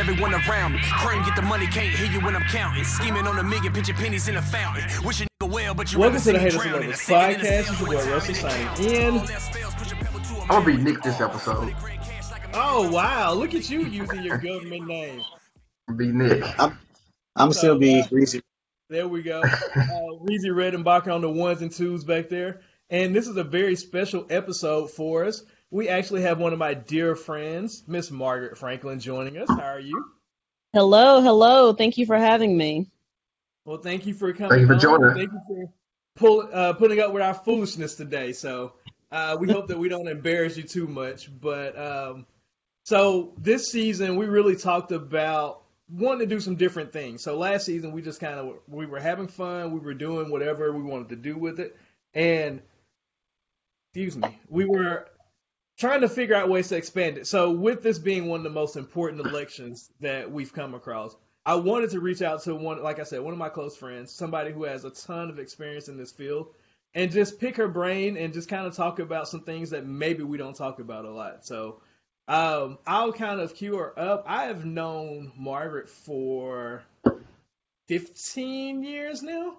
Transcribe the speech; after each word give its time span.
everyone 0.00 0.34
around 0.34 0.72
me. 0.72 0.78
Cream, 0.82 1.22
get 1.24 1.36
the 1.36 1.42
money, 1.42 1.66
can't 1.66 1.94
hear 1.94 2.10
you 2.10 2.20
when 2.24 2.34
I'm 2.34 2.42
counting. 2.44 2.84
Scheming 2.84 3.26
on 3.26 3.38
a 3.38 3.42
million, 3.42 3.72
pitching 3.72 3.94
pennies 3.94 4.28
in 4.28 4.36
a 4.36 4.42
fountain. 4.42 4.82
Wishing 5.04 5.28
nigga 5.42 5.50
well, 5.52 5.74
but 5.74 5.92
you 5.92 5.98
Welcome 5.98 6.18
to 6.20 6.24
the 6.24 6.32
rather 6.32 6.50
Haters 6.50 6.64
and. 6.64 6.72
Lovers 6.72 7.00
Singing 7.00 7.30
in 7.34 7.40
the 7.40 7.44
podcast. 7.44 7.64
cell, 7.64 7.74
It's 7.74 7.80
your 7.80 7.88
boy 7.88 8.10
Russell 8.10 8.34
signing 8.34 8.92
in. 8.92 10.40
I'm 10.42 10.48
gonna 10.48 10.64
be 10.66 10.76
Nick 10.78 11.02
this 11.02 11.20
episode. 11.20 11.74
Oh 12.54 12.90
wow, 12.90 13.34
look 13.34 13.54
at 13.54 13.68
you 13.68 13.80
using 13.84 14.22
your 14.22 14.38
government 14.38 14.86
name. 14.86 15.22
Be 15.96 16.06
Nick. 16.08 16.42
I'm 17.36 17.52
still 17.52 17.78
be 17.78 18.00
uh, 18.00 18.06
Reezy. 18.06 18.40
There 18.88 19.06
we 19.06 19.22
go. 19.22 19.42
Uh, 19.76 20.24
Reezy 20.24 20.46
Redenbacher 20.48 21.14
on 21.14 21.20
the 21.20 21.30
ones 21.30 21.62
and 21.62 21.70
twos 21.70 22.04
back 22.04 22.28
there. 22.28 22.60
And 22.90 23.14
this 23.14 23.28
is 23.28 23.36
a 23.36 23.44
very 23.44 23.76
special 23.76 24.26
episode 24.30 24.90
for 24.90 25.24
us. 25.24 25.44
We 25.72 25.88
actually 25.88 26.22
have 26.22 26.40
one 26.40 26.52
of 26.52 26.58
my 26.58 26.74
dear 26.74 27.14
friends, 27.14 27.84
Miss 27.86 28.10
Margaret 28.10 28.58
Franklin, 28.58 28.98
joining 28.98 29.38
us. 29.38 29.48
How 29.48 29.66
are 29.66 29.80
you? 29.80 30.04
Hello, 30.72 31.20
hello. 31.20 31.72
Thank 31.74 31.96
you 31.96 32.06
for 32.06 32.18
having 32.18 32.56
me. 32.56 32.90
Well, 33.64 33.78
thank 33.78 34.04
you 34.04 34.14
for 34.14 34.32
coming. 34.32 34.50
Thank 34.50 34.60
you 34.62 34.66
for 34.66 34.74
on. 34.74 34.80
joining. 34.80 35.14
Thank 35.14 35.30
you 35.32 35.40
for 35.46 35.72
pull, 36.16 36.48
uh, 36.52 36.72
putting 36.72 36.98
up 36.98 37.12
with 37.12 37.22
our 37.22 37.34
foolishness 37.34 37.94
today. 37.94 38.32
So 38.32 38.72
uh, 39.12 39.36
we 39.38 39.48
hope 39.48 39.68
that 39.68 39.78
we 39.78 39.88
don't 39.88 40.08
embarrass 40.08 40.56
you 40.56 40.64
too 40.64 40.88
much. 40.88 41.30
But 41.40 41.78
um, 41.78 42.26
so 42.84 43.32
this 43.38 43.70
season, 43.70 44.16
we 44.16 44.26
really 44.26 44.56
talked 44.56 44.90
about 44.90 45.62
wanting 45.88 46.28
to 46.28 46.34
do 46.34 46.40
some 46.40 46.56
different 46.56 46.92
things. 46.92 47.22
So 47.22 47.38
last 47.38 47.64
season, 47.64 47.92
we 47.92 48.02
just 48.02 48.18
kind 48.18 48.40
of 48.40 48.56
we 48.66 48.86
were 48.86 48.98
having 48.98 49.28
fun. 49.28 49.70
We 49.70 49.78
were 49.78 49.94
doing 49.94 50.30
whatever 50.30 50.72
we 50.72 50.82
wanted 50.82 51.10
to 51.10 51.16
do 51.16 51.36
with 51.36 51.60
it, 51.60 51.76
and 52.12 52.60
excuse 53.92 54.16
me, 54.16 54.36
we 54.48 54.64
were 54.64 55.06
trying 55.80 56.02
to 56.02 56.08
figure 56.08 56.36
out 56.36 56.50
ways 56.50 56.68
to 56.68 56.76
expand 56.76 57.16
it. 57.16 57.26
So 57.26 57.50
with 57.50 57.82
this 57.82 57.98
being 57.98 58.26
one 58.26 58.40
of 58.40 58.44
the 58.44 58.50
most 58.50 58.76
important 58.76 59.26
elections 59.26 59.90
that 60.00 60.30
we've 60.30 60.52
come 60.52 60.74
across, 60.74 61.16
I 61.46 61.54
wanted 61.54 61.90
to 61.90 62.00
reach 62.00 62.20
out 62.20 62.42
to 62.42 62.54
one, 62.54 62.82
like 62.82 63.00
I 63.00 63.04
said, 63.04 63.22
one 63.22 63.32
of 63.32 63.38
my 63.38 63.48
close 63.48 63.76
friends, 63.76 64.12
somebody 64.12 64.52
who 64.52 64.64
has 64.64 64.84
a 64.84 64.90
ton 64.90 65.30
of 65.30 65.38
experience 65.38 65.88
in 65.88 65.96
this 65.96 66.12
field, 66.12 66.48
and 66.94 67.10
just 67.10 67.40
pick 67.40 67.56
her 67.56 67.66
brain 67.66 68.18
and 68.18 68.34
just 68.34 68.48
kind 68.48 68.66
of 68.66 68.76
talk 68.76 68.98
about 68.98 69.26
some 69.26 69.40
things 69.40 69.70
that 69.70 69.86
maybe 69.86 70.22
we 70.22 70.36
don't 70.36 70.54
talk 70.54 70.80
about 70.80 71.06
a 71.06 71.10
lot. 71.10 71.46
So 71.46 71.80
um, 72.28 72.78
I'll 72.86 73.12
kind 73.12 73.40
of 73.40 73.54
cue 73.54 73.76
her 73.76 73.98
up. 73.98 74.24
I 74.26 74.44
have 74.44 74.66
known 74.66 75.32
Margaret 75.34 75.88
for 75.88 76.82
15 77.88 78.84
years 78.84 79.22
now. 79.22 79.56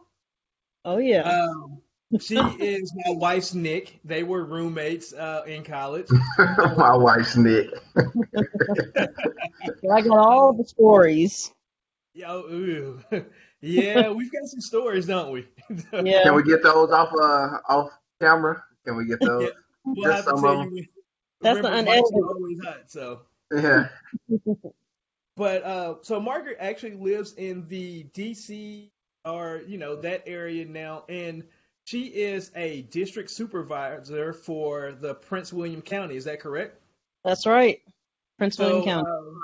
Oh 0.86 0.98
yeah. 0.98 1.22
Um, 1.22 1.82
she 2.20 2.36
is 2.36 2.94
my 3.06 3.14
wife's 3.14 3.54
Nick. 3.54 4.00
They 4.04 4.24
were 4.24 4.44
roommates 4.44 5.14
uh, 5.14 5.44
in 5.48 5.64
college. 5.64 6.08
My 6.38 6.96
wife's 6.96 7.38
Nick. 7.38 7.70
I 7.98 10.02
got 10.02 10.10
all 10.10 10.54
the 10.54 10.66
stories. 10.66 11.52
Yo, 12.14 12.40
ooh. 12.40 13.02
yeah, 13.62 14.10
we've 14.10 14.32
got 14.32 14.46
some 14.46 14.62
stories, 14.62 15.06
don't 15.06 15.32
we? 15.32 15.48
Yeah. 16.04 16.24
Can 16.24 16.36
we 16.36 16.44
get 16.44 16.64
those 16.64 16.92
off 16.92 17.14
uh 17.14 17.58
off 17.70 17.92
camera? 18.20 18.64
Can 18.86 18.98
we 18.98 19.06
get 19.06 19.20
those? 19.22 19.52
we'll 19.86 20.12
Just 20.12 20.26
some 20.26 20.44
of 20.44 20.72
you. 20.74 20.86
That's 21.42 21.62
the 21.62 21.70
remember, 21.70 21.92
mics 21.92 21.98
unedited. 21.98 22.24
always 22.24 22.64
hot, 22.64 22.92
so. 22.92 23.22
Yeah. 23.54 23.88
But 25.38 25.64
uh, 25.64 25.96
so 26.02 26.20
Margaret 26.20 26.58
actually 26.60 26.96
lives 26.96 27.34
in 27.34 27.68
the 27.68 28.04
DC 28.14 28.90
or 29.26 29.62
you 29.66 29.78
know 29.78 29.96
that 29.98 30.24
area 30.26 30.66
now, 30.66 31.04
and 31.10 31.44
she 31.92 32.06
is 32.06 32.52
a 32.56 32.84
district 32.84 33.30
supervisor 33.30 34.32
for 34.32 34.94
the 34.94 35.14
Prince 35.14 35.52
William 35.52 35.82
County. 35.82 36.16
Is 36.16 36.24
that 36.24 36.40
correct? 36.40 36.80
That's 37.26 37.46
right. 37.46 37.82
Prince 38.38 38.58
William 38.58 38.86
County. 38.86 39.10
um, 39.10 39.42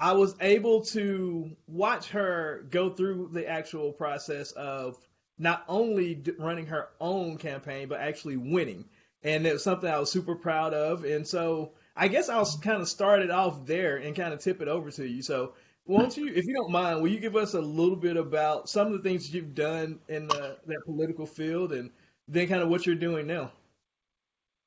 I 0.00 0.12
was 0.12 0.34
able 0.40 0.86
to 0.86 1.54
watch 1.66 2.08
her 2.08 2.64
go 2.70 2.88
through 2.88 3.28
the 3.32 3.46
actual 3.46 3.92
process 3.92 4.52
of 4.52 4.96
not 5.38 5.64
only 5.68 6.22
running 6.38 6.66
her 6.66 6.88
own 6.98 7.36
campaign, 7.36 7.88
but 7.88 8.00
actually 8.00 8.38
winning. 8.38 8.86
And 9.22 9.46
it 9.46 9.52
was 9.52 9.62
something 9.62 9.88
I 9.88 9.98
was 9.98 10.10
super 10.10 10.34
proud 10.34 10.72
of. 10.72 11.04
And 11.04 11.28
so 11.28 11.72
I 11.94 12.08
guess 12.08 12.30
I'll 12.30 12.50
kind 12.62 12.80
of 12.80 12.88
start 12.88 13.20
it 13.20 13.30
off 13.30 13.66
there 13.66 13.98
and 13.98 14.16
kind 14.16 14.32
of 14.32 14.40
tip 14.40 14.62
it 14.62 14.68
over 14.68 14.90
to 14.92 15.06
you. 15.06 15.20
So, 15.20 15.52
won't 15.86 16.16
you, 16.16 16.28
if 16.28 16.46
you 16.46 16.54
don't 16.54 16.70
mind, 16.70 17.00
will 17.00 17.08
you 17.08 17.20
give 17.20 17.36
us 17.36 17.54
a 17.54 17.60
little 17.60 17.96
bit 17.96 18.16
about 18.16 18.68
some 18.68 18.88
of 18.88 18.92
the 18.92 18.98
things 19.00 19.32
you've 19.32 19.54
done 19.54 19.98
in 20.08 20.28
the, 20.28 20.56
that 20.66 20.82
political 20.84 21.26
field 21.26 21.72
and 21.72 21.90
then 22.28 22.48
kind 22.48 22.62
of 22.62 22.68
what 22.68 22.86
you're 22.86 22.94
doing 22.94 23.26
now? 23.26 23.50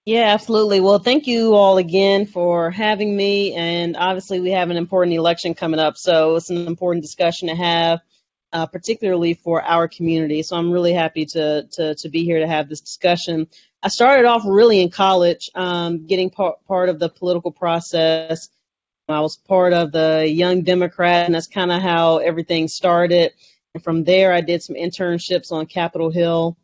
Yeah, 0.06 0.34
absolutely. 0.34 0.82
Well, 0.82 1.00
thank 1.00 1.26
you 1.26 1.56
all 1.56 1.78
again 1.78 2.28
for 2.28 2.70
having 2.70 3.16
me. 3.16 3.54
And 3.54 3.98
obviously, 3.98 4.40
we 4.40 4.52
have 4.52 4.70
an 4.70 4.78
important 4.78 5.16
election 5.16 5.56
coming 5.56 5.80
up, 5.80 5.98
so 5.98 6.36
it's 6.36 6.52
an 6.52 6.68
important 6.68 7.04
discussion 7.04 7.48
to 7.48 7.56
have, 7.56 8.02
uh, 8.54 8.68
particularly 8.68 9.34
for 9.34 9.64
our 9.64 9.88
community. 9.88 10.44
So 10.44 10.58
I'm 10.58 10.70
really 10.70 10.94
happy 10.94 11.26
to 11.28 11.64
to 11.72 11.96
to 11.96 12.10
be 12.10 12.24
here 12.24 12.40
to 12.40 12.48
have 12.48 12.70
this 12.70 12.82
discussion. 12.82 13.48
I 13.82 13.88
started 13.88 14.26
off 14.26 14.44
really 14.46 14.80
in 14.80 14.92
college, 14.92 15.50
um, 15.56 16.06
getting 16.06 16.30
part 16.30 16.64
part 16.68 16.90
of 16.90 17.00
the 17.00 17.10
political 17.10 17.52
process. 17.52 18.50
I 19.08 19.22
was 19.22 19.38
part 19.38 19.74
of 19.74 19.92
the 19.92 20.28
Young 20.28 20.64
Democrat, 20.64 21.28
and 21.28 21.36
that's 21.36 21.48
kind 21.48 21.72
of 21.72 21.82
how 21.82 22.18
everything 22.18 22.68
started. 22.68 23.34
And 23.74 23.84
from 23.84 24.04
there, 24.04 24.34
I 24.34 24.42
did 24.42 24.64
some 24.64 24.76
internships 24.76 25.52
on 25.52 25.68
Capitol 25.68 26.10
Hill. 26.10 26.58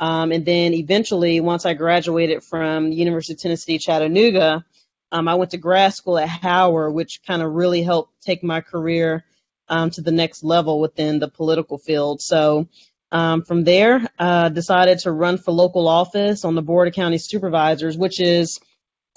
Um, 0.00 0.32
and 0.32 0.44
then 0.44 0.74
eventually, 0.74 1.40
once 1.40 1.64
I 1.64 1.74
graduated 1.74 2.42
from 2.42 2.90
University 2.90 3.34
of 3.34 3.40
Tennessee, 3.40 3.78
Chattanooga, 3.78 4.64
um, 5.12 5.28
I 5.28 5.36
went 5.36 5.52
to 5.52 5.56
grad 5.56 5.94
school 5.94 6.18
at 6.18 6.28
Howard, 6.28 6.94
which 6.94 7.20
kind 7.24 7.42
of 7.42 7.52
really 7.52 7.82
helped 7.82 8.20
take 8.22 8.42
my 8.42 8.60
career 8.60 9.24
um, 9.68 9.90
to 9.90 10.00
the 10.00 10.10
next 10.10 10.42
level 10.42 10.80
within 10.80 11.20
the 11.20 11.28
political 11.28 11.78
field. 11.78 12.20
So 12.20 12.66
um, 13.12 13.42
from 13.42 13.62
there, 13.62 14.08
uh, 14.18 14.48
decided 14.48 14.98
to 15.00 15.12
run 15.12 15.38
for 15.38 15.52
local 15.52 15.86
office 15.86 16.44
on 16.44 16.56
the 16.56 16.62
Board 16.62 16.88
of 16.88 16.94
County 16.94 17.18
Supervisors, 17.18 17.96
which 17.96 18.18
is 18.18 18.58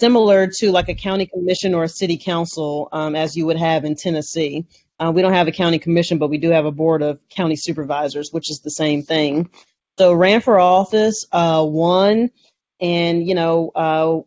similar 0.00 0.46
to 0.46 0.70
like 0.70 0.88
a 0.88 0.94
county 0.94 1.26
commission 1.26 1.74
or 1.74 1.84
a 1.84 1.88
city 1.88 2.18
council, 2.18 2.88
um, 2.92 3.16
as 3.16 3.36
you 3.36 3.46
would 3.46 3.58
have 3.58 3.84
in 3.84 3.94
Tennessee. 3.94 4.66
Uh, 5.00 5.12
we 5.14 5.22
don't 5.22 5.32
have 5.32 5.48
a 5.48 5.52
county 5.52 5.78
commission, 5.78 6.18
but 6.18 6.28
we 6.28 6.38
do 6.38 6.50
have 6.50 6.66
a 6.66 6.72
board 6.72 7.02
of 7.02 7.20
county 7.28 7.56
supervisors, 7.56 8.32
which 8.32 8.50
is 8.50 8.60
the 8.60 8.70
same 8.70 9.02
thing. 9.02 9.50
So 9.98 10.12
ran 10.12 10.40
for 10.40 10.58
office, 10.58 11.26
uh, 11.32 11.64
won, 11.66 12.30
and 12.80 13.26
you 13.26 13.34
know, 13.34 13.70
uh, 13.74 14.20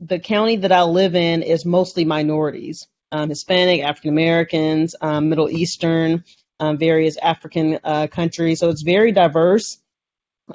the 0.00 0.18
county 0.18 0.56
that 0.56 0.72
I 0.72 0.82
live 0.82 1.14
in 1.14 1.42
is 1.42 1.64
mostly 1.64 2.04
minorities, 2.04 2.86
um, 3.12 3.28
Hispanic, 3.28 3.82
African 3.82 4.10
Americans, 4.10 4.94
um, 5.00 5.28
Middle 5.28 5.48
Eastern, 5.48 6.24
um, 6.60 6.78
various 6.78 7.16
African 7.16 7.78
uh, 7.84 8.06
countries. 8.08 8.60
So 8.60 8.70
it's 8.70 8.82
very 8.82 9.12
diverse. 9.12 9.78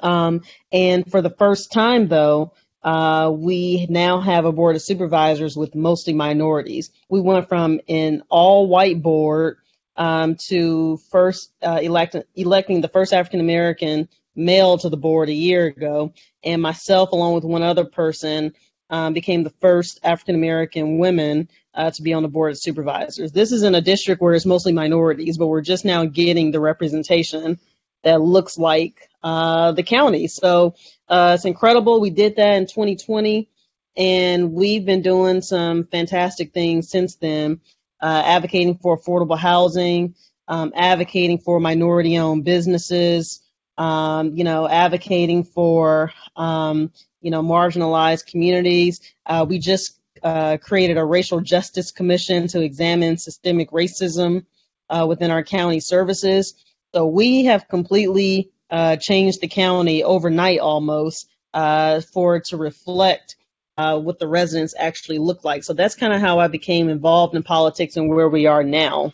Um, 0.02 0.42
and 0.70 1.10
for 1.10 1.20
the 1.22 1.30
first 1.30 1.72
time, 1.72 2.08
though, 2.08 2.52
uh, 2.82 3.30
we 3.34 3.86
now 3.88 4.20
have 4.20 4.44
a 4.44 4.52
board 4.52 4.76
of 4.76 4.82
supervisors 4.82 5.56
with 5.56 5.74
mostly 5.74 6.14
minorities. 6.14 6.90
We 7.08 7.20
went 7.20 7.48
from 7.48 7.80
an 7.88 8.22
all 8.28 8.66
white 8.66 9.02
board 9.02 9.58
um, 9.96 10.36
to 10.48 10.98
first 11.10 11.52
uh, 11.62 11.80
elect- 11.82 12.16
electing 12.34 12.80
the 12.80 12.88
first 12.88 13.12
African 13.12 13.40
American 13.40 14.08
male 14.34 14.78
to 14.78 14.88
the 14.88 14.96
board 14.96 15.28
a 15.28 15.34
year 15.34 15.66
ago, 15.66 16.14
and 16.42 16.62
myself, 16.62 17.12
along 17.12 17.34
with 17.34 17.44
one 17.44 17.62
other 17.62 17.84
person, 17.84 18.54
um, 18.88 19.12
became 19.12 19.44
the 19.44 19.54
first 19.60 20.00
African 20.02 20.34
American 20.34 20.98
women 20.98 21.48
uh, 21.74 21.90
to 21.90 22.02
be 22.02 22.12
on 22.12 22.22
the 22.22 22.28
board 22.28 22.52
of 22.52 22.58
supervisors. 22.58 23.32
This 23.32 23.52
is 23.52 23.62
in 23.62 23.74
a 23.74 23.80
district 23.80 24.22
where 24.22 24.34
it's 24.34 24.46
mostly 24.46 24.72
minorities, 24.72 25.38
but 25.38 25.48
we're 25.48 25.60
just 25.60 25.84
now 25.84 26.04
getting 26.06 26.50
the 26.50 26.60
representation 26.60 27.58
that 28.02 28.20
looks 28.20 28.58
like 28.58 29.08
uh, 29.22 29.72
the 29.72 29.82
county. 29.82 30.26
So 30.26 30.74
uh, 31.10 31.32
it's 31.34 31.44
incredible. 31.44 32.00
We 32.00 32.10
did 32.10 32.36
that 32.36 32.54
in 32.54 32.66
2020, 32.66 33.48
and 33.96 34.52
we've 34.52 34.84
been 34.84 35.02
doing 35.02 35.42
some 35.42 35.84
fantastic 35.84 36.54
things 36.54 36.88
since 36.88 37.16
then, 37.16 37.60
uh, 38.00 38.22
advocating 38.24 38.78
for 38.78 38.96
affordable 38.96 39.36
housing, 39.36 40.14
um, 40.46 40.72
advocating 40.74 41.38
for 41.38 41.58
minority-owned 41.58 42.44
businesses, 42.44 43.42
um, 43.76 44.36
you 44.36 44.44
know, 44.44 44.68
advocating 44.68 45.42
for 45.42 46.12
um, 46.36 46.92
you 47.20 47.30
know 47.30 47.42
marginalized 47.42 48.26
communities. 48.26 49.00
Uh, 49.26 49.44
we 49.48 49.58
just 49.58 49.98
uh, 50.22 50.58
created 50.58 50.96
a 50.96 51.04
racial 51.04 51.40
justice 51.40 51.90
commission 51.90 52.46
to 52.48 52.60
examine 52.60 53.16
systemic 53.16 53.70
racism 53.70 54.44
uh, 54.88 55.06
within 55.08 55.30
our 55.30 55.42
county 55.42 55.80
services. 55.80 56.54
So 56.94 57.06
we 57.06 57.44
have 57.44 57.68
completely 57.68 58.50
uh, 58.70 58.96
changed 58.96 59.40
the 59.40 59.48
county 59.48 60.04
overnight 60.04 60.60
almost 60.60 61.28
uh, 61.54 62.00
for 62.00 62.36
it 62.36 62.44
to 62.46 62.56
reflect 62.56 63.36
uh, 63.76 63.98
what 63.98 64.18
the 64.18 64.28
residents 64.28 64.74
actually 64.78 65.18
look 65.18 65.44
like. 65.44 65.64
So 65.64 65.72
that's 65.72 65.94
kind 65.96 66.12
of 66.12 66.20
how 66.20 66.38
I 66.38 66.48
became 66.48 66.88
involved 66.88 67.34
in 67.34 67.42
politics 67.42 67.96
and 67.96 68.08
where 68.08 68.28
we 68.28 68.46
are 68.46 68.62
now. 68.62 69.12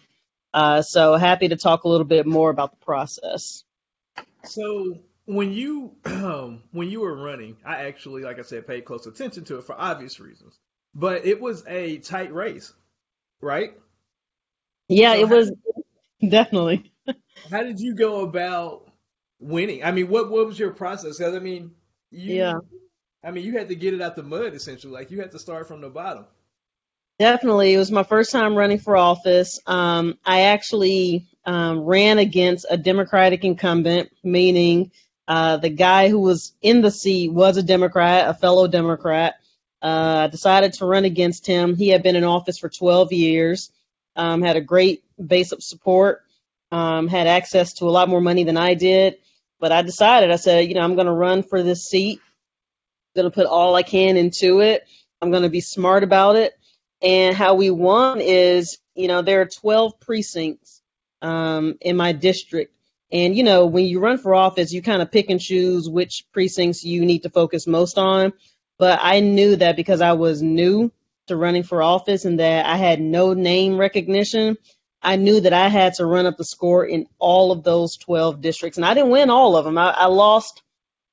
Uh, 0.54 0.82
so 0.82 1.16
happy 1.16 1.48
to 1.48 1.56
talk 1.56 1.84
a 1.84 1.88
little 1.88 2.06
bit 2.06 2.26
more 2.26 2.50
about 2.50 2.72
the 2.72 2.84
process. 2.84 3.64
So 4.44 4.98
when 5.26 5.52
you 5.52 5.92
when 6.72 6.90
you 6.90 7.00
were 7.00 7.14
running, 7.14 7.56
I 7.64 7.84
actually, 7.86 8.22
like 8.22 8.38
I 8.38 8.42
said, 8.42 8.66
paid 8.66 8.84
close 8.84 9.06
attention 9.06 9.44
to 9.46 9.58
it 9.58 9.64
for 9.64 9.74
obvious 9.78 10.20
reasons. 10.20 10.58
But 10.94 11.26
it 11.26 11.40
was 11.40 11.64
a 11.66 11.98
tight 11.98 12.32
race, 12.32 12.72
right? 13.40 13.74
Yeah, 14.88 15.14
So 15.14 15.20
it 15.20 15.28
how- 15.28 15.34
was 15.36 15.52
definitely. 16.28 16.92
How 17.50 17.62
did 17.62 17.80
you 17.80 17.94
go 17.94 18.20
about 18.22 18.85
winning? 19.40 19.84
I 19.84 19.92
mean, 19.92 20.08
what 20.08 20.30
what 20.30 20.46
was 20.46 20.58
your 20.58 20.70
process? 20.72 21.18
'Cause, 21.18 21.34
I 21.34 21.38
mean, 21.40 21.72
you, 22.10 22.34
Yeah. 22.36 22.58
I 23.24 23.30
mean, 23.32 23.44
you 23.44 23.58
had 23.58 23.68
to 23.70 23.74
get 23.76 23.94
it 23.94 24.00
out 24.02 24.16
the 24.16 24.22
mud 24.22 24.54
essentially. 24.54 24.92
Like 24.92 25.10
you 25.10 25.20
had 25.20 25.32
to 25.32 25.38
start 25.38 25.68
from 25.68 25.80
the 25.80 25.90
bottom. 25.90 26.26
Definitely. 27.18 27.74
It 27.74 27.78
was 27.78 27.90
my 27.90 28.02
first 28.02 28.30
time 28.30 28.54
running 28.56 28.78
for 28.78 28.96
office. 28.96 29.58
Um, 29.66 30.18
I 30.24 30.42
actually 30.42 31.26
um, 31.46 31.80
ran 31.80 32.18
against 32.18 32.66
a 32.70 32.76
Democratic 32.76 33.42
incumbent, 33.44 34.10
meaning 34.22 34.92
uh, 35.26 35.56
the 35.56 35.70
guy 35.70 36.08
who 36.10 36.20
was 36.20 36.52
in 36.60 36.82
the 36.82 36.90
seat 36.90 37.32
was 37.32 37.56
a 37.56 37.62
Democrat, 37.62 38.28
a 38.28 38.34
fellow 38.34 38.68
Democrat. 38.68 39.36
Uh, 39.82 40.24
I 40.24 40.26
decided 40.28 40.74
to 40.74 40.86
run 40.86 41.04
against 41.06 41.46
him. 41.46 41.74
He 41.74 41.88
had 41.88 42.02
been 42.02 42.16
in 42.16 42.24
office 42.24 42.58
for 42.58 42.68
12 42.68 43.12
years, 43.12 43.70
um, 44.14 44.42
had 44.42 44.56
a 44.56 44.60
great 44.60 45.02
base 45.24 45.52
of 45.52 45.62
support, 45.62 46.22
um, 46.70 47.08
had 47.08 47.26
access 47.26 47.74
to 47.74 47.86
a 47.86 47.90
lot 47.90 48.08
more 48.08 48.20
money 48.20 48.44
than 48.44 48.56
I 48.56 48.74
did. 48.74 49.16
But 49.58 49.72
I 49.72 49.82
decided, 49.82 50.30
I 50.30 50.36
said, 50.36 50.68
you 50.68 50.74
know, 50.74 50.82
I'm 50.82 50.94
going 50.94 51.06
to 51.06 51.12
run 51.12 51.42
for 51.42 51.62
this 51.62 51.88
seat. 51.88 52.20
I'm 53.14 53.22
going 53.22 53.30
to 53.30 53.34
put 53.34 53.46
all 53.46 53.74
I 53.74 53.82
can 53.82 54.16
into 54.16 54.60
it. 54.60 54.86
I'm 55.22 55.30
going 55.30 55.44
to 55.44 55.48
be 55.48 55.60
smart 55.60 56.04
about 56.04 56.36
it. 56.36 56.54
And 57.02 57.36
how 57.36 57.54
we 57.54 57.70
won 57.70 58.20
is, 58.20 58.78
you 58.94 59.08
know, 59.08 59.22
there 59.22 59.40
are 59.40 59.46
12 59.46 60.00
precincts 60.00 60.82
um, 61.22 61.76
in 61.80 61.96
my 61.96 62.12
district. 62.12 62.74
And, 63.12 63.36
you 63.36 63.44
know, 63.44 63.66
when 63.66 63.86
you 63.86 64.00
run 64.00 64.18
for 64.18 64.34
office, 64.34 64.72
you 64.72 64.82
kind 64.82 65.00
of 65.00 65.10
pick 65.12 65.30
and 65.30 65.40
choose 65.40 65.88
which 65.88 66.26
precincts 66.32 66.84
you 66.84 67.04
need 67.04 67.22
to 67.22 67.30
focus 67.30 67.66
most 67.66 67.98
on. 67.98 68.32
But 68.78 68.98
I 69.02 69.20
knew 69.20 69.56
that 69.56 69.76
because 69.76 70.00
I 70.00 70.12
was 70.12 70.42
new 70.42 70.92
to 71.28 71.36
running 71.36 71.62
for 71.62 71.82
office 71.82 72.24
and 72.24 72.40
that 72.40 72.66
I 72.66 72.76
had 72.76 73.00
no 73.00 73.32
name 73.32 73.78
recognition, 73.78 74.56
I 75.06 75.14
knew 75.14 75.38
that 75.40 75.52
I 75.52 75.68
had 75.68 75.94
to 75.94 76.04
run 76.04 76.26
up 76.26 76.36
the 76.36 76.44
score 76.44 76.84
in 76.84 77.06
all 77.20 77.52
of 77.52 77.62
those 77.62 77.96
12 77.96 78.40
districts. 78.40 78.76
And 78.76 78.84
I 78.84 78.92
didn't 78.92 79.10
win 79.10 79.30
all 79.30 79.56
of 79.56 79.64
them. 79.64 79.78
I, 79.78 79.90
I 79.90 80.06
lost 80.06 80.62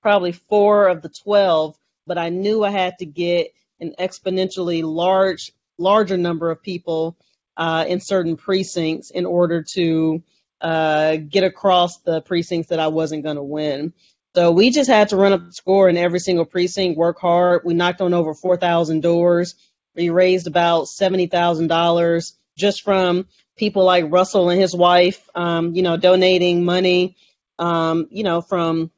probably 0.02 0.32
four 0.32 0.88
of 0.88 1.04
the 1.04 1.10
12, 1.10 1.78
but 2.08 2.18
I 2.18 2.30
knew 2.30 2.64
I 2.64 2.72
had 2.72 2.98
to 3.00 3.06
get 3.06 3.54
an 3.80 3.94
exponentially 4.00 4.82
large 4.84 5.52
larger 5.78 6.18
number 6.18 6.50
of 6.50 6.64
people 6.64 7.16
uh, 7.56 7.86
in 7.88 8.00
certain 8.00 8.36
precincts 8.36 9.12
in 9.12 9.28
order 9.28 9.64
to 9.74 10.24
uh, 10.60 11.18
get 11.18 11.44
across 11.44 12.00
the 12.00 12.22
precincts 12.22 12.70
that 12.70 12.80
I 12.80 12.88
wasn't 12.88 13.24
going 13.24 13.36
to 13.36 13.44
win. 13.44 13.94
So 14.36 14.52
we 14.52 14.72
just 14.72 14.90
had 14.90 15.10
to 15.10 15.18
run 15.18 15.34
up 15.34 15.46
the 15.46 15.54
score 15.54 15.88
in 15.88 15.98
every 15.98 16.20
single 16.20 16.46
precinct, 16.46 16.98
work 16.98 17.20
hard. 17.20 17.62
We 17.64 17.76
knocked 17.76 18.02
on 18.02 18.16
over 18.16 18.34
4,000 18.34 19.02
doors. 19.02 19.54
We 19.96 20.10
raised 20.10 20.48
about 20.48 20.86
$70,000 20.86 22.32
just 22.58 22.82
from 22.82 23.28
people 23.58 23.84
like 23.84 24.12
Russell 24.12 24.50
and 24.50 24.60
his 24.60 24.76
wife, 24.76 25.30
um, 25.36 25.76
you 25.76 25.82
know, 25.82 25.98
donating 25.98 26.66
money, 26.66 27.16
um, 27.60 28.08
you 28.10 28.24
know, 28.24 28.42
from 28.42 28.92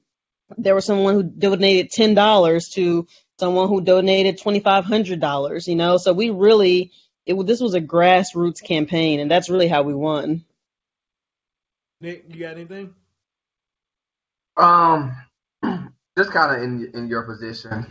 there 0.57 0.75
was 0.75 0.85
someone 0.85 1.15
who 1.15 1.23
donated 1.23 1.91
$10 1.91 2.71
to 2.73 3.07
someone 3.39 3.67
who 3.67 3.81
donated 3.81 4.39
$2,500, 4.39 5.67
you 5.67 5.75
know, 5.75 5.97
so 5.97 6.13
we 6.13 6.29
really, 6.29 6.91
it, 7.25 7.33
this 7.45 7.59
was 7.59 7.73
a 7.73 7.81
grassroots 7.81 8.63
campaign, 8.63 9.19
and 9.19 9.29
that's 9.29 9.49
really 9.49 9.67
how 9.67 9.83
we 9.83 9.93
won. 9.93 10.45
Nick, 12.01 12.25
you 12.29 12.39
got 12.39 12.55
anything? 12.55 12.93
Um, 14.57 15.15
just 16.17 16.31
kind 16.31 16.55
of 16.55 16.63
in 16.63 16.91
in 16.93 17.07
your 17.07 17.23
position, 17.23 17.87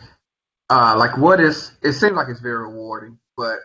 uh, 0.70 0.94
like 0.96 1.18
what 1.18 1.40
is? 1.40 1.72
It 1.82 1.92
seems 1.92 2.12
like 2.12 2.28
it's 2.28 2.40
very 2.40 2.58
rewarding, 2.58 3.18
but 3.36 3.58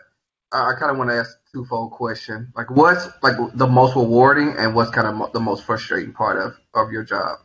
I, 0.52 0.74
kind 0.78 0.90
of 0.90 0.98
want 0.98 1.10
to 1.10 1.16
ask 1.16 1.30
a 1.30 1.52
twofold 1.52 1.92
question. 1.92 2.52
Like, 2.56 2.70
what's 2.70 3.08
like 3.22 3.36
the 3.54 3.66
most 3.66 3.96
rewarding, 3.96 4.56
and 4.56 4.74
what's 4.74 4.90
kind 4.90 5.06
of 5.06 5.14
mo- 5.14 5.30
the 5.32 5.40
most 5.40 5.64
frustrating 5.64 6.12
part 6.12 6.38
of 6.38 6.54
of 6.74 6.92
your 6.92 7.04
job? 7.04 7.38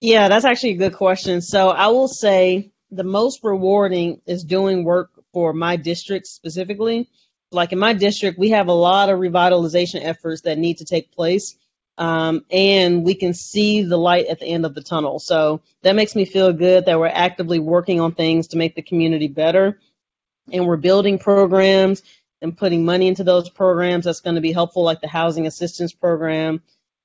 Yeah, 0.00 0.28
that's 0.28 0.44
actually 0.44 0.70
a 0.70 0.78
good 0.78 0.94
question. 0.94 1.40
So 1.40 1.68
I 1.68 1.88
will 1.88 2.08
say 2.08 2.72
the 2.90 3.04
most 3.04 3.40
rewarding 3.44 4.20
is 4.26 4.44
doing 4.44 4.84
work 4.84 5.10
for 5.32 5.52
my 5.52 5.76
district 5.76 6.26
specifically. 6.26 7.08
Like 7.52 7.72
in 7.72 7.78
my 7.78 7.92
district, 7.92 8.38
we 8.38 8.50
have 8.50 8.68
a 8.68 8.72
lot 8.72 9.10
of 9.10 9.18
revitalization 9.18 10.02
efforts 10.02 10.42
that 10.42 10.58
need 10.58 10.78
to 10.78 10.84
take 10.84 11.12
place. 11.12 11.56
Um, 11.98 12.44
and 12.50 13.04
we 13.04 13.14
can 13.14 13.34
see 13.34 13.82
the 13.82 13.98
light 13.98 14.26
at 14.26 14.40
the 14.40 14.46
end 14.46 14.64
of 14.64 14.74
the 14.74 14.82
tunnel. 14.82 15.18
So 15.18 15.60
that 15.82 15.94
makes 15.94 16.16
me 16.16 16.24
feel 16.24 16.52
good 16.52 16.86
that 16.86 16.98
we're 16.98 17.06
actively 17.06 17.58
working 17.58 18.00
on 18.00 18.14
things 18.14 18.48
to 18.48 18.56
make 18.56 18.74
the 18.74 18.82
community 18.82 19.28
better. 19.28 19.78
And 20.50 20.66
we're 20.66 20.78
building 20.78 21.18
programs 21.18 22.02
and 22.42 22.56
putting 22.56 22.84
money 22.84 23.08
into 23.08 23.24
those 23.24 23.48
programs 23.48 24.04
that's 24.04 24.20
going 24.20 24.34
to 24.34 24.40
be 24.40 24.52
helpful, 24.52 24.82
like 24.82 25.00
the 25.00 25.08
housing 25.08 25.46
assistance 25.46 25.92
program, 25.92 26.60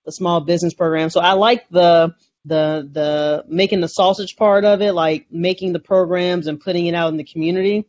the 0.05 0.11
small 0.11 0.41
business 0.41 0.73
program. 0.73 1.09
So 1.09 1.21
I 1.21 1.33
like 1.33 1.69
the 1.69 2.15
the 2.45 2.89
the 2.91 3.45
making 3.47 3.81
the 3.81 3.87
sausage 3.87 4.35
part 4.35 4.65
of 4.65 4.81
it, 4.81 4.93
like 4.93 5.27
making 5.31 5.73
the 5.73 5.79
programs 5.79 6.47
and 6.47 6.59
putting 6.59 6.87
it 6.87 6.95
out 6.95 7.09
in 7.09 7.17
the 7.17 7.23
community. 7.23 7.85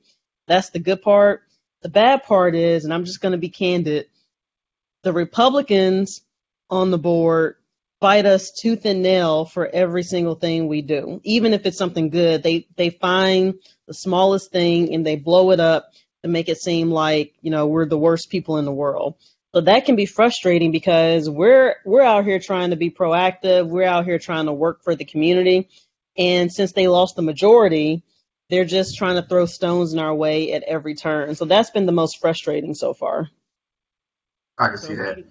That's 0.47 0.71
the 0.71 0.79
good 0.79 1.03
part. 1.03 1.43
The 1.83 1.89
bad 1.89 2.25
part 2.25 2.55
is, 2.55 2.85
and 2.85 2.93
I'm 2.93 3.05
just 3.05 3.21
going 3.21 3.33
to 3.33 3.39
be 3.39 3.51
candid, 3.51 4.07
the 5.03 5.13
Republicans 5.13 6.23
on 6.71 6.91
the 6.91 6.99
board 6.99 7.57
fight 8.01 8.27
us 8.27 8.53
tooth 8.53 8.85
and 8.85 9.03
nail 9.03 9.45
for 9.45 9.67
every 9.67 10.03
single 10.03 10.35
thing 10.35 10.69
we 10.69 10.83
do. 10.83 11.21
Even 11.25 11.53
if 11.53 11.67
it's 11.67 11.79
something 11.79 12.11
good, 12.11 12.43
they 12.43 12.67
they 12.77 12.91
find 12.91 13.55
the 13.87 13.95
smallest 13.95 14.51
thing 14.51 14.93
and 14.95 15.07
they 15.07 15.17
blow 15.17 15.51
it 15.51 15.61
up 15.61 15.93
to 16.23 16.29
make 16.29 16.49
it 16.49 16.59
seem 16.59 16.91
like, 16.91 17.35
you 17.43 17.51
know, 17.51 17.67
we're 17.67 17.87
the 17.87 17.99
worst 17.99 18.31
people 18.31 18.59
in 18.59 18.65
the 18.65 18.73
world. 18.73 19.17
So 19.55 19.63
that 19.63 19.87
can 19.87 19.97
be 19.97 20.07
frustrating 20.07 20.73
because 20.73 21.29
we're 21.29 21.77
we're 21.85 22.03
out 22.03 22.25
here 22.25 22.39
trying 22.39 22.71
to 22.71 22.77
be 22.77 22.91
proactive. 22.91 23.69
We're 23.69 23.85
out 23.87 24.05
here 24.05 24.19
trying 24.19 24.47
to 24.47 24.53
work 24.53 24.85
for 24.85 24.95
the 24.95 25.05
community. 25.07 25.69
And 26.19 26.53
since 26.53 26.73
they 26.73 26.89
lost 26.89 27.17
the 27.17 27.23
majority, 27.23 28.03
they're 28.51 28.65
just 28.67 28.97
trying 28.97 29.17
to 29.17 29.23
throw 29.23 29.47
stones 29.47 29.93
in 29.93 29.99
our 30.01 30.15
way 30.15 30.53
at 30.53 30.65
every 30.65 30.95
turn. 30.95 31.35
So 31.35 31.45
that's 31.47 31.71
been 31.71 31.87
the 31.87 31.93
most 31.93 32.21
frustrating 32.21 32.75
so 32.75 32.95
far. 32.95 33.31
I 34.59 34.69
can 34.69 34.79
So 34.81 34.89
see 34.89 34.97
that. 34.97 35.17
do, 35.17 35.25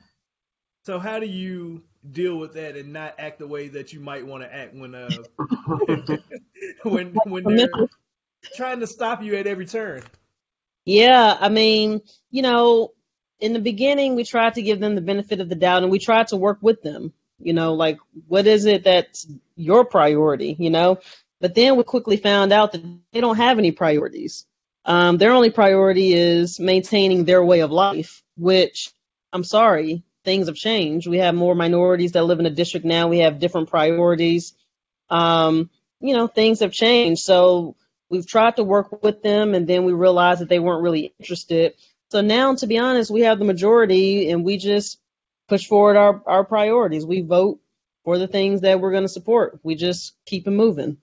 so 0.86 1.00
how 1.00 1.19
do 1.19 1.28
you 1.28 1.84
deal 2.12 2.38
with 2.38 2.54
that 2.54 2.78
and 2.78 2.94
not 2.94 3.16
act 3.19 3.39
the 3.39 3.48
way 3.48 3.69
that 3.69 3.94
you 3.94 4.00
might 4.00 4.25
want 4.25 4.44
to 4.44 4.54
act 4.54 4.74
when 4.75 4.95
uh 4.95 5.24
when 6.84 7.22
when 7.24 7.45
they're 7.48 7.75
trying 8.53 8.79
to 8.82 8.88
stop 8.88 9.24
you 9.24 9.36
at 9.36 9.48
every 9.48 9.65
turn? 9.65 10.03
Yeah, 10.88 11.38
I 11.38 11.50
mean, 11.50 12.01
you 12.32 12.41
know, 12.41 12.94
in 13.41 13.51
the 13.51 13.60
beginning, 13.60 14.15
we 14.15 14.24
tried 14.24 14.53
to 14.53 14.62
give 14.62 14.79
them 14.79 14.96
the 14.96 15.01
benefit 15.01 15.41
of 15.41 15.50
the 15.50 15.56
doubt 15.56 15.84
and 15.84 15.91
we 15.91 16.00
tried 16.00 16.29
to 16.29 16.38
work 16.38 16.60
with 16.62 16.82
them. 16.82 17.12
You 17.39 17.51
know, 17.51 17.74
like, 17.74 18.00
what 18.27 18.48
is 18.48 18.63
it 18.63 18.86
that's 18.86 19.27
your 19.58 19.84
priority, 19.84 20.56
you 20.58 20.70
know? 20.70 21.00
But 21.41 21.56
then 21.56 21.75
we 21.75 21.84
quickly 21.84 22.15
found 22.15 22.53
out 22.53 22.72
that 22.72 22.82
they 23.12 23.20
don't 23.20 23.36
have 23.36 23.60
any 23.60 23.74
priorities. 23.74 24.46
Um, 24.86 25.17
their 25.17 25.34
only 25.34 25.50
priority 25.50 26.13
is 26.13 26.58
maintaining 26.58 27.25
their 27.25 27.44
way 27.44 27.60
of 27.60 27.72
life, 27.72 28.24
which 28.38 28.94
I'm 29.34 29.44
sorry, 29.44 30.03
things 30.24 30.48
have 30.48 30.56
changed. 30.56 31.06
We 31.06 31.17
have 31.17 31.36
more 31.36 31.53
minorities 31.53 32.13
that 32.13 32.24
live 32.24 32.39
in 32.39 32.46
the 32.46 32.50
district 32.50 32.86
now. 32.86 33.10
We 33.10 33.20
have 33.20 33.39
different 33.39 33.70
priorities. 33.70 34.53
Um, 35.10 35.70
you 36.00 36.15
know, 36.15 36.27
things 36.27 36.62
have 36.62 36.72
changed. 36.72 37.24
So 37.24 37.75
we've 38.09 38.27
tried 38.27 38.55
to 38.57 38.63
work 38.63 39.03
with 39.03 39.21
them 39.21 39.53
and 39.53 39.67
then 39.67 39.85
we 39.85 39.93
realized 39.93 40.41
that 40.41 40.49
they 40.49 40.59
weren't 40.59 40.83
really 40.83 41.13
interested. 41.19 41.73
So 42.11 42.21
now, 42.21 42.55
to 42.55 42.67
be 42.67 42.77
honest, 42.77 43.11
we 43.11 43.21
have 43.21 43.39
the 43.39 43.45
majority 43.45 44.29
and 44.29 44.43
we 44.43 44.57
just 44.57 44.99
push 45.47 45.65
forward 45.65 45.97
our, 45.97 46.21
our 46.25 46.43
priorities. 46.43 47.05
We 47.05 47.21
vote 47.21 47.59
for 48.03 48.17
the 48.17 48.27
things 48.27 48.61
that 48.61 48.79
we're 48.79 48.91
going 48.91 49.03
to 49.03 49.09
support. 49.09 49.59
We 49.63 49.75
just 49.75 50.13
keep 50.25 50.47
it 50.47 50.51
moving. 50.51 50.97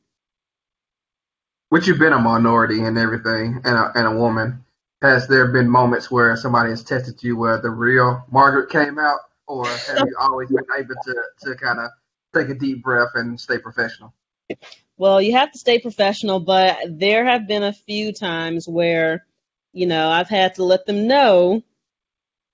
Which 1.69 1.87
you've 1.87 1.99
been 1.99 2.13
a 2.13 2.19
minority 2.19 2.83
and 2.83 2.97
everything, 2.97 3.61
and 3.65 3.77
a, 3.77 3.93
and 3.95 4.07
a 4.07 4.17
woman. 4.17 4.65
Has 5.03 5.27
there 5.29 5.49
been 5.49 5.69
moments 5.69 6.11
where 6.11 6.37
somebody 6.37 6.71
has 6.71 6.83
tested 6.83 7.23
you 7.23 7.37
where 7.37 7.61
the 7.61 7.71
real 7.71 8.25
Margaret 8.31 8.71
came 8.71 8.99
out, 8.99 9.19
or 9.47 9.67
have 9.67 10.07
you 10.07 10.17
always 10.19 10.49
been 10.49 10.65
able 10.79 10.95
to, 11.05 11.23
to 11.43 11.55
kind 11.57 11.81
of 11.81 11.91
take 12.35 12.49
a 12.49 12.55
deep 12.55 12.83
breath 12.83 13.11
and 13.15 13.39
stay 13.39 13.59
professional? 13.59 14.15
Well, 14.97 15.21
you 15.21 15.33
have 15.33 15.53
to 15.53 15.59
stay 15.59 15.81
professional, 15.81 16.41
but 16.41 16.79
there 16.89 17.25
have 17.25 17.49
been 17.49 17.63
a 17.65 17.73
few 17.73 18.13
times 18.13 18.69
where, 18.69 19.27
you 19.73 19.87
know, 19.87 20.09
I've 20.09 20.29
had 20.29 20.55
to 20.57 20.65
let 20.65 20.87
them 20.87 21.09
know, 21.09 21.63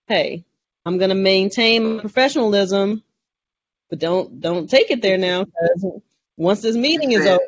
hey, 0.09 0.45
I'm 0.87 0.99
going 0.99 1.11
to 1.11 1.15
maintain 1.15 2.01
professionalism, 2.01 3.03
but 3.91 3.99
don't 3.99 4.41
don't 4.41 4.71
take 4.71 4.91
it 4.91 5.03
there 5.03 5.19
now. 5.19 5.47
once 6.37 6.63
this 6.63 6.77
meeting 6.77 7.13
is 7.13 7.27
over, 7.27 7.41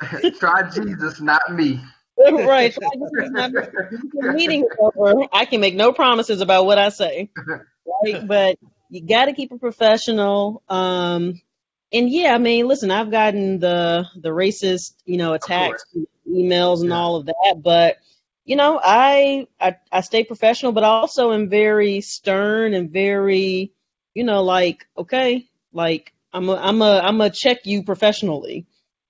Try 0.38 0.68
Jesus, 0.70 1.20
not 1.20 1.54
me. 1.54 1.80
right? 2.18 2.72
so 2.74 2.80
I 2.82 2.96
just- 2.96 3.32
once 3.32 3.66
the 4.12 4.32
meeting 4.34 4.66
over, 4.78 5.26
I 5.32 5.44
can 5.44 5.60
make 5.60 5.74
no 5.74 5.92
promises 5.92 6.40
about 6.40 6.64
what 6.66 6.78
I 6.78 6.88
say, 6.88 7.30
right? 8.04 8.26
But 8.26 8.58
you 8.88 9.06
got 9.06 9.26
to 9.26 9.34
keep 9.34 9.52
it 9.52 9.60
professional. 9.60 10.62
Um, 10.68 11.40
and 11.92 12.10
yeah, 12.10 12.34
I 12.34 12.38
mean, 12.38 12.66
listen, 12.68 12.90
I've 12.90 13.10
gotten 13.10 13.58
the 13.58 14.06
the 14.16 14.30
racist, 14.30 14.94
you 15.04 15.16
know, 15.18 15.34
attacks, 15.34 15.84
emails, 16.28 16.82
and 16.82 16.92
Yeah. 16.92 16.96
all 16.96 17.16
of 17.16 17.26
that, 17.26 17.60
but 17.62 17.98
you 18.44 18.56
know, 18.56 18.80
I, 18.82 19.46
I 19.60 19.76
I 19.92 20.00
stay 20.02 20.24
professional, 20.24 20.72
but 20.72 20.84
I 20.84 20.88
also 20.88 21.32
am 21.32 21.48
very 21.48 22.00
stern 22.00 22.74
and 22.74 22.90
very, 22.90 23.72
you 24.14 24.24
know, 24.24 24.42
like 24.42 24.86
okay, 24.98 25.46
like 25.72 26.12
I'm 26.32 26.48
a 26.48 26.56
I'm 26.56 26.82
a 26.82 27.00
I'm 27.00 27.20
a 27.20 27.30
check 27.30 27.66
you 27.66 27.82
professionally. 27.84 28.66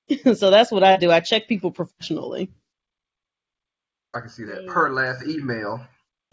so 0.35 0.51
that's 0.51 0.71
what 0.73 0.85
I 0.85 0.97
do. 0.97 1.11
I 1.11 1.21
check 1.21 1.49
people 1.49 1.71
professionally. 1.71 2.51
I 4.15 4.21
can 4.21 4.29
see 4.31 4.45
that 4.45 4.67
per 4.67 4.91
last 4.91 5.25
email. 5.27 5.87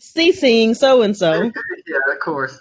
CCing 0.00 0.76
so 0.76 1.02
and 1.02 1.16
so. 1.16 1.52
Yeah, 1.86 2.12
of 2.12 2.18
course. 2.20 2.58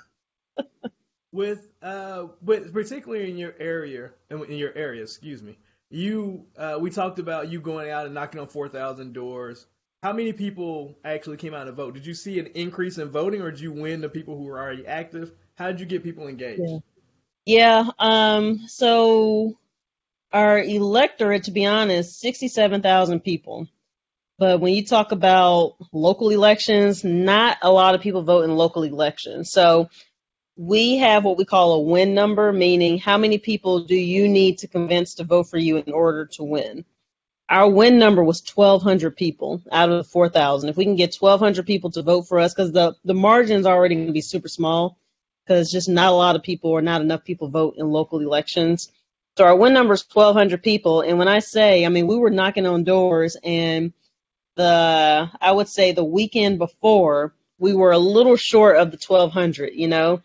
With 1.38 1.70
uh, 1.82 2.25
with 2.41 2.74
particularly 2.74 3.29
in 3.29 3.38
your 3.38 3.53
area, 3.60 4.10
in 4.29 4.58
your 4.58 4.75
area, 4.75 5.03
excuse 5.03 5.41
me. 5.41 5.58
You, 5.89 6.46
uh, 6.58 6.77
we 6.82 6.89
talked 6.89 7.20
about 7.20 7.50
you 7.50 7.62
going 7.62 7.89
out 7.89 8.06
and 8.06 8.13
knocking 8.13 8.41
on 8.41 8.48
four 8.48 8.67
thousand 8.67 9.13
doors. 9.13 9.65
How 10.03 10.12
many 10.12 10.34
people 10.34 10.98
actually 11.06 11.38
came 11.38 11.53
out 11.53 11.63
to 11.65 11.72
vote? 11.72 11.94
Did 11.94 12.06
you 12.06 12.13
see 12.13 12.39
an 12.39 12.48
increase 12.48 12.98
in 12.98 13.10
voting, 13.10 13.41
or 13.41 13.51
did 13.51 13.62
you 13.62 13.72
win 13.72 14.01
the 14.01 14.10
people 14.10 14.36
who 14.36 14.44
were 14.44 14.60
already 14.60 14.86
active? 14.86 15.32
How 15.56 15.67
did 15.67 15.79
you 15.79 15.86
get 15.86 16.03
people 16.03 16.27
engaged? 16.27 16.62
Yeah. 16.65 16.79
Yeah. 17.46 17.89
Um. 18.00 18.67
So 18.67 19.58
our 20.34 20.60
electorate, 20.60 21.46
to 21.46 21.51
be 21.51 21.65
honest, 21.65 22.20
sixty-seven 22.20 22.82
thousand 22.82 23.22
people. 23.22 23.67
But 24.39 24.60
when 24.60 24.74
you 24.74 24.86
talk 24.86 25.13
about 25.13 25.77
local 25.91 26.29
elections, 26.29 27.03
not 27.03 27.58
a 27.62 27.72
lot 27.72 27.96
of 27.96 28.01
people 28.01 28.24
vote 28.24 28.44
in 28.44 28.56
local 28.56 28.84
elections. 28.84 29.51
So 29.51 29.89
we 30.58 30.98
have 30.98 31.24
what 31.24 31.38
we 31.38 31.46
call 31.46 31.74
a 31.74 31.80
win 31.80 32.16
number, 32.16 32.52
meaning 32.52 32.98
how 32.98 33.18
many 33.18 33.38
people 33.38 33.82
do 33.82 33.96
you 33.96 34.28
need 34.28 34.58
to 34.60 34.68
convince 34.68 35.16
to 35.16 35.24
vote 35.24 35.44
for 35.44 35.58
you 35.58 35.78
in 35.78 35.94
order 35.94 36.26
to 36.26 36.44
win. 36.44 36.84
Our 37.48 37.70
win 37.70 38.00
number 38.00 38.24
was 38.24 38.44
1,200 38.44 39.16
people 39.16 39.62
out 39.72 39.90
of 39.90 39.98
the 39.98 40.04
4,000. 40.04 40.68
If 40.68 40.76
we 40.76 40.84
can 40.84 40.96
get 40.96 41.16
1,200 41.16 41.66
people 41.66 41.92
to 41.92 42.02
vote 42.02 42.24
for 42.24 42.40
us, 42.40 42.54
because 42.54 42.72
the, 42.72 42.96
the 43.06 43.14
margin's 43.14 43.68
already 43.68 43.96
going 43.96 44.08
to 44.08 44.14
be 44.14 44.22
super 44.22 44.50
small, 44.50 44.98
because 45.46 45.72
just 45.72 45.88
not 45.88 46.12
a 46.12 46.16
lot 46.16 46.36
of 46.36 46.44
people 46.44 46.72
or 46.72 46.82
not 46.82 47.02
enough 47.02 47.24
people 47.24 47.48
vote 47.48 47.76
in 47.78 47.90
local 47.90 48.20
elections. 48.20 48.92
So 49.38 49.46
our 49.46 49.56
win 49.56 49.74
number 49.74 49.94
is 49.94 50.06
1,200 50.12 50.62
people. 50.62 51.02
And 51.02 51.20
when 51.20 51.28
I 51.28 51.40
say, 51.40 51.86
I 51.86 51.90
mean, 51.90 52.08
we 52.08 52.18
were 52.18 52.32
knocking 52.32 52.66
on 52.66 52.84
doors, 52.84 53.38
and 53.44 53.94
the, 54.56 55.30
I 55.40 55.52
would 55.52 55.70
say 55.70 55.92
the 55.92 56.04
weekend 56.04 56.58
before, 56.58 57.34
we 57.60 57.74
were 57.74 57.92
a 57.92 58.00
little 58.00 58.36
short 58.36 58.78
of 58.78 58.92
the 58.92 58.98
1,200, 58.98 59.74
you 59.74 59.88
know? 59.88 60.22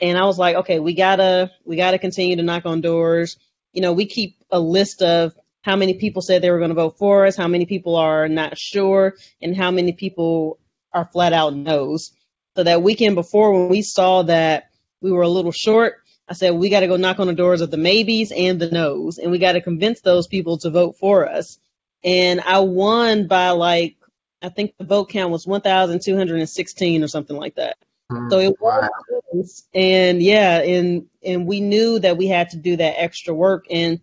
And 0.00 0.18
I 0.18 0.24
was 0.24 0.38
like, 0.38 0.56
okay, 0.56 0.78
we 0.78 0.94
gotta 0.94 1.50
we 1.64 1.76
gotta 1.76 1.98
continue 1.98 2.36
to 2.36 2.42
knock 2.42 2.66
on 2.66 2.80
doors. 2.80 3.36
You 3.72 3.82
know, 3.82 3.92
we 3.92 4.06
keep 4.06 4.36
a 4.50 4.60
list 4.60 5.02
of 5.02 5.34
how 5.62 5.76
many 5.76 5.94
people 5.94 6.22
said 6.22 6.42
they 6.42 6.50
were 6.50 6.58
going 6.58 6.70
to 6.70 6.76
vote 6.76 6.96
for 6.96 7.26
us, 7.26 7.36
how 7.36 7.48
many 7.48 7.66
people 7.66 7.96
are 7.96 8.28
not 8.28 8.56
sure, 8.56 9.16
and 9.42 9.56
how 9.56 9.72
many 9.72 9.92
people 9.92 10.60
are 10.92 11.08
flat 11.12 11.32
out 11.32 11.56
no's. 11.56 12.12
So 12.56 12.62
that 12.62 12.82
weekend 12.82 13.16
before, 13.16 13.52
when 13.52 13.68
we 13.68 13.82
saw 13.82 14.22
that 14.22 14.70
we 15.00 15.10
were 15.10 15.22
a 15.22 15.28
little 15.28 15.50
short, 15.50 15.96
I 16.28 16.34
said 16.34 16.54
we 16.54 16.68
got 16.68 16.80
to 16.80 16.86
go 16.86 16.96
knock 16.96 17.18
on 17.18 17.26
the 17.26 17.34
doors 17.34 17.62
of 17.62 17.70
the 17.70 17.76
maybes 17.76 18.32
and 18.32 18.60
the 18.60 18.70
no's, 18.70 19.18
and 19.18 19.30
we 19.30 19.38
got 19.38 19.52
to 19.52 19.60
convince 19.60 20.00
those 20.00 20.28
people 20.28 20.58
to 20.58 20.70
vote 20.70 20.98
for 20.98 21.28
us. 21.28 21.58
And 22.04 22.40
I 22.40 22.60
won 22.60 23.26
by 23.26 23.50
like 23.50 23.96
I 24.42 24.50
think 24.50 24.74
the 24.78 24.84
vote 24.84 25.08
count 25.08 25.32
was 25.32 25.46
1,216 25.46 27.02
or 27.02 27.08
something 27.08 27.36
like 27.36 27.56
that. 27.56 27.76
Mm, 28.10 28.30
so 28.30 28.38
it 28.38 28.60
was 28.60 29.64
wow. 29.74 29.80
and 29.80 30.22
yeah, 30.22 30.60
and 30.60 31.06
and 31.24 31.46
we 31.46 31.60
knew 31.60 31.98
that 31.98 32.16
we 32.16 32.26
had 32.28 32.50
to 32.50 32.56
do 32.56 32.76
that 32.76 33.00
extra 33.00 33.34
work. 33.34 33.66
And 33.70 34.00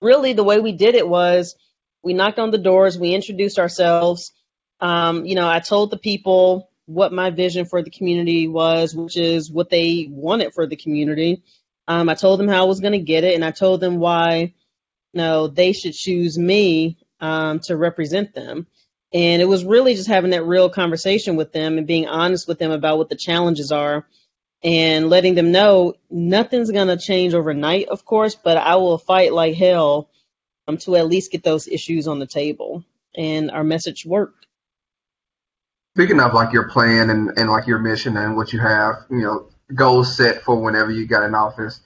really, 0.00 0.32
the 0.32 0.44
way 0.44 0.58
we 0.58 0.72
did 0.72 0.94
it 0.94 1.08
was 1.08 1.54
we 2.02 2.14
knocked 2.14 2.38
on 2.38 2.50
the 2.50 2.58
doors, 2.58 2.98
we 2.98 3.14
introduced 3.14 3.58
ourselves. 3.58 4.32
Um, 4.80 5.24
you 5.24 5.36
know, 5.36 5.48
I 5.48 5.60
told 5.60 5.90
the 5.90 5.98
people 5.98 6.70
what 6.86 7.12
my 7.12 7.30
vision 7.30 7.64
for 7.64 7.82
the 7.82 7.90
community 7.90 8.48
was, 8.48 8.94
which 8.94 9.16
is 9.16 9.50
what 9.50 9.70
they 9.70 10.08
wanted 10.10 10.52
for 10.52 10.66
the 10.66 10.76
community. 10.76 11.42
Um, 11.86 12.08
I 12.08 12.14
told 12.14 12.40
them 12.40 12.48
how 12.48 12.62
I 12.62 12.66
was 12.66 12.80
going 12.80 12.92
to 12.92 12.98
get 12.98 13.24
it, 13.24 13.34
and 13.34 13.44
I 13.44 13.52
told 13.52 13.80
them 13.80 13.98
why, 13.98 14.36
you 14.36 14.52
know, 15.14 15.46
they 15.46 15.72
should 15.72 15.94
choose 15.94 16.36
me 16.36 16.98
um, 17.20 17.60
to 17.60 17.76
represent 17.76 18.34
them. 18.34 18.66
And 19.14 19.42
it 19.42 19.46
was 19.46 19.64
really 19.64 19.94
just 19.94 20.08
having 20.08 20.30
that 20.30 20.44
real 20.44 20.70
conversation 20.70 21.36
with 21.36 21.52
them 21.52 21.76
and 21.76 21.86
being 21.86 22.06
honest 22.06 22.48
with 22.48 22.58
them 22.58 22.70
about 22.70 22.98
what 22.98 23.08
the 23.08 23.16
challenges 23.16 23.70
are 23.70 24.06
and 24.62 25.10
letting 25.10 25.34
them 25.34 25.52
know 25.52 25.94
nothing's 26.10 26.70
going 26.70 26.88
to 26.88 26.96
change 26.96 27.34
overnight, 27.34 27.88
of 27.88 28.04
course, 28.04 28.34
but 28.34 28.56
I 28.56 28.76
will 28.76 28.98
fight 28.98 29.32
like 29.32 29.54
hell 29.54 30.08
um, 30.68 30.78
to 30.78 30.96
at 30.96 31.08
least 31.08 31.32
get 31.32 31.42
those 31.42 31.68
issues 31.68 32.06
on 32.08 32.20
the 32.20 32.26
table. 32.26 32.84
And 33.14 33.50
our 33.50 33.64
message 33.64 34.06
worked. 34.06 34.46
Speaking 35.94 36.20
of 36.20 36.32
like 36.32 36.54
your 36.54 36.68
plan 36.68 37.10
and, 37.10 37.32
and 37.36 37.50
like 37.50 37.66
your 37.66 37.78
mission 37.78 38.16
and 38.16 38.36
what 38.36 38.52
you 38.52 38.60
have, 38.60 39.04
you 39.10 39.18
know, 39.18 39.50
goals 39.74 40.16
set 40.16 40.42
for 40.42 40.58
whenever 40.58 40.90
you 40.90 41.06
got 41.06 41.24
in 41.24 41.34
office, 41.34 41.80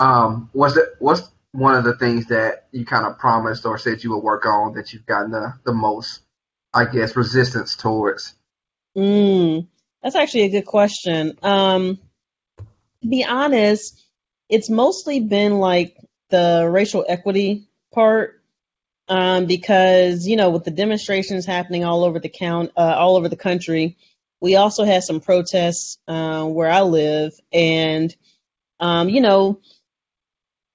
um, 0.00 0.50
it 0.52 0.88
what's 0.98 1.30
one 1.52 1.76
of 1.76 1.84
the 1.84 1.96
things 1.96 2.26
that 2.26 2.66
you 2.72 2.84
kind 2.84 3.06
of 3.06 3.18
promised 3.18 3.64
or 3.64 3.78
said 3.78 4.02
you 4.02 4.10
would 4.10 4.24
work 4.24 4.46
on 4.46 4.74
that 4.74 4.92
you've 4.92 5.06
gotten 5.06 5.30
the, 5.30 5.54
the 5.64 5.72
most 5.72 6.21
I 6.74 6.86
guess, 6.86 7.16
resistance 7.16 7.76
towards? 7.76 8.34
Mm, 8.96 9.66
that's 10.02 10.16
actually 10.16 10.42
a 10.42 10.50
good 10.50 10.66
question. 10.66 11.38
Um, 11.42 11.98
to 13.02 13.08
be 13.08 13.24
honest, 13.24 14.00
it's 14.48 14.70
mostly 14.70 15.20
been 15.20 15.58
like 15.58 15.96
the 16.30 16.68
racial 16.70 17.04
equity 17.08 17.68
part. 17.92 18.38
Um, 19.08 19.46
because 19.46 20.26
you 20.26 20.36
know, 20.36 20.50
with 20.50 20.64
the 20.64 20.70
demonstrations 20.70 21.44
happening 21.44 21.84
all 21.84 22.04
over 22.04 22.20
the 22.20 22.28
count, 22.28 22.70
uh, 22.76 22.94
all 22.96 23.16
over 23.16 23.28
the 23.28 23.36
country, 23.36 23.98
we 24.40 24.56
also 24.56 24.84
had 24.84 25.02
some 25.02 25.20
protests 25.20 25.98
uh, 26.08 26.44
where 26.44 26.70
I 26.70 26.82
live, 26.82 27.32
and 27.52 28.14
um, 28.80 29.08
you 29.08 29.20
know, 29.20 29.60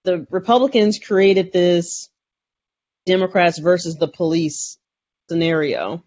the 0.03 0.27
Republicans 0.29 0.99
created 0.99 1.51
this 1.51 2.09
Democrats 3.05 3.59
versus 3.59 3.95
the 3.95 4.07
police 4.07 4.77
scenario. 5.29 6.03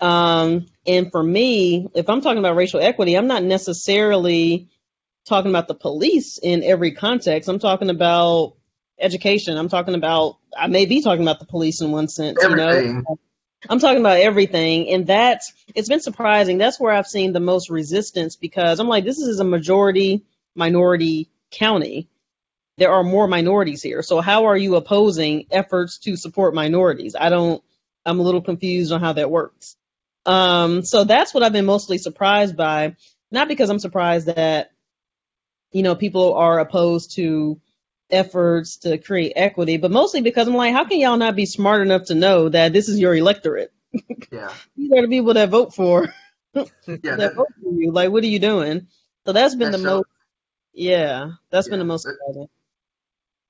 Um, 0.00 0.66
and 0.86 1.10
for 1.10 1.22
me, 1.22 1.88
if 1.94 2.08
I'm 2.08 2.20
talking 2.20 2.38
about 2.38 2.56
racial 2.56 2.80
equity, 2.80 3.14
I'm 3.14 3.28
not 3.28 3.44
necessarily 3.44 4.68
talking 5.26 5.50
about 5.50 5.68
the 5.68 5.74
police 5.74 6.38
in 6.38 6.64
every 6.64 6.92
context. 6.92 7.48
I'm 7.48 7.60
talking 7.60 7.90
about 7.90 8.54
education. 8.98 9.56
I'm 9.56 9.68
talking 9.68 9.94
about, 9.94 10.38
I 10.56 10.66
may 10.66 10.86
be 10.86 11.02
talking 11.02 11.22
about 11.22 11.38
the 11.38 11.46
police 11.46 11.80
in 11.80 11.92
one 11.92 12.08
sense, 12.08 12.42
everything. 12.42 12.86
you 12.86 12.92
know. 13.02 13.18
I'm 13.68 13.78
talking 13.78 14.00
about 14.00 14.18
everything. 14.18 14.88
And 14.90 15.06
that's, 15.06 15.52
it's 15.74 15.88
been 15.88 16.00
surprising. 16.00 16.58
That's 16.58 16.80
where 16.80 16.92
I've 16.92 17.06
seen 17.06 17.32
the 17.32 17.40
most 17.40 17.70
resistance 17.70 18.34
because 18.34 18.80
I'm 18.80 18.88
like, 18.88 19.04
this 19.04 19.18
is 19.18 19.38
a 19.38 19.44
majority 19.44 20.24
minority 20.54 21.30
county. 21.50 22.08
There 22.78 22.90
are 22.90 23.04
more 23.04 23.28
minorities 23.28 23.82
here. 23.82 24.02
So 24.02 24.20
how 24.20 24.46
are 24.46 24.56
you 24.56 24.74
opposing 24.76 25.46
efforts 25.50 25.98
to 25.98 26.16
support 26.16 26.54
minorities? 26.54 27.14
I 27.18 27.28
don't, 27.28 27.62
I'm 28.04 28.20
a 28.20 28.22
little 28.22 28.42
confused 28.42 28.92
on 28.92 29.00
how 29.00 29.12
that 29.12 29.30
works. 29.30 29.76
Um, 30.26 30.84
so 30.84 31.04
that's 31.04 31.34
what 31.34 31.42
I've 31.42 31.52
been 31.52 31.66
mostly 31.66 31.98
surprised 31.98 32.56
by. 32.56 32.96
Not 33.30 33.48
because 33.48 33.70
I'm 33.70 33.78
surprised 33.78 34.26
that, 34.26 34.72
you 35.72 35.82
know, 35.82 35.94
people 35.94 36.34
are 36.34 36.58
opposed 36.58 37.12
to 37.16 37.60
efforts 38.10 38.78
to 38.78 38.98
create 38.98 39.32
equity, 39.36 39.78
but 39.78 39.90
mostly 39.90 40.20
because 40.20 40.46
I'm 40.46 40.54
like, 40.54 40.74
how 40.74 40.84
can 40.84 41.00
y'all 41.00 41.16
not 41.16 41.34
be 41.34 41.46
smart 41.46 41.82
enough 41.82 42.04
to 42.04 42.14
know 42.14 42.48
that 42.48 42.72
this 42.72 42.88
is 42.88 42.98
your 42.98 43.14
electorate? 43.14 43.72
Yeah. 44.30 44.52
These 44.76 44.92
are 44.92 45.02
the 45.02 45.08
people 45.08 45.34
that 45.34 45.48
vote 45.48 45.74
for 45.74 46.12
yeah, 46.54 46.64
that, 46.86 47.16
that, 47.16 47.34
vote 47.34 47.48
for 47.62 47.72
you. 47.72 47.92
Like, 47.92 48.10
what 48.10 48.22
are 48.22 48.28
you 48.28 48.38
doing? 48.38 48.88
So 49.26 49.32
that's 49.32 49.54
been 49.54 49.72
the 49.72 49.78
most. 49.78 50.06
Yeah, 50.74 51.32
that's 51.50 51.66
yeah, 51.66 51.72
been 51.72 51.78
the 51.80 51.84
most 51.84 52.02
surprising 52.02 52.48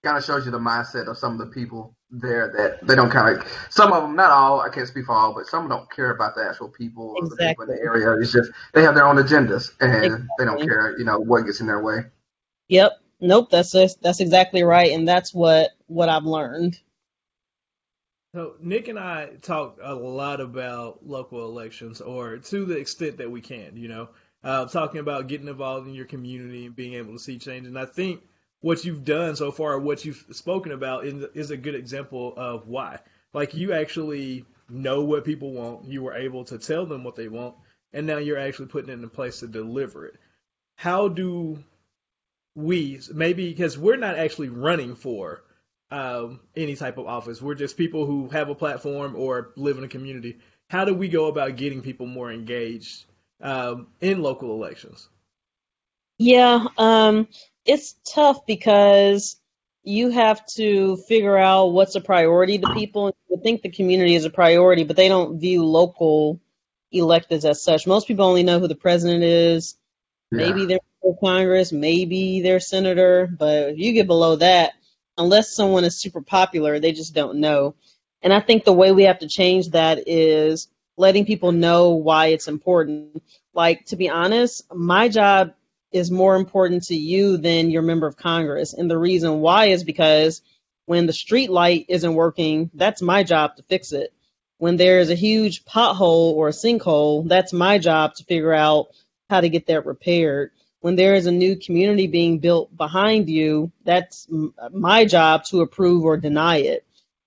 kind 0.02 0.18
of 0.18 0.24
shows 0.24 0.44
you 0.44 0.50
the 0.50 0.58
mindset 0.58 1.06
of 1.06 1.16
some 1.16 1.32
of 1.32 1.38
the 1.38 1.46
people 1.46 1.94
there 2.10 2.52
that 2.56 2.86
they 2.86 2.94
don't 2.94 3.10
kind 3.10 3.36
of 3.36 3.46
some 3.70 3.92
of 3.92 4.02
them 4.02 4.16
not 4.16 4.30
all 4.30 4.60
I 4.60 4.68
can't 4.68 4.86
speak 4.86 5.06
for 5.06 5.12
all 5.14 5.32
but 5.32 5.46
some 5.46 5.68
don't 5.68 5.90
care 5.90 6.10
about 6.10 6.34
the 6.34 6.44
actual 6.44 6.68
people 6.68 7.14
exactly. 7.16 7.46
or 7.46 7.48
the 7.48 7.48
people 7.48 7.64
in 7.64 7.70
the 7.70 7.82
area 7.82 8.20
it's 8.20 8.32
just 8.32 8.50
they 8.74 8.82
have 8.82 8.94
their 8.94 9.06
own 9.06 9.16
agendas 9.16 9.72
and 9.80 10.04
exactly. 10.04 10.28
they 10.38 10.44
don't 10.44 10.60
care 10.60 10.98
you 10.98 11.04
know 11.04 11.20
what 11.20 11.46
gets 11.46 11.60
in 11.60 11.66
their 11.66 11.82
way 11.82 12.00
yep 12.68 12.92
nope 13.20 13.48
that's 13.50 13.72
just, 13.72 14.02
that's 14.02 14.20
exactly 14.20 14.62
right 14.64 14.92
and 14.92 15.08
that's 15.08 15.32
what 15.32 15.70
what 15.86 16.08
I've 16.08 16.24
learned 16.24 16.78
so 18.34 18.54
Nick 18.60 18.88
and 18.88 18.98
I 18.98 19.30
talk 19.40 19.78
a 19.82 19.94
lot 19.94 20.40
about 20.40 21.06
local 21.06 21.44
elections 21.44 22.00
or 22.00 22.38
to 22.38 22.64
the 22.64 22.76
extent 22.76 23.18
that 23.18 23.30
we 23.30 23.40
can 23.40 23.76
you 23.76 23.88
know 23.88 24.08
uh, 24.44 24.66
talking 24.66 24.98
about 24.98 25.28
getting 25.28 25.46
involved 25.46 25.86
in 25.86 25.94
your 25.94 26.06
community 26.06 26.66
and 26.66 26.74
being 26.74 26.94
able 26.94 27.12
to 27.12 27.18
see 27.20 27.38
change 27.38 27.68
and 27.68 27.78
I 27.78 27.86
think 27.86 28.22
what 28.62 28.84
you've 28.84 29.04
done 29.04 29.36
so 29.36 29.50
far, 29.50 29.78
what 29.78 30.04
you've 30.04 30.24
spoken 30.32 30.72
about, 30.72 31.04
is, 31.04 31.24
is 31.34 31.50
a 31.50 31.56
good 31.56 31.74
example 31.74 32.32
of 32.36 32.66
why. 32.66 32.98
Like 33.34 33.54
you 33.54 33.74
actually 33.74 34.46
know 34.70 35.02
what 35.02 35.24
people 35.24 35.52
want. 35.52 35.84
You 35.84 36.02
were 36.02 36.14
able 36.14 36.44
to 36.46 36.58
tell 36.58 36.86
them 36.86 37.04
what 37.04 37.16
they 37.16 37.28
want, 37.28 37.54
and 37.92 38.06
now 38.06 38.18
you're 38.18 38.38
actually 38.38 38.68
putting 38.68 38.90
it 38.90 39.02
in 39.02 39.10
place 39.10 39.40
to 39.40 39.46
deliver 39.46 40.06
it. 40.06 40.14
How 40.76 41.08
do 41.08 41.62
we 42.54 43.00
maybe 43.12 43.50
because 43.50 43.78
we're 43.78 43.96
not 43.96 44.16
actually 44.16 44.48
running 44.48 44.94
for 44.94 45.42
um, 45.92 46.40
any 46.56 46.74
type 46.74 46.96
of 46.96 47.06
office. 47.06 47.40
We're 47.42 47.54
just 47.54 47.76
people 47.76 48.06
who 48.06 48.28
have 48.30 48.48
a 48.48 48.54
platform 48.54 49.14
or 49.14 49.52
live 49.56 49.76
in 49.76 49.84
a 49.84 49.88
community. 49.88 50.38
How 50.70 50.86
do 50.86 50.94
we 50.94 51.08
go 51.08 51.26
about 51.26 51.56
getting 51.56 51.82
people 51.82 52.06
more 52.06 52.32
engaged 52.32 53.04
um, 53.42 53.88
in 54.00 54.22
local 54.22 54.54
elections? 54.54 55.08
Yeah, 56.18 56.66
um, 56.78 57.28
it's 57.64 57.94
tough 58.04 58.46
because 58.46 59.36
you 59.84 60.10
have 60.10 60.44
to 60.46 60.96
figure 60.96 61.36
out 61.36 61.66
what's 61.72 61.94
a 61.94 62.00
priority 62.00 62.58
to 62.58 62.74
people. 62.74 63.08
You 63.08 63.36
would 63.36 63.42
think 63.42 63.62
the 63.62 63.70
community 63.70 64.14
is 64.14 64.24
a 64.24 64.30
priority, 64.30 64.84
but 64.84 64.96
they 64.96 65.08
don't 65.08 65.40
view 65.40 65.64
local 65.64 66.40
electeds 66.94 67.44
as 67.48 67.62
such. 67.62 67.86
Most 67.86 68.06
people 68.06 68.24
only 68.24 68.42
know 68.42 68.60
who 68.60 68.68
the 68.68 68.74
president 68.74 69.24
is, 69.24 69.76
Yeah. 70.30 70.38
maybe 70.38 70.66
their 70.66 70.78
Congress, 71.20 71.72
maybe 71.72 72.40
their 72.42 72.60
senator, 72.60 73.26
but 73.26 73.70
if 73.70 73.78
you 73.78 73.92
get 73.92 74.06
below 74.06 74.36
that, 74.36 74.72
unless 75.18 75.54
someone 75.54 75.84
is 75.84 76.00
super 76.00 76.20
popular, 76.20 76.78
they 76.78 76.92
just 76.92 77.14
don't 77.14 77.38
know. 77.38 77.74
And 78.22 78.32
I 78.32 78.40
think 78.40 78.64
the 78.64 78.72
way 78.72 78.92
we 78.92 79.04
have 79.04 79.18
to 79.20 79.28
change 79.28 79.70
that 79.70 80.04
is 80.06 80.68
letting 80.96 81.24
people 81.26 81.52
know 81.52 81.90
why 81.90 82.26
it's 82.28 82.48
important. 82.48 83.22
Like, 83.52 83.86
to 83.86 83.96
be 83.96 84.08
honest, 84.08 84.62
my 84.72 85.08
job 85.08 85.54
is 85.92 86.10
more 86.10 86.36
important 86.36 86.84
to 86.84 86.94
you 86.94 87.36
than 87.36 87.70
your 87.70 87.82
member 87.82 88.06
of 88.06 88.16
Congress. 88.16 88.72
And 88.72 88.90
the 88.90 88.98
reason 88.98 89.40
why 89.40 89.66
is 89.66 89.84
because 89.84 90.42
when 90.86 91.06
the 91.06 91.12
street 91.12 91.50
light 91.50 91.86
isn't 91.88 92.14
working, 92.14 92.70
that's 92.74 93.02
my 93.02 93.22
job 93.22 93.56
to 93.56 93.62
fix 93.62 93.92
it. 93.92 94.12
When 94.58 94.76
there's 94.76 95.10
a 95.10 95.14
huge 95.14 95.64
pothole 95.64 96.34
or 96.34 96.48
a 96.48 96.52
sinkhole, 96.52 97.28
that's 97.28 97.52
my 97.52 97.78
job 97.78 98.14
to 98.14 98.24
figure 98.24 98.52
out 98.52 98.88
how 99.28 99.40
to 99.40 99.48
get 99.48 99.66
that 99.66 99.86
repaired. 99.86 100.50
When 100.80 100.96
there 100.96 101.14
is 101.14 101.26
a 101.26 101.32
new 101.32 101.56
community 101.56 102.06
being 102.08 102.38
built 102.38 102.76
behind 102.76 103.28
you, 103.28 103.72
that's 103.84 104.26
my 104.70 105.04
job 105.04 105.44
to 105.44 105.60
approve 105.60 106.04
or 106.04 106.16
deny 106.16 106.58
it. 106.58 106.84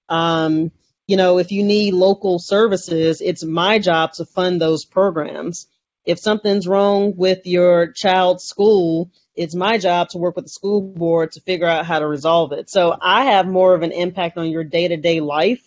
Um, 0.10 0.72
you 1.08 1.18
know, 1.18 1.38
if 1.38 1.52
you 1.52 1.64
need 1.64 1.94
local 1.94 2.40
services, 2.40 3.22
it's 3.22 3.44
my 3.44 3.80
job 3.80 4.14
to 4.14 4.26
fund 4.26 4.60
those 4.60 4.86
programs. 4.86 5.68
If 6.06 6.20
something's 6.20 6.68
wrong 6.68 7.16
with 7.16 7.46
your 7.46 7.92
child's 7.92 8.44
school, 8.44 9.12
it's 9.36 9.56
my 9.56 9.78
job 9.78 10.10
to 10.10 10.18
work 10.18 10.36
with 10.36 10.46
the 10.46 10.50
school 10.50 10.82
board 10.82 11.34
to 11.34 11.42
figure 11.42 11.68
out 11.68 11.86
how 11.86 12.00
to 12.00 12.08
resolve 12.08 12.52
it. 12.52 12.70
So 12.70 12.96
I 13.00 13.26
have 13.26 13.48
more 13.48 13.74
of 13.74 13.82
an 13.82 13.92
impact 13.92 14.38
on 14.38 14.50
your 14.50 14.64
day 14.64 14.88
to 14.88 14.98
day 14.98 15.20
life 15.20 15.62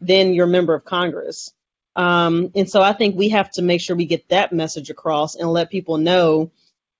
than 0.00 0.34
your 0.34 0.46
member 0.46 0.74
of 0.74 0.84
Congress. 0.84 1.52
Um, 1.94 2.52
and 2.54 2.70
so 2.70 2.80
I 2.80 2.94
think 2.94 3.16
we 3.16 3.30
have 3.30 3.50
to 3.52 3.62
make 3.62 3.80
sure 3.80 3.94
we 3.96 4.06
get 4.06 4.28
that 4.30 4.52
message 4.52 4.88
across 4.88 5.34
and 5.34 5.48
let 5.50 5.70
people 5.70 5.98
know 5.98 6.50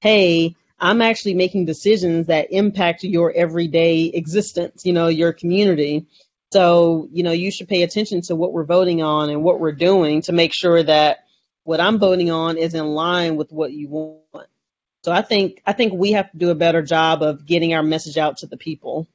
hey, 0.03 0.57
I'm 0.81 1.01
actually 1.01 1.35
making 1.35 1.67
decisions 1.67 2.27
that 2.27 2.51
impact 2.51 3.05
your 3.05 3.33
everyday 3.33 4.07
existence, 4.07 4.85
you 4.85 4.93
know, 4.93 5.07
your 5.07 5.33
community. 5.33 6.07
So, 6.53 7.09
you 7.13 7.23
know, 7.23 7.31
you 7.31 7.53
should 7.53 7.69
pay 7.69 7.85
attention 7.85 8.21
to 8.23 8.35
what 8.35 8.53
we're 8.53 8.65
voting 8.65 9.01
on 9.01 9.31
and 9.31 9.45
what 9.45 9.61
we're 9.61 9.71
doing 9.71 10.23
to 10.23 10.33
make 10.33 10.53
sure 10.53 10.83
that 10.83 11.21
what 11.65 11.81
I'm 11.81 11.99
voting 11.99 12.31
on 12.31 12.57
is 12.57 12.75
in 12.75 12.87
line 12.87 13.37
with 13.37 13.53
what 13.53 13.73
you 13.73 13.89
want. 13.89 14.49
So 15.05 15.11
I 15.13 15.23
think 15.23 15.63
I 15.67 15.73
think 15.73 15.93
we 15.93 16.13
have 16.13 16.31
to 16.31 16.37
do 16.37 16.51
a 16.51 16.55
better 16.55 16.83
job 16.83 17.23
of 17.23 17.45
getting 17.45 17.75
our 17.75 17.83
message 17.83 18.19
out 18.19 18.37
to 18.39 18.47
the 18.47 18.57
people. 18.57 19.09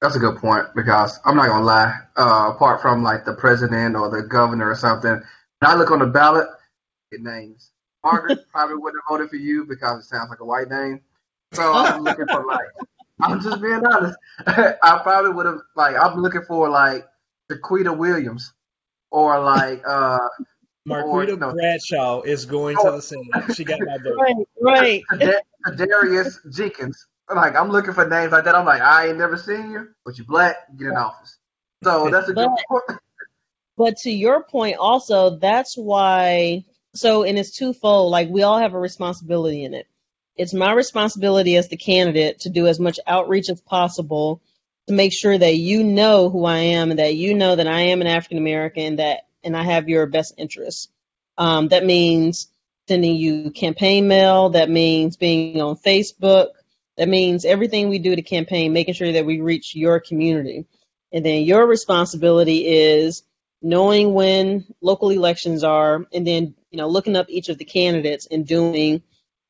That's 0.00 0.16
a 0.16 0.18
good 0.18 0.36
point 0.36 0.66
because 0.74 1.18
I'm 1.24 1.36
not 1.36 1.48
gonna 1.48 1.64
lie. 1.64 1.94
Uh, 2.16 2.52
apart 2.54 2.82
from 2.82 3.02
like 3.02 3.24
the 3.24 3.34
president 3.34 3.96
or 3.96 4.10
the 4.10 4.22
governor 4.22 4.70
or 4.70 4.74
something, 4.74 5.10
when 5.10 5.22
I 5.62 5.74
look 5.74 5.90
on 5.90 6.00
the 6.00 6.06
ballot, 6.06 6.48
it 7.12 7.20
names. 7.20 7.70
Margaret 8.04 8.46
probably 8.52 8.76
wouldn't 8.76 9.02
have 9.02 9.16
voted 9.16 9.30
for 9.30 9.36
you 9.36 9.64
because 9.64 10.04
it 10.04 10.08
sounds 10.08 10.30
like 10.30 10.40
a 10.40 10.44
white 10.44 10.68
name. 10.68 11.00
So 11.52 11.72
I'm 11.74 12.02
looking 12.02 12.26
for 12.26 12.44
like, 12.44 12.66
I'm 13.20 13.40
just 13.40 13.62
being 13.62 13.84
honest. 13.86 14.18
I 14.46 15.00
probably 15.02 15.32
would 15.32 15.46
have 15.46 15.60
like, 15.74 15.96
I'm 15.96 16.20
looking 16.20 16.42
for 16.42 16.68
like 16.68 17.06
Jaquita 17.50 17.96
Williams 17.96 18.52
or 19.10 19.40
like, 19.40 19.82
uh, 19.86 20.18
Marquita 20.86 21.32
Or- 21.32 21.36
no. 21.36 21.52
Bradshaw 21.52 22.22
is 22.22 22.46
going 22.46 22.76
to 22.76 22.82
oh. 22.88 22.96
the 22.96 23.02
Senate. 23.02 23.54
She 23.54 23.64
got 23.64 23.80
my 23.80 23.98
vote. 23.98 24.16
Right, 24.60 25.02
right. 25.20 25.36
Darius 25.76 26.38
Jenkins. 26.50 27.06
Like 27.28 27.56
I'm 27.56 27.70
looking 27.70 27.92
for 27.92 28.08
names 28.08 28.32
like 28.32 28.44
that. 28.44 28.54
I'm 28.54 28.64
like, 28.64 28.80
I 28.80 29.08
ain't 29.08 29.18
never 29.18 29.36
seen 29.36 29.70
you, 29.72 29.88
but 30.04 30.16
you 30.16 30.24
black, 30.24 30.56
get 30.76 30.88
in 30.88 30.96
office. 30.96 31.38
So 31.82 32.08
that's 32.08 32.28
a 32.28 32.32
good 32.32 32.50
point. 32.68 32.84
But 33.78 33.98
to 33.98 34.10
your 34.10 34.42
point, 34.42 34.78
also, 34.78 35.36
that's 35.36 35.76
why. 35.76 36.64
So, 36.94 37.24
and 37.24 37.38
it's 37.38 37.54
twofold. 37.54 38.10
Like, 38.10 38.30
we 38.30 38.42
all 38.42 38.58
have 38.58 38.72
a 38.72 38.78
responsibility 38.78 39.64
in 39.64 39.74
it. 39.74 39.86
It's 40.34 40.54
my 40.54 40.72
responsibility 40.72 41.56
as 41.56 41.68
the 41.68 41.76
candidate 41.76 42.40
to 42.40 42.48
do 42.48 42.66
as 42.68 42.80
much 42.80 42.98
outreach 43.06 43.50
as 43.50 43.60
possible 43.60 44.40
to 44.86 44.94
make 44.94 45.12
sure 45.12 45.36
that 45.36 45.56
you 45.56 45.84
know 45.84 46.30
who 46.30 46.46
I 46.46 46.58
am 46.58 46.90
and 46.90 46.98
that 46.98 47.16
you 47.16 47.34
know 47.34 47.56
that 47.56 47.66
I 47.66 47.80
am 47.82 48.00
an 48.00 48.06
African 48.06 48.38
American 48.38 48.96
that 48.96 49.25
and 49.46 49.56
I 49.56 49.62
have 49.62 49.88
your 49.88 50.06
best 50.06 50.34
interests. 50.36 50.88
Um, 51.38 51.68
that 51.68 51.84
means 51.86 52.48
sending 52.88 53.16
you 53.16 53.50
campaign 53.50 54.08
mail. 54.08 54.50
That 54.50 54.68
means 54.68 55.16
being 55.16 55.60
on 55.60 55.76
Facebook. 55.76 56.48
That 56.96 57.08
means 57.08 57.44
everything 57.44 57.88
we 57.88 57.98
do 57.98 58.16
to 58.16 58.22
campaign, 58.22 58.72
making 58.72 58.94
sure 58.94 59.12
that 59.12 59.26
we 59.26 59.40
reach 59.40 59.74
your 59.74 60.00
community. 60.00 60.66
And 61.12 61.24
then 61.24 61.44
your 61.44 61.66
responsibility 61.66 62.66
is 62.66 63.22
knowing 63.62 64.12
when 64.12 64.66
local 64.80 65.10
elections 65.10 65.62
are, 65.64 66.06
and 66.12 66.26
then 66.26 66.54
you 66.70 66.78
know 66.78 66.88
looking 66.88 67.16
up 67.16 67.26
each 67.28 67.48
of 67.48 67.58
the 67.58 67.64
candidates 67.64 68.26
and 68.30 68.46
doing 68.46 69.02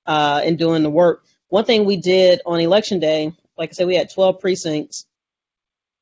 uh, 0.06 0.42
and 0.44 0.58
doing 0.58 0.82
the 0.82 0.90
work. 0.90 1.24
One 1.48 1.64
thing 1.64 1.84
we 1.84 1.96
did 1.96 2.40
on 2.44 2.60
election 2.60 2.98
day, 2.98 3.32
like 3.56 3.70
I 3.70 3.72
said, 3.72 3.86
we 3.86 3.96
had 3.96 4.12
12 4.12 4.40
precincts. 4.40 5.06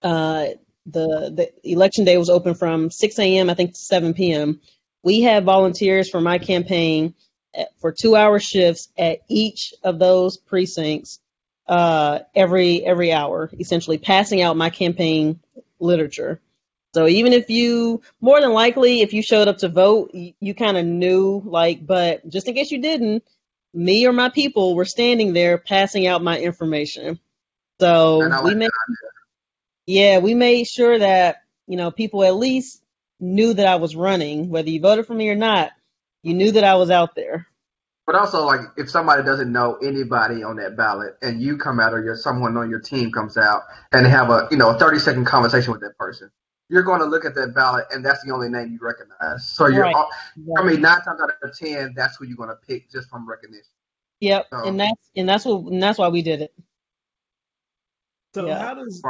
Uh, 0.03 0.47
the 0.87 1.33
the 1.35 1.71
election 1.71 2.05
day 2.05 2.17
was 2.17 2.31
open 2.31 2.55
from 2.55 2.91
6 2.91 3.19
a.m. 3.19 3.51
I 3.51 3.55
think 3.55 3.73
to 3.75 3.81
7 3.81 4.15
p.m. 4.15 4.61
We 5.03 5.21
had 5.21 5.45
volunteers 5.45 6.11
for 6.11 6.21
my 6.21 6.39
campaign 6.39 7.15
at, 7.55 7.69
for 7.79 7.93
two-hour 7.93 8.39
shifts 8.41 8.89
at 8.97 9.21
each 9.29 9.75
of 9.83 9.99
those 9.99 10.37
precincts 10.37 11.21
uh, 11.67 12.21
every 12.35 12.85
every 12.85 13.13
hour, 13.13 13.51
essentially 13.59 13.99
passing 13.99 14.43
out 14.43 14.57
my 14.57 14.71
campaign 14.71 15.41
literature. 15.79 16.41
So 16.95 17.09
even 17.09 17.33
if 17.33 17.51
you, 17.51 18.03
more 18.21 18.41
than 18.41 18.53
likely, 18.53 19.01
if 19.01 19.13
you 19.13 19.21
showed 19.21 19.49
up 19.49 19.59
to 19.59 19.69
vote, 19.69 20.15
you, 20.15 20.33
you 20.39 20.55
kind 20.55 20.77
of 20.77 20.87
knew, 20.87 21.43
like, 21.45 21.85
but 21.85 22.29
just 22.29 22.47
in 22.47 22.55
case 22.55 22.71
you 22.71 22.81
didn't, 22.81 23.25
me 23.73 24.07
or 24.07 24.13
my 24.13 24.29
people 24.29 24.77
were 24.77 24.85
standing 24.85 25.33
there 25.33 25.59
passing 25.59 26.07
out 26.07 26.23
my 26.23 26.39
information. 26.39 27.19
So 27.81 28.21
we 28.45 28.55
made, 28.55 28.71
yeah, 29.87 30.19
we 30.19 30.35
made 30.35 30.67
sure 30.67 30.99
that 30.99 31.43
you 31.67 31.77
know 31.77 31.91
people 31.91 32.25
at 32.25 32.37
least 32.37 32.83
knew 33.21 33.55
that 33.55 33.67
I 33.67 33.77
was 33.77 33.97
running, 33.97 34.49
whether 34.51 34.69
you 34.71 34.81
voted 34.81 35.07
for 35.07 35.15
me 35.15 35.29
or 35.31 35.37
not. 35.37 35.73
You 36.23 36.35
knew 36.35 36.53
that 36.53 36.65
I 36.65 36.75
was 36.77 36.91
out 36.91 37.15
there. 37.15 37.47
But 38.07 38.17
also, 38.17 38.45
like, 38.45 38.61
if 38.77 38.91
somebody 38.91 39.23
doesn't 39.23 39.51
know 39.51 39.77
anybody 39.83 40.43
on 40.43 40.57
that 40.57 40.77
ballot, 40.77 41.17
and 41.23 41.41
you 41.41 41.57
come 41.57 41.81
out, 41.81 41.95
or 41.95 42.03
your 42.05 42.17
someone 42.17 42.57
on 42.57 42.69
your 42.71 42.81
team 42.81 43.11
comes 43.13 43.37
out, 43.39 43.63
and 43.93 44.07
have 44.07 44.31
a 44.31 44.49
you 44.51 44.57
know 44.57 44.71
a 44.71 44.79
thirty 44.79 44.99
second 44.99 45.25
conversation 45.27 45.73
with 45.73 45.81
that 45.83 45.97
person, 45.99 46.31
you're 46.69 46.83
going 46.83 47.01
to 47.01 47.07
look 47.07 47.25
at 47.25 47.35
that 47.37 47.55
ballot, 47.55 47.87
and 47.93 48.05
that's 48.05 48.23
the 48.25 48.33
only 48.33 48.49
name 48.51 48.73
you 48.73 48.79
recognize. 48.83 49.47
So 49.49 49.69
you're, 49.69 49.83
Right. 49.85 49.95
all- 49.95 50.11
I 50.59 50.65
mean, 50.65 50.81
nine 50.83 51.01
times 51.03 51.21
out 51.23 51.31
of 51.43 51.57
ten, 51.59 51.95
that's 51.97 52.17
who 52.17 52.27
you're 52.27 52.37
going 52.37 52.51
to 52.51 52.57
pick 52.67 52.91
just 52.91 53.09
from 53.09 53.29
recognition. 53.29 53.65
Yep, 54.21 54.47
So- 54.51 54.65
and 54.65 54.81
that's 54.81 55.11
and 55.17 55.29
that's 55.29 55.45
what 55.47 55.73
and 55.73 55.83
that's 55.83 55.99
why 55.99 56.09
we 56.09 56.21
did 56.23 56.43
it. 56.43 56.55
So 58.35 58.47
Yeah. 58.47 58.59
how 58.59 58.75
does 58.75 59.01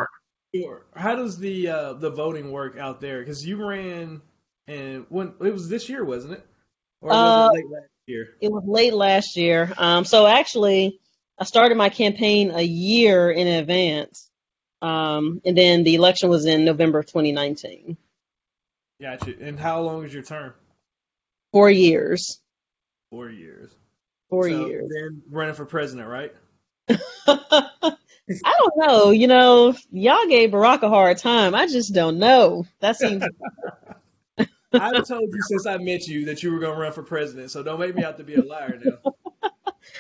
How 0.94 1.16
does 1.16 1.38
the 1.38 1.68
uh, 1.68 1.92
the 1.94 2.10
voting 2.10 2.50
work 2.52 2.76
out 2.78 3.00
there? 3.00 3.20
Because 3.20 3.46
you 3.46 3.56
ran 3.64 4.22
and 4.66 5.06
when 5.08 5.34
it 5.40 5.52
was 5.52 5.68
this 5.68 5.88
year, 5.88 6.04
wasn't 6.04 6.34
it? 6.34 6.46
Or 7.00 7.18
was 7.18 7.36
Uh, 7.36 7.48
it 7.48 7.52
late 7.52 7.70
last 7.70 7.88
year? 8.06 8.28
It 8.40 8.52
was 8.52 8.64
late 8.66 8.94
last 8.94 9.36
year. 9.36 9.72
Um, 9.76 10.04
so 10.04 10.26
actually, 10.26 11.00
I 11.38 11.44
started 11.44 11.76
my 11.76 11.88
campaign 11.88 12.50
a 12.50 12.62
year 12.62 13.30
in 13.30 13.46
advance, 13.46 14.30
um, 14.82 15.40
and 15.44 15.56
then 15.56 15.82
the 15.84 15.94
election 15.94 16.28
was 16.28 16.46
in 16.46 16.64
November 16.64 17.00
of 17.00 17.06
2019. 17.06 17.96
Gotcha. 19.00 19.34
And 19.40 19.58
how 19.58 19.80
long 19.80 20.04
is 20.04 20.14
your 20.14 20.22
term? 20.22 20.54
Four 21.52 21.70
years. 21.70 22.40
Four 23.10 23.30
years. 23.30 23.74
Four 24.30 24.48
So 24.48 24.66
years. 24.66 24.88
Then 24.88 25.22
running 25.30 25.54
for 25.54 25.64
president, 25.66 26.08
right? 26.08 26.32
I 28.44 28.54
don't 28.58 28.72
know. 28.76 29.10
You 29.10 29.26
know, 29.26 29.74
y'all 29.90 30.26
gave 30.26 30.50
Barack 30.50 30.82
a 30.82 30.88
hard 30.88 31.18
time. 31.18 31.54
I 31.54 31.66
just 31.66 31.92
don't 31.94 32.18
know. 32.18 32.66
That 32.80 32.96
seems 32.96 33.22
I've 34.72 35.06
told 35.06 35.22
you 35.32 35.42
since 35.42 35.66
I 35.66 35.76
met 35.76 36.06
you 36.08 36.24
that 36.26 36.42
you 36.42 36.52
were 36.52 36.58
going 36.58 36.74
to 36.74 36.80
run 36.80 36.92
for 36.92 37.02
president, 37.02 37.50
so 37.50 37.62
don't 37.62 37.78
make 37.78 37.94
me 37.94 38.02
out 38.02 38.16
to 38.18 38.24
be 38.24 38.34
a 38.34 38.42
liar 38.42 38.80
now. 38.82 39.12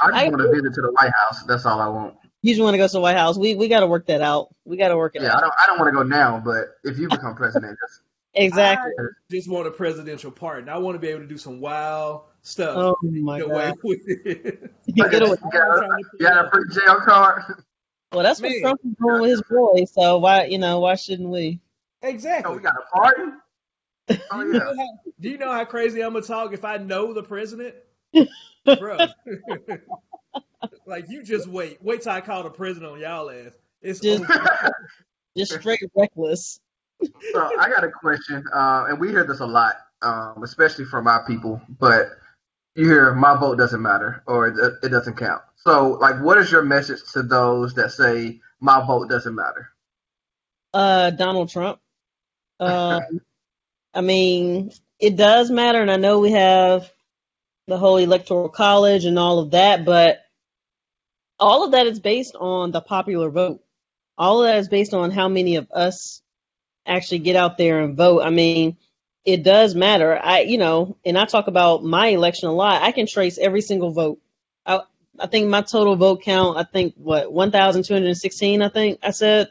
I 0.00 0.10
just 0.10 0.14
I- 0.14 0.28
want 0.28 0.38
to 0.42 0.50
visit 0.50 0.74
to 0.74 0.80
the 0.82 0.92
White 0.92 1.12
House. 1.24 1.42
That's 1.44 1.64
all 1.66 1.80
I 1.80 1.88
want. 1.88 2.14
you 2.42 2.52
just 2.54 2.62
want 2.62 2.74
to 2.74 2.78
go 2.78 2.86
to 2.86 2.92
the 2.92 3.00
White 3.00 3.16
House. 3.16 3.36
We 3.38 3.54
we 3.54 3.68
got 3.68 3.80
to 3.80 3.86
work 3.86 4.06
that 4.06 4.20
out. 4.22 4.48
We 4.64 4.76
got 4.76 4.88
to 4.88 4.96
work 4.96 5.14
it 5.14 5.22
Yeah, 5.22 5.32
I 5.32 5.36
out. 5.36 5.40
don't. 5.42 5.52
I 5.62 5.66
don't 5.66 5.78
want 5.78 5.88
to 5.92 5.96
go 5.96 6.02
now, 6.02 6.42
but 6.44 6.76
if 6.82 6.98
you 6.98 7.08
become 7.08 7.36
president, 7.36 7.78
just 7.88 8.00
Exactly. 8.36 8.90
I 8.98 9.02
just 9.30 9.48
want 9.48 9.68
a 9.68 9.70
presidential 9.70 10.32
pardon. 10.32 10.68
I 10.68 10.78
want 10.78 10.96
to 10.96 10.98
be 10.98 11.06
able 11.08 11.20
to 11.20 11.26
do 11.28 11.38
some 11.38 11.60
wild 11.60 12.22
stuff. 12.42 12.76
Oh 12.76 12.96
my 13.02 13.38
Get 13.38 13.46
away 13.48 13.66
God. 13.68 13.74
with 13.84 14.00
it. 14.08 14.72
You 14.86 15.08
get 15.08 15.22
away. 15.22 15.36
you 15.44 15.50
got, 15.52 15.88
you 16.18 16.26
got 16.26 16.46
a 16.46 16.50
free 16.50 16.64
jail 16.74 16.96
card. 17.04 17.42
Well, 18.14 18.22
that's 18.22 18.40
what 18.40 18.50
Man. 18.50 18.60
Trump 18.60 18.80
is 18.84 18.94
doing 19.00 19.20
with 19.20 19.30
his 19.30 19.42
boy. 19.42 19.84
So 19.92 20.18
why, 20.18 20.44
you 20.46 20.58
know, 20.58 20.80
why 20.80 20.94
shouldn't 20.94 21.28
we? 21.28 21.60
Oh, 22.02 22.08
Exactly. 22.08 22.56
we 22.56 22.62
got 22.62 22.74
a 22.74 22.96
party. 22.96 23.22
Oh 24.30 24.40
You 24.42 24.52
yeah. 24.52 24.58
know 24.58 24.76
how- 24.76 24.88
do 25.20 25.30
you 25.30 25.38
know 25.38 25.50
how 25.50 25.64
crazy 25.64 26.02
I'm 26.02 26.12
gonna 26.12 26.24
talk 26.24 26.52
if 26.52 26.64
I 26.64 26.76
know 26.76 27.12
the 27.14 27.22
president, 27.22 27.74
bro? 28.78 28.98
like 30.86 31.08
you 31.08 31.22
just 31.22 31.46
wait, 31.48 31.78
wait 31.82 32.02
till 32.02 32.12
I 32.12 32.20
call 32.20 32.42
the 32.42 32.50
president 32.50 32.92
on 32.92 33.00
y'all 33.00 33.30
ass. 33.30 33.52
It's 33.80 34.00
Just- 34.00 34.24
Just 35.36 35.52
straight 35.54 35.80
reckless. 35.96 36.60
So 37.32 37.58
I 37.58 37.68
got 37.68 37.84
a 37.84 37.90
question, 37.90 38.44
uh, 38.52 38.86
and 38.88 39.00
we 39.00 39.08
hear 39.08 39.24
this 39.24 39.40
a 39.40 39.46
lot, 39.46 39.76
um, 40.02 40.42
especially 40.42 40.84
from 40.84 41.06
our 41.06 41.26
people. 41.26 41.60
But 41.80 42.08
you 42.76 42.86
hear 42.86 43.12
my 43.14 43.36
vote 43.38 43.56
doesn't 43.58 43.82
matter 43.82 44.22
or 44.26 44.48
it, 44.48 44.74
it 44.82 44.88
doesn't 44.90 45.16
count. 45.16 45.42
So, 45.66 45.92
like, 45.92 46.20
what 46.20 46.38
is 46.38 46.52
your 46.52 46.62
message 46.62 47.00
to 47.12 47.22
those 47.22 47.74
that 47.74 47.92
say 47.92 48.40
my 48.60 48.84
vote 48.86 49.08
doesn't 49.08 49.34
matter? 49.34 49.70
Uh, 50.72 51.10
Donald 51.10 51.50
Trump. 51.50 51.80
Um, 52.60 53.20
I 53.94 54.00
mean, 54.00 54.72
it 54.98 55.16
does 55.16 55.50
matter, 55.50 55.80
and 55.80 55.90
I 55.90 55.96
know 55.96 56.20
we 56.20 56.32
have 56.32 56.90
the 57.66 57.78
whole 57.78 57.96
electoral 57.96 58.48
college 58.48 59.04
and 59.04 59.18
all 59.18 59.38
of 59.38 59.52
that, 59.52 59.84
but 59.84 60.20
all 61.38 61.64
of 61.64 61.72
that 61.72 61.86
is 61.86 61.98
based 61.98 62.34
on 62.36 62.70
the 62.70 62.80
popular 62.80 63.30
vote. 63.30 63.62
All 64.18 64.42
of 64.42 64.48
that 64.48 64.58
is 64.58 64.68
based 64.68 64.94
on 64.94 65.10
how 65.10 65.28
many 65.28 65.56
of 65.56 65.70
us 65.72 66.22
actually 66.86 67.20
get 67.20 67.36
out 67.36 67.56
there 67.58 67.80
and 67.80 67.96
vote. 67.96 68.22
I 68.22 68.30
mean, 68.30 68.76
it 69.24 69.42
does 69.42 69.74
matter. 69.74 70.18
I, 70.22 70.40
you 70.40 70.58
know, 70.58 70.96
and 71.04 71.18
I 71.18 71.24
talk 71.24 71.46
about 71.48 71.82
my 71.82 72.08
election 72.08 72.48
a 72.48 72.52
lot. 72.52 72.82
I 72.82 72.92
can 72.92 73.06
trace 73.06 73.38
every 73.38 73.62
single 73.62 73.90
vote. 73.90 74.20
I, 75.18 75.26
think 75.26 75.48
my 75.48 75.62
total 75.62 75.96
vote 75.96 76.22
count. 76.22 76.58
I 76.58 76.64
think 76.64 76.94
what 76.96 77.32
one 77.32 77.50
thousand 77.50 77.84
two 77.84 77.94
hundred 77.94 78.16
sixteen. 78.16 78.62
I 78.62 78.68
think 78.68 79.00
I 79.02 79.10
said. 79.10 79.48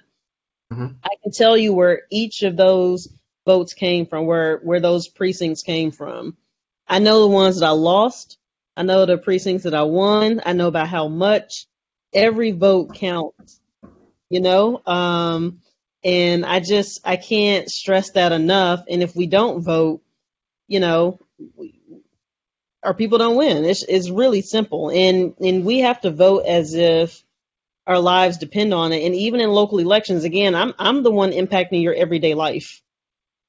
Mhm. 0.72 0.96
I 1.04 1.10
can 1.22 1.32
tell 1.32 1.58
you 1.58 1.74
where 1.74 2.04
each 2.10 2.44
of 2.44 2.58
those 2.58 3.08
votes 3.46 3.74
came 3.74 4.06
from, 4.06 4.26
where 4.26 4.58
where 4.58 4.80
those 4.80 5.08
precincts 5.08 5.64
came 5.64 5.92
from. 5.92 6.38
I 6.88 7.00
know 7.00 7.22
the 7.22 7.28
ones 7.28 7.60
that 7.60 7.68
I 7.68 7.72
lost. 7.72 8.38
I 8.76 8.84
know 8.84 9.06
the 9.06 9.18
precincts 9.18 9.64
that 9.66 9.76
I 9.76 9.84
won. 9.84 10.42
I 10.46 10.54
know 10.54 10.68
about 10.68 10.88
how 10.88 11.08
much. 11.08 11.68
Every 12.14 12.52
vote 12.52 12.94
counts, 12.94 13.60
you 14.30 14.42
know. 14.42 14.82
Um, 14.86 15.62
and 16.04 16.46
I 16.46 16.60
just 16.60 17.02
I 17.06 17.18
can't 17.18 17.70
stress 17.70 18.12
that 18.12 18.32
enough. 18.32 18.84
And 18.90 19.02
if 19.02 19.16
we 19.16 19.28
don't 19.28 19.64
vote, 19.64 20.02
you 20.68 20.80
know, 20.80 21.20
we, 21.56 21.82
our 22.84 22.94
people 22.94 23.18
don't 23.18 23.38
win. 23.38 23.66
It's 23.66 23.84
it's 23.84 24.10
really 24.10 24.42
simple, 24.42 24.90
and 24.90 25.36
and 25.40 25.66
we 25.66 25.80
have 25.80 26.02
to 26.02 26.12
vote 26.12 26.46
as 26.46 26.74
if 26.74 27.24
our 27.88 28.00
lives 28.00 28.38
depend 28.38 28.74
on 28.74 28.94
it. 28.94 29.06
And 29.06 29.16
even 29.16 29.40
in 29.40 29.50
local 29.52 29.80
elections, 29.80 30.24
again, 30.24 30.56
I'm 30.56 30.74
I'm 30.78 31.04
the 31.04 31.12
one 31.12 31.32
impacting 31.32 31.82
your 31.82 31.94
everyday 31.94 32.34
life. 32.34 32.82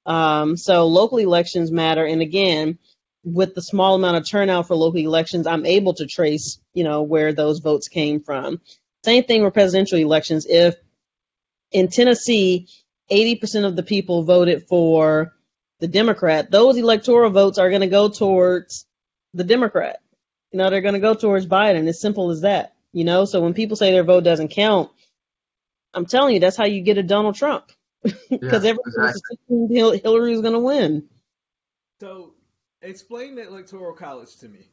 Um, 0.07 0.57
so 0.57 0.87
local 0.87 1.19
elections 1.19 1.71
matter, 1.71 2.05
and 2.05 2.23
again, 2.23 2.79
with 3.25 3.55
the 3.55 3.63
small 3.63 3.95
amount 3.95 4.19
of 4.19 4.29
turnout 4.29 4.69
for 4.69 4.77
local 4.77 5.01
elections, 5.01 5.47
I'm 5.47 5.67
able 5.67 5.95
to 5.95 6.07
trace, 6.07 6.59
you 6.75 6.85
know, 6.85 7.03
where 7.03 7.33
those 7.33 7.61
votes 7.61 7.89
came 7.89 8.21
from. 8.21 8.61
Same 9.05 9.25
thing 9.25 9.43
with 9.43 9.55
presidential 9.55 9.99
elections. 9.99 10.47
If 10.47 10.77
in 11.73 11.89
Tennessee, 11.89 12.69
80% 13.11 13.67
of 13.67 13.77
the 13.77 13.83
people 13.83 14.23
voted 14.23 14.67
for 14.69 15.35
the 15.81 15.89
Democrat, 15.89 16.51
those 16.51 16.77
electoral 16.77 17.31
votes 17.31 17.59
are 17.59 17.69
going 17.69 17.83
to 17.83 17.87
go 17.87 18.09
towards 18.09 18.87
the 19.35 19.45
Democrat. 19.45 20.01
You 20.53 20.59
know, 20.59 20.71
they're 20.71 20.81
going 20.81 20.95
to 20.95 21.01
go 21.01 21.15
towards 21.15 21.47
Biden. 21.47 21.89
As 21.89 22.01
simple 22.01 22.31
as 22.31 22.43
that. 22.43 22.75
You 22.93 23.05
know, 23.05 23.25
so 23.25 23.41
when 23.41 23.55
people 23.55 23.77
say 23.77 23.91
their 23.91 24.05
vote 24.05 24.23
doesn't 24.23 24.49
count, 24.49 24.91
I'm 25.93 26.07
telling 26.07 26.35
you, 26.35 26.41
that's 26.41 26.57
how 26.57 26.65
you 26.65 26.81
get 26.81 26.97
a 26.97 27.03
Donald 27.03 27.35
Trump. 27.35 27.73
Because 28.03 28.23
Yeah, 28.31 28.71
everyone 28.71 28.79
exactly. 28.87 29.39
Hil- 29.71 29.99
Hillary's 29.99 30.41
going 30.41 30.53
to 30.53 30.61
win. 30.61 31.09
So, 32.01 32.35
explain 32.83 33.35
the 33.35 33.47
electoral 33.49 33.95
college 33.95 34.37
to 34.37 34.49
me, 34.49 34.69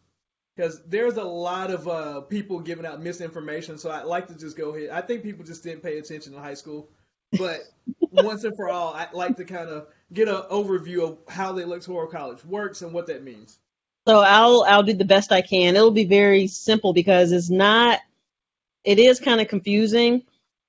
because 0.55 0.83
there's 0.85 1.17
a 1.17 1.23
lot 1.23 1.71
of 1.71 1.87
uh, 1.87 2.21
people 2.21 2.59
giving 2.59 2.85
out 2.85 3.01
misinformation. 3.01 3.77
So 3.77 3.89
I'd 3.89 4.05
like 4.05 4.27
to 4.27 4.35
just 4.37 4.57
go 4.57 4.75
ahead. 4.75 4.89
I 4.89 5.01
think 5.01 5.23
people 5.23 5.45
just 5.45 5.63
didn't 5.63 5.81
pay 5.81 5.97
attention 5.97 6.33
in 6.33 6.39
high 6.39 6.55
school, 6.55 6.89
but 7.37 7.61
once 8.11 8.43
and 8.43 8.55
for 8.55 8.69
all, 8.69 8.93
I'd 8.93 9.13
like 9.13 9.37
to 9.37 9.45
kind 9.45 9.69
of 9.69 9.87
get 10.13 10.27
an 10.27 10.43
overview 10.51 11.03
of 11.03 11.19
how 11.27 11.53
the 11.53 11.63
electoral 11.63 12.07
college 12.07 12.43
works 12.43 12.81
and 12.81 12.93
what 12.93 13.07
that 13.07 13.23
means. 13.23 13.57
So 14.07 14.19
I'll 14.19 14.63
I'll 14.67 14.83
do 14.83 14.93
the 14.93 15.05
best 15.05 15.31
I 15.31 15.41
can. 15.41 15.75
It'll 15.75 15.91
be 15.91 16.05
very 16.05 16.47
simple 16.47 16.93
because 16.93 17.31
it's 17.31 17.49
not 17.49 17.99
it 18.83 18.99
is 18.99 19.19
kind 19.19 19.41
of 19.41 19.47
confusing, 19.47 20.23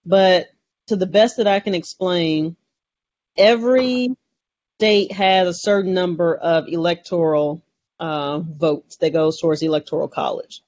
but 0.05 0.49
to 0.89 0.97
the 0.97 1.07
best 1.07 1.39
that 1.39 1.47
I 1.47 1.61
can 1.61 1.75
explain, 1.75 2.57
every 3.37 4.11
state 4.79 5.13
has 5.13 5.49
a 5.49 5.55
certain 5.55 5.95
number 5.95 6.35
of 6.35 6.69
electoral 6.69 7.63
uh, 7.99 8.41
votes 8.41 8.97
that 8.97 9.13
goes 9.13 9.41
towards 9.41 9.61
the 9.61 9.67
electoral 9.67 10.09
college. 10.09 10.63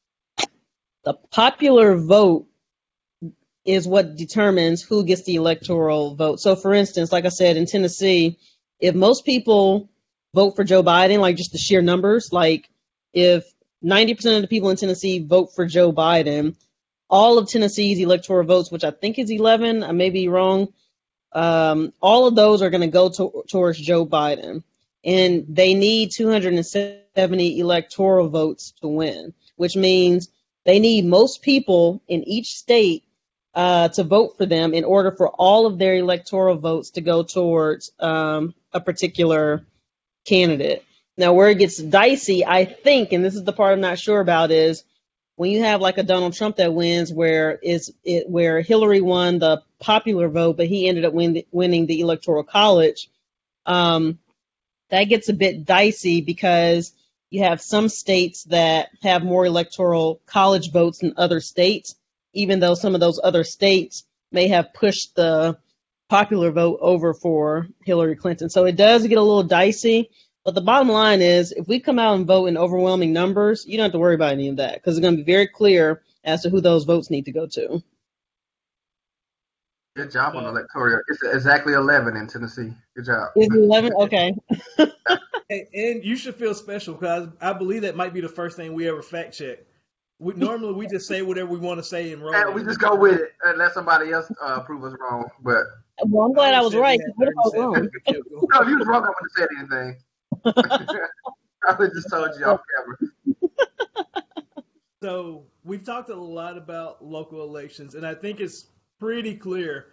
The 1.04 1.14
popular 1.30 1.96
vote 1.96 2.46
is 3.64 3.86
what 3.86 4.16
determines 4.16 4.82
who 4.82 5.04
gets 5.04 5.24
the 5.24 5.34
electoral 5.34 6.14
vote. 6.14 6.40
So, 6.40 6.56
for 6.56 6.72
instance, 6.72 7.12
like 7.12 7.24
I 7.24 7.30
said 7.30 7.56
in 7.56 7.66
Tennessee, 7.66 8.38
if 8.78 8.94
most 8.94 9.24
people 9.24 9.90
vote 10.34 10.56
for 10.56 10.64
Joe 10.64 10.82
Biden, 10.82 11.20
like 11.20 11.36
just 11.36 11.52
the 11.52 11.58
sheer 11.58 11.80
numbers, 11.80 12.32
like 12.32 12.68
if 13.12 13.44
90% 13.84 14.36
of 14.36 14.42
the 14.42 14.48
people 14.48 14.70
in 14.70 14.76
Tennessee 14.76 15.20
vote 15.20 15.54
for 15.54 15.64
Joe 15.66 15.92
Biden, 15.92 16.56
all 17.08 17.38
of 17.38 17.48
Tennessee's 17.48 18.00
electoral 18.00 18.46
votes, 18.46 18.70
which 18.70 18.84
I 18.84 18.90
think 18.90 19.18
is 19.18 19.30
11, 19.30 19.84
I 19.84 19.92
may 19.92 20.10
be 20.10 20.28
wrong, 20.28 20.72
um, 21.32 21.92
all 22.00 22.26
of 22.26 22.34
those 22.34 22.62
are 22.62 22.70
going 22.70 22.80
to 22.80 22.86
go 22.88 23.08
to, 23.10 23.44
towards 23.48 23.78
Joe 23.78 24.04
Biden. 24.04 24.62
And 25.04 25.44
they 25.48 25.74
need 25.74 26.12
270 26.12 27.60
electoral 27.60 28.28
votes 28.28 28.72
to 28.80 28.88
win, 28.88 29.34
which 29.56 29.76
means 29.76 30.28
they 30.64 30.78
need 30.78 31.04
most 31.04 31.42
people 31.42 32.02
in 32.08 32.26
each 32.26 32.54
state 32.54 33.04
uh, 33.54 33.88
to 33.88 34.02
vote 34.02 34.36
for 34.36 34.46
them 34.46 34.74
in 34.74 34.82
order 34.84 35.12
for 35.12 35.28
all 35.28 35.66
of 35.66 35.78
their 35.78 35.94
electoral 35.96 36.56
votes 36.56 36.90
to 36.92 37.00
go 37.00 37.22
towards 37.22 37.92
um, 38.00 38.54
a 38.72 38.80
particular 38.80 39.64
candidate. 40.24 40.84
Now, 41.16 41.32
where 41.32 41.48
it 41.48 41.58
gets 41.58 41.76
dicey, 41.76 42.44
I 42.44 42.64
think, 42.64 43.12
and 43.12 43.24
this 43.24 43.34
is 43.34 43.44
the 43.44 43.52
part 43.52 43.72
I'm 43.72 43.80
not 43.80 43.98
sure 43.98 44.20
about, 44.20 44.50
is 44.50 44.84
when 45.36 45.50
you 45.50 45.62
have 45.62 45.80
like 45.80 45.98
a 45.98 46.02
Donald 46.02 46.34
Trump 46.34 46.56
that 46.56 46.74
wins, 46.74 47.12
where 47.12 47.52
is 47.52 47.92
it 48.04 48.28
where 48.28 48.60
Hillary 48.60 49.00
won 49.00 49.38
the 49.38 49.62
popular 49.80 50.28
vote, 50.28 50.56
but 50.56 50.66
he 50.66 50.88
ended 50.88 51.04
up 51.04 51.12
win, 51.12 51.42
winning 51.52 51.86
the 51.86 52.00
electoral 52.00 52.42
college. 52.42 53.08
Um, 53.66 54.18
that 54.90 55.04
gets 55.04 55.28
a 55.28 55.34
bit 55.34 55.64
dicey 55.64 56.20
because 56.20 56.92
you 57.30 57.42
have 57.42 57.60
some 57.60 57.88
states 57.88 58.44
that 58.44 58.90
have 59.02 59.24
more 59.24 59.46
electoral 59.46 60.20
college 60.26 60.70
votes 60.70 60.98
than 60.98 61.14
other 61.16 61.40
states, 61.40 61.96
even 62.32 62.60
though 62.60 62.74
some 62.74 62.94
of 62.94 63.00
those 63.00 63.20
other 63.22 63.44
states 63.44 64.04
may 64.30 64.48
have 64.48 64.74
pushed 64.74 65.14
the 65.16 65.56
popular 66.08 66.50
vote 66.50 66.78
over 66.80 67.14
for 67.14 67.68
Hillary 67.84 68.16
Clinton. 68.16 68.50
So 68.50 68.64
it 68.64 68.76
does 68.76 69.06
get 69.06 69.18
a 69.18 69.22
little 69.22 69.42
dicey. 69.42 70.10
But 70.44 70.54
the 70.54 70.60
bottom 70.60 70.90
line 70.90 71.22
is, 71.22 71.52
if 71.52 71.66
we 71.66 71.80
come 71.80 71.98
out 71.98 72.16
and 72.16 72.26
vote 72.26 72.46
in 72.46 72.58
overwhelming 72.58 73.14
numbers, 73.14 73.64
you 73.66 73.78
don't 73.78 73.84
have 73.84 73.92
to 73.92 73.98
worry 73.98 74.14
about 74.14 74.32
any 74.32 74.48
of 74.48 74.56
that 74.56 74.74
because 74.74 74.96
it's 74.96 75.02
going 75.02 75.16
to 75.16 75.24
be 75.24 75.32
very 75.32 75.46
clear 75.46 76.02
as 76.22 76.42
to 76.42 76.50
who 76.50 76.60
those 76.60 76.84
votes 76.84 77.10
need 77.10 77.24
to 77.24 77.32
go 77.32 77.46
to. 77.46 77.82
Good 79.96 80.10
job 80.10 80.36
on 80.36 80.44
electoral. 80.44 81.00
It's 81.08 81.22
exactly 81.22 81.72
11 81.72 82.16
in 82.16 82.26
Tennessee. 82.26 82.72
Good 82.96 83.06
job. 83.06 83.30
Is 83.36 83.46
it 83.46 83.54
11? 83.54 83.92
Okay. 83.94 84.34
And, 85.50 85.66
and 85.74 86.04
you 86.04 86.16
should 86.16 86.36
feel 86.36 86.54
special 86.54 86.94
because 86.94 87.28
I 87.40 87.52
believe 87.52 87.82
that 87.82 87.96
might 87.96 88.14
be 88.14 88.20
the 88.20 88.28
first 88.28 88.56
thing 88.56 88.72
we 88.72 88.88
ever 88.88 89.02
fact 89.02 89.36
check. 89.36 89.58
We, 90.18 90.32
normally 90.34 90.72
we 90.72 90.86
just 90.86 91.06
say 91.06 91.22
whatever 91.22 91.50
we 91.50 91.58
want 91.58 91.78
to 91.78 91.84
say 91.84 92.12
and 92.12 92.22
roll. 92.22 92.34
And 92.34 92.54
we 92.54 92.64
just 92.64 92.80
go 92.80 92.94
with 92.94 93.20
it 93.20 93.32
and 93.44 93.58
let 93.58 93.72
somebody 93.74 94.10
else 94.12 94.30
uh, 94.40 94.60
prove 94.60 94.84
us 94.84 94.94
wrong. 95.00 95.28
But 95.42 95.64
Well, 96.02 96.26
I'm 96.26 96.32
glad 96.32 96.54
I 96.54 96.60
was 96.60 96.74
right. 96.74 97.00
What 97.16 97.28
if 97.28 97.34
I 97.34 97.40
was 97.44 97.54
wrong? 97.56 97.88
We 97.92 98.00
kept 98.12 98.28
going. 98.30 98.48
no, 98.52 98.60
if 98.62 98.68
you 98.68 98.78
was 98.78 98.86
wrong, 98.86 99.04
I 99.04 99.08
wouldn't 99.08 99.16
have 99.36 99.36
said 99.36 99.48
anything. 99.58 100.98
I 101.68 101.76
would 101.78 101.92
just 101.94 102.10
told 102.10 102.30
you 102.38 102.44
off 102.46 102.60
camera. 102.76 103.12
So 105.04 105.44
we've 105.64 105.84
talked 105.84 106.08
a 106.08 106.16
lot 106.16 106.56
about 106.56 107.04
local 107.04 107.42
elections, 107.42 107.94
and 107.94 108.06
I 108.06 108.14
think 108.14 108.40
it's 108.40 108.64
pretty 108.98 109.34
clear, 109.34 109.88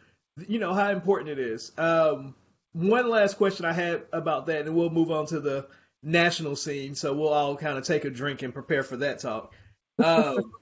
you 0.48 0.58
know, 0.58 0.74
how 0.74 0.90
important 0.90 1.32
it 1.32 1.40
is. 1.40 1.74
Um, 1.78 2.34
one 2.72 3.10
last 3.10 3.36
question 3.36 3.66
I 3.66 3.74
had 3.74 4.04
about 4.14 4.46
that, 4.46 4.66
and 4.68 4.74
we'll 4.74 4.90
move 4.90 5.12
on 5.12 5.26
to 5.28 5.42
the 5.42 5.68
national 6.02 6.56
scene. 6.56 6.96
So 6.96 7.14
we'll 7.14 7.34
all 7.34 7.58
kind 7.58 7.78
of 7.78 7.84
take 7.84 8.06
a 8.06 8.10
drink 8.10 8.42
and 8.42 8.54
prepare 8.54 8.84
for 8.84 8.96
that 8.98 9.20
talk. 9.20 9.54
Um, 10.02 10.54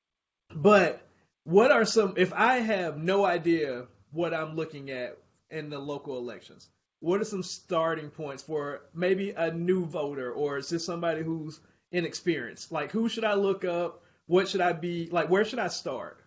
but 0.54 1.06
what 1.44 1.70
are 1.70 1.84
some? 1.84 2.14
If 2.16 2.32
I 2.32 2.60
have 2.60 2.96
no 2.96 3.26
idea 3.26 3.88
what 4.12 4.34
I'm 4.34 4.56
looking 4.56 4.90
at 4.90 5.18
in 5.50 5.70
the 5.70 5.78
local 5.78 6.18
elections, 6.18 6.68
what 7.00 7.20
are 7.20 7.24
some 7.24 7.42
starting 7.42 8.10
points 8.10 8.42
for 8.42 8.82
maybe 8.94 9.30
a 9.30 9.50
new 9.50 9.84
voter, 9.86 10.32
or 10.32 10.58
is 10.58 10.68
this 10.68 10.84
somebody 10.84 11.22
who's 11.22 11.60
inexperienced? 11.92 12.72
Like, 12.72 12.90
who 12.90 13.08
should 13.08 13.24
I 13.24 13.34
look 13.34 13.64
up? 13.64 14.02
What 14.26 14.48
should 14.48 14.60
I 14.60 14.72
be 14.72 15.08
like? 15.10 15.30
Where 15.30 15.44
should 15.44 15.58
I 15.58 15.68
start? 15.68 16.20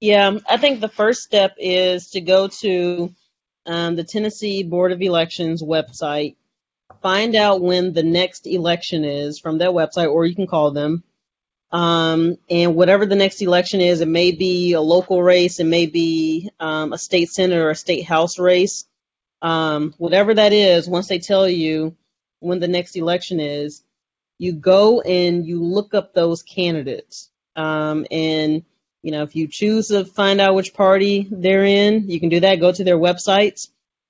Yeah, 0.00 0.38
I 0.48 0.56
think 0.56 0.80
the 0.80 0.88
first 0.88 1.22
step 1.22 1.56
is 1.58 2.10
to 2.12 2.20
go 2.22 2.48
to 2.48 3.12
um, 3.66 3.96
the 3.96 4.04
Tennessee 4.04 4.62
Board 4.62 4.92
of 4.92 5.02
Elections 5.02 5.62
website, 5.62 6.36
find 7.02 7.36
out 7.36 7.60
when 7.60 7.92
the 7.92 8.02
next 8.02 8.46
election 8.46 9.04
is 9.04 9.38
from 9.38 9.58
their 9.58 9.68
website, 9.68 10.10
or 10.10 10.24
you 10.24 10.34
can 10.34 10.46
call 10.46 10.70
them. 10.70 11.02
Um, 11.72 12.36
and 12.48 12.74
whatever 12.74 13.06
the 13.06 13.16
next 13.16 13.42
election 13.42 13.80
is, 13.80 14.00
it 14.00 14.08
may 14.08 14.32
be 14.32 14.72
a 14.72 14.80
local 14.80 15.22
race, 15.22 15.60
it 15.60 15.66
may 15.66 15.86
be 15.86 16.50
um, 16.58 16.92
a 16.92 16.98
state 16.98 17.30
senate 17.30 17.58
or 17.58 17.70
a 17.70 17.76
state 17.76 18.04
house 18.04 18.38
race. 18.38 18.86
Um, 19.42 19.94
whatever 19.96 20.34
that 20.34 20.52
is, 20.52 20.88
once 20.88 21.08
they 21.08 21.18
tell 21.18 21.48
you 21.48 21.96
when 22.40 22.60
the 22.60 22.68
next 22.68 22.96
election 22.96 23.40
is, 23.40 23.82
you 24.38 24.52
go 24.52 25.00
and 25.00 25.46
you 25.46 25.62
look 25.62 25.94
up 25.94 26.12
those 26.12 26.42
candidates. 26.42 27.30
Um, 27.56 28.06
and 28.10 28.64
you 29.02 29.12
know, 29.12 29.22
if 29.22 29.36
you 29.36 29.48
choose 29.48 29.88
to 29.88 30.04
find 30.04 30.40
out 30.40 30.54
which 30.54 30.74
party 30.74 31.26
they're 31.30 31.64
in, 31.64 32.10
you 32.10 32.20
can 32.20 32.28
do 32.28 32.40
that. 32.40 32.60
Go 32.60 32.72
to 32.72 32.84
their 32.84 32.98
websites, 32.98 33.68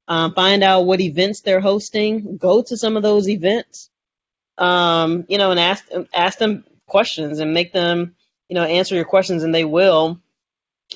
um, 0.09 0.35
find 0.35 0.65
out 0.65 0.87
what 0.87 1.01
events 1.01 1.41
they're 1.43 1.61
hosting. 1.61 2.39
Go 2.39 2.63
to 2.63 2.77
some 2.77 2.97
of 2.97 3.03
those 3.03 3.29
events, 3.29 3.91
um, 4.59 5.25
you 5.29 5.39
know, 5.39 5.51
and 5.51 5.61
ask 5.61 5.85
ask 6.13 6.39
them 6.39 6.65
questions 6.91 7.39
and 7.39 7.55
make 7.55 7.73
them, 7.73 8.15
you 8.49 8.55
know, 8.55 8.65
answer 8.65 8.95
your 8.95 9.05
questions, 9.05 9.43
and 9.43 9.55
they 9.55 9.65
will. 9.65 10.21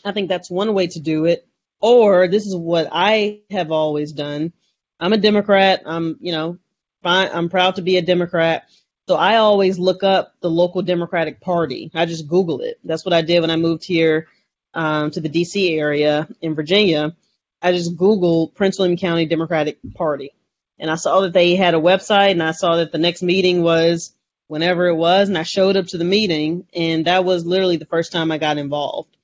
I 0.04 0.12
think 0.12 0.28
that's 0.28 0.50
one 0.50 0.74
way 0.74 0.88
to 0.88 1.00
do 1.00 1.24
it. 1.24 1.46
Or 1.80 2.28
this 2.28 2.46
is 2.46 2.54
what 2.56 2.88
I 2.92 3.40
have 3.50 3.70
always 3.70 4.12
done. 4.12 4.52
I'm 5.00 5.12
a 5.12 5.18
Democrat. 5.18 5.82
I'm, 5.86 6.16
you 6.20 6.32
know, 6.32 6.58
fine. 7.02 7.30
I'm 7.32 7.48
proud 7.48 7.76
to 7.76 7.82
be 7.82 7.96
a 7.96 8.02
Democrat. 8.02 8.68
So 9.06 9.16
I 9.16 9.36
always 9.36 9.78
look 9.78 10.02
up 10.02 10.34
the 10.40 10.50
local 10.50 10.82
Democratic 10.82 11.40
Party. 11.40 11.90
I 11.94 12.06
just 12.06 12.26
Google 12.26 12.60
it. 12.60 12.78
That's 12.84 13.04
what 13.04 13.12
I 13.12 13.22
did 13.22 13.40
when 13.40 13.50
I 13.50 13.56
moved 13.56 13.84
here 13.84 14.28
um, 14.72 15.10
to 15.10 15.20
the 15.20 15.28
DC 15.28 15.78
area 15.78 16.26
in 16.40 16.54
Virginia. 16.54 17.14
I 17.60 17.72
just 17.72 17.96
Googled 17.96 18.54
Prince 18.54 18.78
William 18.78 18.96
County 18.96 19.26
Democratic 19.26 19.78
Party. 19.94 20.32
And 20.78 20.90
I 20.90 20.96
saw 20.96 21.20
that 21.20 21.32
they 21.32 21.54
had 21.54 21.74
a 21.74 21.80
website 21.80 22.32
and 22.32 22.42
I 22.42 22.52
saw 22.52 22.76
that 22.76 22.92
the 22.92 22.98
next 22.98 23.22
meeting 23.22 23.62
was 23.62 24.12
whenever 24.48 24.86
it 24.86 24.94
was. 24.94 25.28
And 25.28 25.38
I 25.38 25.42
showed 25.42 25.76
up 25.76 25.86
to 25.88 25.98
the 25.98 26.04
meeting 26.04 26.66
and 26.74 27.06
that 27.06 27.24
was 27.24 27.46
literally 27.46 27.76
the 27.76 27.86
first 27.86 28.12
time 28.12 28.30
I 28.30 28.38
got 28.38 28.58
involved. 28.58 29.16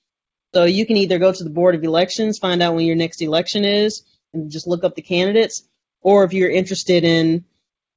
So 0.52 0.64
you 0.64 0.86
can 0.86 0.96
either 0.96 1.18
go 1.18 1.32
to 1.32 1.44
the 1.44 1.50
Board 1.50 1.74
of 1.74 1.84
Elections, 1.84 2.38
find 2.38 2.62
out 2.62 2.74
when 2.74 2.86
your 2.86 2.96
next 2.96 3.22
election 3.22 3.64
is, 3.64 4.02
and 4.32 4.50
just 4.50 4.66
look 4.66 4.82
up 4.82 4.94
the 4.94 5.02
candidates. 5.02 5.62
Or 6.02 6.24
if 6.24 6.32
you're 6.32 6.50
interested 6.50 7.04
in 7.04 7.44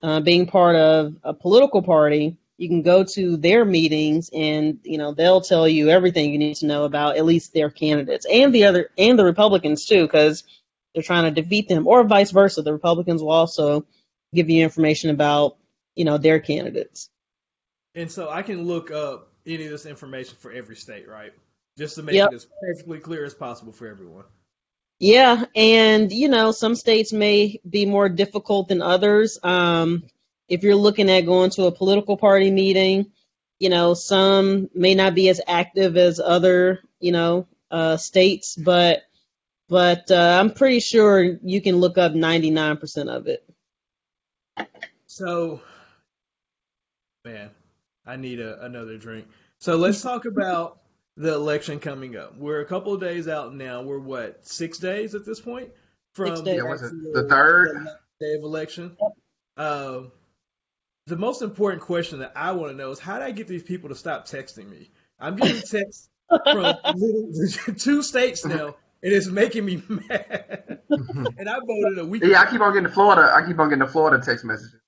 uh, 0.02 0.20
being 0.20 0.46
part 0.46 0.76
of 0.76 1.16
a 1.24 1.34
political 1.34 1.82
party, 1.82 2.38
you 2.58 2.70
can 2.70 2.82
go 2.82 3.04
to 3.04 3.38
their 3.38 3.66
meetings 3.66 4.30
and 4.34 4.80
you 4.84 4.98
know 4.98 5.14
they'll 5.14 5.42
tell 5.42 5.68
you 5.68 5.90
everything 5.90 6.32
you 6.32 6.38
need 6.38 6.56
to 6.58 6.68
know 6.68 6.84
about 6.84 7.18
at 7.18 7.26
least 7.26 7.54
their 7.54 7.70
candidates 7.70 8.26
and 8.32 8.54
the 8.54 8.66
other 8.66 8.90
and 8.98 9.18
the 9.18 9.26
Republicans 9.26 9.86
too 9.86 10.04
because 10.04 10.44
they're 10.94 11.04
trying 11.04 11.34
to 11.34 11.42
defeat 11.42 11.68
them 11.68 11.88
or 11.88 12.04
vice 12.04 12.32
versa. 12.32 12.62
The 12.62 12.74
Republicans 12.74 13.22
will 13.22 13.32
also 13.32 13.86
give 14.34 14.50
you 14.50 14.64
information 14.64 15.10
about 15.10 15.58
you 15.96 16.06
know 16.06 16.18
their 16.18 16.40
candidates. 16.40 17.10
And 17.96 18.12
so 18.12 18.30
I 18.30 18.42
can 18.42 18.64
look 18.64 18.92
up 18.92 19.32
any 19.46 19.66
of 19.66 19.72
this 19.72 19.86
information 19.86 20.36
for 20.40 20.52
every 20.52 20.76
state, 20.76 21.08
right? 21.08 21.34
Just 21.78 21.96
to 21.96 22.04
make 22.04 22.16
Yep. 22.16 22.32
it 22.32 22.36
as 22.36 22.48
perfectly 22.62 23.00
clear 23.00 23.26
as 23.26 23.34
possible 23.34 23.72
for 23.74 23.88
everyone. 23.88 24.26
Yeah, 25.00 25.46
and 25.56 26.12
you 26.12 26.30
know, 26.30 26.52
some 26.52 26.76
states 26.76 27.12
may 27.12 27.60
be 27.68 27.86
more 27.86 28.10
difficult 28.10 28.68
than 28.70 28.82
others. 28.82 29.38
Um, 29.44 30.04
if 30.48 30.64
you're 30.64 30.76
looking 30.76 31.10
at 31.10 31.22
going 31.26 31.50
to 31.52 31.66
a 31.66 31.72
political 31.72 32.16
party 32.16 32.52
meeting, 32.52 33.12
you 33.60 33.70
know, 33.70 33.94
some 33.96 34.70
may 34.74 34.94
not 34.96 35.16
be 35.16 35.30
as 35.30 35.42
active 35.48 35.98
as 35.98 36.20
other, 36.20 36.80
you 37.00 37.12
know, 37.12 37.48
uh, 37.72 37.98
states, 37.98 38.56
but 38.56 39.04
but 39.70 40.12
uh, 40.12 40.38
I'm 40.40 40.54
pretty 40.54 40.80
sure 40.80 41.24
you 41.24 41.62
can 41.62 41.78
look 41.78 41.98
up 41.98 42.14
99% 42.14 43.10
of 43.10 43.28
it. 43.28 43.44
So, 45.08 45.62
man, 47.26 47.50
I 48.06 48.16
need 48.18 48.40
a, 48.40 48.64
another 48.64 48.98
drink. 48.98 49.28
So 49.60 49.78
let's 49.78 50.02
talk 50.02 50.26
about 50.26 50.80
the 51.16 51.34
election 51.34 51.80
coming 51.80 52.16
up. 52.18 52.38
We're 52.38 52.62
a 52.62 52.66
couple 52.66 52.94
of 52.94 53.00
days 53.00 53.28
out 53.28 53.56
now. 53.56 53.84
We're 53.84 54.00
what 54.00 54.46
six 54.46 54.78
days 54.78 55.16
at 55.16 55.26
this 55.26 55.40
point 55.40 55.70
from 56.14 56.36
Six 56.36 56.42
days. 56.42 56.58
Yeah, 56.58 56.70
was 56.70 56.82
it 56.82 56.92
the 57.14 57.28
third? 57.30 57.88
the 58.20 58.26
day 58.26 58.34
of 58.36 58.44
election. 58.44 58.98
Um, 59.58 60.12
the 61.08 61.18
most 61.18 61.42
important 61.42 61.84
question 61.84 62.20
that 62.20 62.34
I 62.36 62.54
want 62.54 62.72
to 62.72 62.78
know 62.78 62.92
is 62.92 63.00
how 63.00 63.20
do 63.20 63.26
I 63.26 63.32
get 63.32 63.48
these 63.48 63.64
people 63.64 63.90
to 63.90 63.96
stop 63.96 64.28
texting 64.28 64.70
me? 64.70 64.90
I'm 65.20 65.36
getting 65.36 65.62
texts 65.70 66.10
from 66.28 66.76
two 67.78 68.02
states 68.02 68.46
now, 68.46 68.76
and 69.04 69.14
it's 69.14 69.28
making 69.28 69.66
me 69.66 69.84
mad. 69.90 70.80
and 70.90 71.50
I 71.50 71.60
voted 71.60 72.00
a 72.00 72.06
week. 72.06 72.24
Yeah, 72.24 72.42
I 72.42 72.50
keep 72.50 72.62
on 72.62 72.74
getting 72.74 72.88
the 72.88 72.94
Florida. 72.94 73.32
I 73.34 73.46
keep 73.46 73.60
on 73.60 73.70
getting 73.70 73.86
the 73.86 73.92
Florida 73.92 74.24
text 74.24 74.46
messages. 74.46 74.80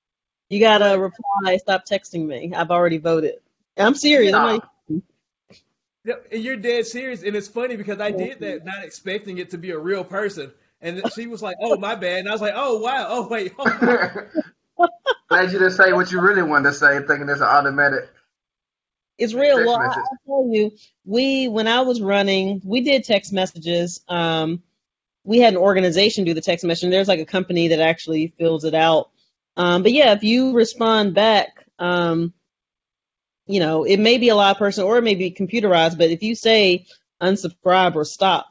You 0.49 0.59
gotta 0.59 0.99
reply, 0.99 1.57
stop 1.57 1.85
texting 1.85 2.25
me. 2.25 2.53
I've 2.55 2.71
already 2.71 2.97
voted. 2.97 3.35
I'm 3.77 3.95
serious. 3.95 4.33
I'm 4.33 4.57
not, 4.57 4.69
Yeah, 6.03 6.15
and 6.31 6.43
you're 6.43 6.55
dead 6.55 6.85
serious, 6.85 7.23
and 7.23 7.35
it's 7.35 7.47
funny 7.47 7.75
because 7.75 7.99
I 7.99 8.11
did 8.11 8.39
that 8.41 8.63
not 8.63 8.83
expecting 8.83 9.39
it 9.39 9.51
to 9.51 9.57
be 9.57 9.71
a 9.71 9.77
real 9.77 10.03
person, 10.03 10.51
and 10.81 11.01
she 11.13 11.27
was 11.27 11.41
like, 11.41 11.57
"Oh, 11.61 11.77
my 11.77 11.95
bad," 11.95 12.19
and 12.19 12.29
I 12.29 12.31
was 12.31 12.41
like, 12.41 12.53
"Oh, 12.55 12.77
wow, 12.77 13.07
oh 13.09 13.27
wait, 13.27 13.53
oh, 13.57 14.09
Glad 15.29 15.51
you 15.51 15.57
didn't 15.59 15.71
say 15.71 15.93
what 15.93 16.11
you 16.11 16.21
really 16.21 16.43
wanted 16.43 16.69
to 16.69 16.75
say, 16.75 16.99
thinking 16.99 17.27
it's 17.29 17.41
an 17.41 17.47
automatic. 17.47 18.07
It's 19.17 19.33
real. 19.33 19.57
Well, 19.57 19.77
I- 19.77 19.87
message. 19.87 20.03
I'll 20.11 20.43
tell 20.43 20.53
you, 20.53 20.71
we 21.05 21.47
when 21.47 21.67
I 21.67 21.81
was 21.81 22.01
running, 22.01 22.61
we 22.63 22.81
did 22.81 23.03
text 23.03 23.33
messages. 23.33 24.01
Um, 24.07 24.61
we 25.23 25.39
had 25.39 25.53
an 25.53 25.59
organization 25.59 26.23
do 26.25 26.33
the 26.33 26.41
text 26.41 26.63
message. 26.65 26.91
There's 26.91 27.07
like 27.07 27.19
a 27.19 27.25
company 27.25 27.69
that 27.69 27.79
actually 27.79 28.33
fills 28.37 28.63
it 28.63 28.75
out. 28.75 29.09
Um, 29.57 29.83
but 29.83 29.91
yeah, 29.91 30.13
if 30.13 30.23
you 30.23 30.53
respond 30.53 31.13
back, 31.13 31.65
um, 31.79 32.33
you 33.47 33.59
know, 33.59 33.83
it 33.83 33.97
may 33.97 34.17
be 34.17 34.29
a 34.29 34.35
live 34.35 34.57
person 34.57 34.83
or 34.83 34.97
it 34.97 35.03
may 35.03 35.15
be 35.15 35.31
computerized. 35.31 35.97
But 35.97 36.09
if 36.09 36.23
you 36.23 36.35
say 36.35 36.85
unsubscribe 37.21 37.95
or 37.95 38.05
stop, 38.05 38.47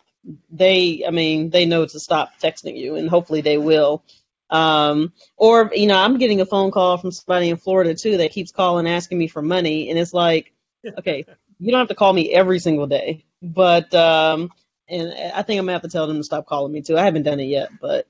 they, 0.50 1.04
I 1.06 1.10
mean, 1.10 1.50
they 1.50 1.66
know 1.66 1.84
to 1.84 2.00
stop 2.00 2.38
texting 2.40 2.78
you, 2.78 2.96
and 2.96 3.10
hopefully 3.10 3.42
they 3.42 3.58
will. 3.58 4.02
Um, 4.50 5.12
or 5.36 5.70
you 5.74 5.86
know, 5.86 5.98
I'm 5.98 6.18
getting 6.18 6.40
a 6.40 6.46
phone 6.46 6.70
call 6.70 6.96
from 6.96 7.12
somebody 7.12 7.50
in 7.50 7.56
Florida 7.56 7.94
too 7.94 8.18
that 8.18 8.32
keeps 8.32 8.52
calling 8.52 8.86
asking 8.86 9.18
me 9.18 9.28
for 9.28 9.42
money, 9.42 9.90
and 9.90 9.98
it's 9.98 10.14
like, 10.14 10.52
okay, 10.98 11.26
you 11.58 11.70
don't 11.70 11.80
have 11.80 11.88
to 11.88 11.94
call 11.94 12.12
me 12.12 12.32
every 12.32 12.58
single 12.58 12.86
day, 12.86 13.24
but 13.42 13.92
um, 13.94 14.50
and 14.88 15.12
I 15.34 15.42
think 15.42 15.58
I'm 15.58 15.66
gonna 15.66 15.72
have 15.72 15.82
to 15.82 15.88
tell 15.88 16.06
them 16.06 16.18
to 16.18 16.24
stop 16.24 16.46
calling 16.46 16.72
me 16.72 16.82
too. 16.82 16.96
I 16.96 17.04
haven't 17.04 17.24
done 17.24 17.40
it 17.40 17.44
yet, 17.44 17.70
but 17.80 18.06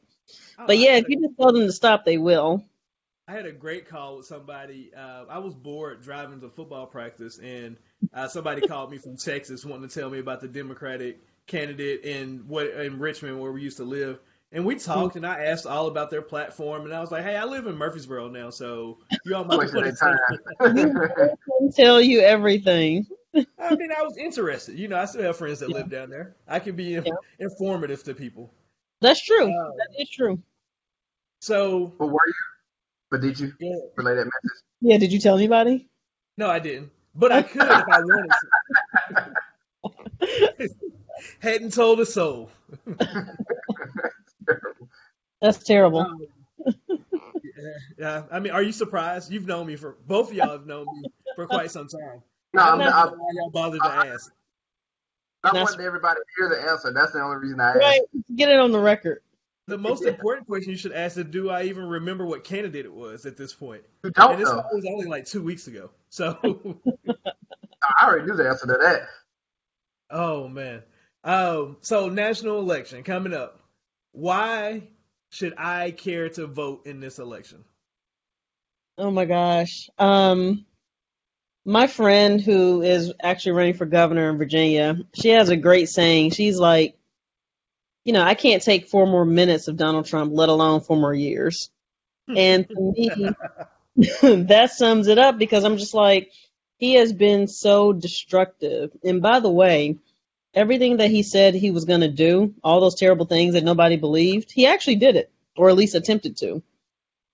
Oh, 0.58 0.66
but 0.66 0.78
yeah, 0.78 0.96
if 0.96 1.08
you 1.08 1.20
just 1.20 1.36
tell 1.36 1.52
them 1.52 1.66
to 1.66 1.72
stop, 1.72 2.04
they 2.04 2.18
will. 2.18 2.62
I 3.26 3.32
had 3.32 3.46
a 3.46 3.52
great 3.52 3.88
call 3.88 4.18
with 4.18 4.26
somebody. 4.26 4.90
Uh, 4.94 5.24
I 5.28 5.38
was 5.38 5.54
bored 5.54 6.02
driving 6.02 6.40
to 6.42 6.50
football 6.50 6.86
practice, 6.86 7.38
and 7.38 7.76
uh, 8.12 8.28
somebody 8.28 8.60
called 8.68 8.90
me 8.90 8.98
from 8.98 9.16
Texas 9.16 9.64
wanting 9.64 9.88
to 9.88 9.94
tell 10.00 10.10
me 10.10 10.18
about 10.18 10.40
the 10.40 10.48
Democratic 10.48 11.20
candidate 11.46 12.02
in 12.04 12.44
what 12.48 12.66
in 12.66 12.98
Richmond, 12.98 13.40
where 13.40 13.52
we 13.52 13.62
used 13.62 13.78
to 13.78 13.84
live. 13.84 14.18
And 14.52 14.64
we 14.64 14.76
talked, 14.76 15.16
and 15.16 15.26
I 15.26 15.46
asked 15.46 15.66
all 15.66 15.88
about 15.88 16.10
their 16.10 16.22
platform, 16.22 16.84
and 16.84 16.94
I 16.94 17.00
was 17.00 17.10
like, 17.10 17.24
"Hey, 17.24 17.34
I 17.34 17.44
live 17.44 17.66
in 17.66 17.76
Murfreesboro 17.76 18.28
now, 18.28 18.50
so 18.50 18.98
you 19.24 19.34
all 19.34 19.44
might 19.44 19.56
Wasting 19.56 19.82
want 19.82 19.98
their 19.98 20.74
to." 20.74 21.14
time. 21.18 21.70
Tell 21.74 22.00
you 22.00 22.20
everything. 22.20 23.06
I 23.58 23.74
mean, 23.74 23.90
I 23.90 24.02
was 24.02 24.16
interested. 24.16 24.78
You 24.78 24.86
know, 24.88 24.96
I 24.96 25.06
still 25.06 25.22
have 25.22 25.36
friends 25.38 25.58
that 25.60 25.70
live 25.70 25.90
down 25.90 26.10
there. 26.10 26.36
I 26.46 26.60
can 26.60 26.76
be 26.76 26.84
Yeah. 26.84 27.00
informative 27.40 28.04
to 28.04 28.14
people. 28.14 28.52
That's 29.00 29.20
true. 29.24 29.46
Uh, 29.46 29.70
that 29.76 29.88
is 29.98 30.08
true. 30.10 30.40
So, 31.40 31.92
but 31.98 32.06
were 32.06 32.20
you? 32.26 32.34
But 33.14 33.20
did 33.20 33.38
you 33.38 33.52
yeah, 33.60 33.76
relay 33.94 34.16
that 34.16 34.24
message? 34.24 34.58
Yeah. 34.80 34.98
Did 34.98 35.12
you 35.12 35.20
tell 35.20 35.36
anybody? 35.36 35.88
no, 36.36 36.50
I 36.50 36.58
didn't, 36.58 36.90
but 37.14 37.30
I 37.30 37.42
could 37.42 37.62
if 37.62 37.68
I 37.70 38.00
wanted 38.00 38.32
to. 40.26 40.68
Hadn't 41.38 41.72
told 41.72 42.00
a 42.00 42.06
soul. 42.06 42.50
That's 45.40 45.62
terrible. 45.62 46.00
Um, 46.00 46.26
yeah, 47.96 48.24
I 48.32 48.40
mean, 48.40 48.52
are 48.52 48.64
you 48.64 48.72
surprised? 48.72 49.30
You've 49.30 49.46
known 49.46 49.68
me 49.68 49.76
for 49.76 49.96
both 50.08 50.30
of 50.30 50.34
y'all 50.34 50.50
have 50.50 50.66
known 50.66 50.86
me 51.00 51.08
for 51.36 51.46
quite 51.46 51.70
some 51.70 51.86
time. 51.86 52.20
No, 52.52 52.62
I 52.62 52.70
I'm, 52.72 52.78
don't 52.80 52.92
I'm, 52.92 53.10
why 53.10 53.30
y'all 53.36 53.50
bothered 53.50 53.80
to 53.80 53.86
ask. 53.86 54.32
I 55.44 55.50
That's- 55.52 55.70
wanted 55.70 55.86
everybody 55.86 56.18
to 56.18 56.26
hear 56.36 56.48
the 56.48 56.68
answer. 56.68 56.92
That's 56.92 57.12
the 57.12 57.22
only 57.22 57.36
reason 57.36 57.60
I 57.60 57.68
asked. 57.68 57.78
Right. 57.78 58.00
Get 58.34 58.48
it 58.48 58.58
on 58.58 58.72
the 58.72 58.80
record. 58.80 59.20
The 59.66 59.78
most 59.78 60.04
important 60.04 60.46
question 60.46 60.72
you 60.72 60.76
should 60.76 60.92
ask 60.92 61.16
is, 61.16 61.24
do 61.26 61.48
I 61.50 61.64
even 61.64 61.84
remember 61.86 62.26
what 62.26 62.44
candidate 62.44 62.84
it 62.84 62.92
was 62.92 63.24
at 63.24 63.36
this 63.36 63.54
point? 63.54 63.82
You 64.02 64.10
don't 64.10 64.32
And 64.32 64.40
this 64.40 64.50
know. 64.50 64.62
was 64.72 64.84
only 64.86 65.06
like 65.06 65.24
two 65.26 65.42
weeks 65.42 65.66
ago. 65.66 65.90
So, 66.10 66.38
I 67.98 68.06
already 68.06 68.26
knew 68.26 68.36
the 68.36 68.48
answer 68.48 68.66
to 68.66 68.78
that. 68.82 69.08
oh 70.10 70.48
man. 70.48 70.82
Um, 71.24 71.78
so 71.80 72.08
national 72.08 72.58
election 72.60 73.02
coming 73.02 73.32
up. 73.34 73.60
Why 74.12 74.82
should 75.30 75.54
I 75.56 75.90
care 75.92 76.28
to 76.30 76.46
vote 76.46 76.86
in 76.86 77.00
this 77.00 77.18
election? 77.18 77.64
Oh 78.98 79.10
my 79.10 79.24
gosh. 79.24 79.88
Um, 79.98 80.66
my 81.64 81.86
friend 81.86 82.40
who 82.40 82.82
is 82.82 83.12
actually 83.22 83.52
running 83.52 83.74
for 83.74 83.86
governor 83.86 84.30
in 84.30 84.38
Virginia, 84.38 84.96
she 85.14 85.30
has 85.30 85.48
a 85.48 85.56
great 85.56 85.88
saying. 85.88 86.30
She's 86.32 86.58
like, 86.58 86.96
you 88.04 88.12
know, 88.12 88.22
I 88.22 88.34
can't 88.34 88.62
take 88.62 88.88
four 88.88 89.06
more 89.06 89.24
minutes 89.24 89.68
of 89.68 89.76
Donald 89.76 90.06
Trump, 90.06 90.32
let 90.34 90.48
alone 90.48 90.80
four 90.80 90.96
more 90.96 91.14
years. 91.14 91.70
And 92.28 92.68
to 92.68 92.92
me, 92.96 93.10
that 94.44 94.70
sums 94.72 95.08
it 95.08 95.18
up 95.18 95.38
because 95.38 95.64
I'm 95.64 95.78
just 95.78 95.94
like, 95.94 96.30
he 96.78 96.94
has 96.94 97.12
been 97.12 97.48
so 97.48 97.92
destructive. 97.92 98.90
And 99.02 99.22
by 99.22 99.40
the 99.40 99.50
way, 99.50 99.98
everything 100.52 100.98
that 100.98 101.10
he 101.10 101.22
said 101.22 101.54
he 101.54 101.70
was 101.70 101.84
going 101.84 102.00
to 102.00 102.08
do, 102.08 102.54
all 102.62 102.80
those 102.80 102.96
terrible 102.96 103.26
things 103.26 103.54
that 103.54 103.64
nobody 103.64 103.96
believed, 103.96 104.50
he 104.50 104.66
actually 104.66 104.96
did 104.96 105.16
it, 105.16 105.30
or 105.56 105.68
at 105.68 105.76
least 105.76 105.94
attempted 105.94 106.36
to. 106.38 106.62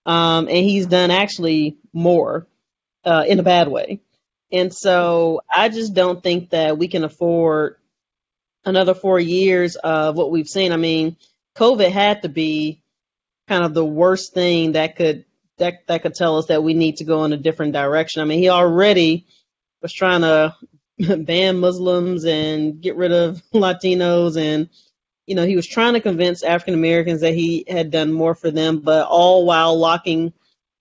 Um, 0.07 0.49
and 0.49 0.59
he's 0.59 0.87
done 0.87 1.11
actually 1.11 1.77
more 1.93 2.47
uh, 3.05 3.25
in 3.27 3.39
a 3.39 3.45
bad 3.45 3.69
way. 3.69 4.01
And 4.53 4.75
so 4.75 5.43
I 5.53 5.69
just 5.69 5.95
don't 5.95 6.23
think 6.23 6.51
that 6.51 6.79
we 6.79 6.89
can 6.89 7.05
afford 7.05 7.77
another 8.65 8.95
four 8.95 9.19
years 9.19 9.77
of 9.77 10.17
what 10.17 10.31
we've 10.31 10.49
seen. 10.49 10.73
I 10.73 10.77
mean, 10.77 11.17
COVID 11.57 11.91
had 11.91 12.23
to 12.23 12.29
be 12.29 12.83
kind 13.49 13.65
of 13.65 13.75
the 13.75 13.85
worst 13.85 14.33
thing 14.33 14.73
that 14.73 14.97
could 14.97 15.25
that 15.59 15.87
that 15.89 16.03
could 16.03 16.15
tell 16.15 16.39
us 16.39 16.47
that 16.47 16.63
we 16.63 16.75
need 16.75 16.97
to 16.97 17.05
go 17.05 17.25
in 17.25 17.33
a 17.33 17.37
different 17.37 17.73
direction. 17.73 18.23
I 18.23 18.25
mean, 18.25 18.39
he 18.39 18.49
already 18.49 19.27
was 19.83 19.93
trying 19.93 20.23
to 20.23 20.57
ban 21.19 21.59
Muslims 21.59 22.25
and 22.25 22.81
get 22.81 22.97
rid 22.97 23.13
of 23.13 23.43
Latinos 23.55 24.37
and 24.37 24.69
you 25.27 25.37
know, 25.37 25.47
he 25.47 25.55
was 25.55 25.67
trying 25.67 25.93
to 25.93 26.01
convince 26.01 26.43
African 26.43 26.75
Americans 26.75 27.21
that 27.21 27.35
he 27.35 27.65
had 27.69 27.93
done 27.93 28.13
more 28.13 28.35
for 28.35 28.51
them, 28.51 28.81
but 28.81 29.07
all 29.07 29.47
while 29.47 29.79
locking 29.79 30.33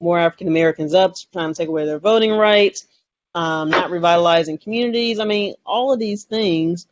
more 0.01 0.17
African 0.17 0.47
Americans 0.47 0.95
up, 0.95 1.13
trying 1.31 1.53
to 1.53 1.57
take 1.57 1.67
away 1.67 1.85
their 1.85 1.99
voting 1.99 2.31
rights, 2.31 2.87
um, 3.35 3.69
not 3.69 3.91
revitalizing 3.91 4.57
communities. 4.57 5.19
I 5.19 5.25
mean, 5.25 5.53
all 5.65 5.93
of 5.93 5.99
these 5.99 6.23
things. 6.23 6.87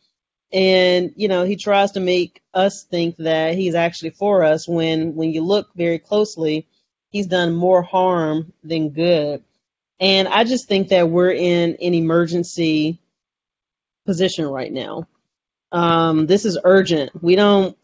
And, 0.52 1.12
you 1.16 1.28
know, 1.28 1.44
he 1.44 1.56
tries 1.56 1.92
to 1.92 2.00
make 2.00 2.42
us 2.54 2.84
think 2.84 3.16
that 3.18 3.54
he's 3.54 3.74
actually 3.74 4.10
for 4.10 4.44
us 4.44 4.66
when, 4.66 5.14
when 5.14 5.32
you 5.32 5.42
look 5.42 5.68
very 5.74 5.98
closely, 5.98 6.66
he's 7.10 7.26
done 7.26 7.52
more 7.52 7.82
harm 7.82 8.52
than 8.64 8.90
good. 8.90 9.42
And 10.00 10.28
I 10.28 10.44
just 10.44 10.68
think 10.68 10.88
that 10.88 11.10
we're 11.10 11.32
in 11.32 11.76
an 11.82 11.94
emergency 11.94 12.98
position 14.06 14.46
right 14.46 14.72
now. 14.72 15.06
Um, 15.70 16.26
this 16.26 16.46
is 16.46 16.58
urgent. 16.64 17.10
We 17.22 17.36
don't, 17.36 17.76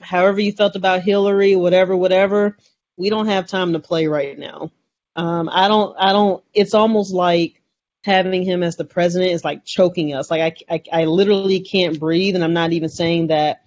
however 0.00 0.40
you 0.40 0.52
felt 0.52 0.76
about 0.76 1.02
Hillary, 1.02 1.56
whatever, 1.56 1.96
whatever, 1.96 2.58
we 2.96 3.08
don't 3.08 3.28
have 3.28 3.46
time 3.46 3.72
to 3.72 3.80
play 3.80 4.06
right 4.08 4.38
now. 4.38 4.70
Um, 5.16 5.48
I 5.50 5.68
don't, 5.68 5.96
I 5.98 6.12
don't, 6.12 6.44
it's 6.52 6.74
almost 6.74 7.14
like 7.14 7.62
having 8.04 8.42
him 8.42 8.62
as 8.62 8.76
the 8.76 8.84
president 8.84 9.32
is 9.32 9.44
like 9.44 9.64
choking 9.64 10.14
us. 10.14 10.30
Like 10.30 10.64
I, 10.68 10.74
I, 10.74 11.02
I 11.02 11.04
literally 11.06 11.60
can't 11.60 11.98
breathe. 11.98 12.34
And 12.34 12.44
I'm 12.44 12.52
not 12.52 12.72
even 12.72 12.90
saying 12.90 13.28
that 13.28 13.62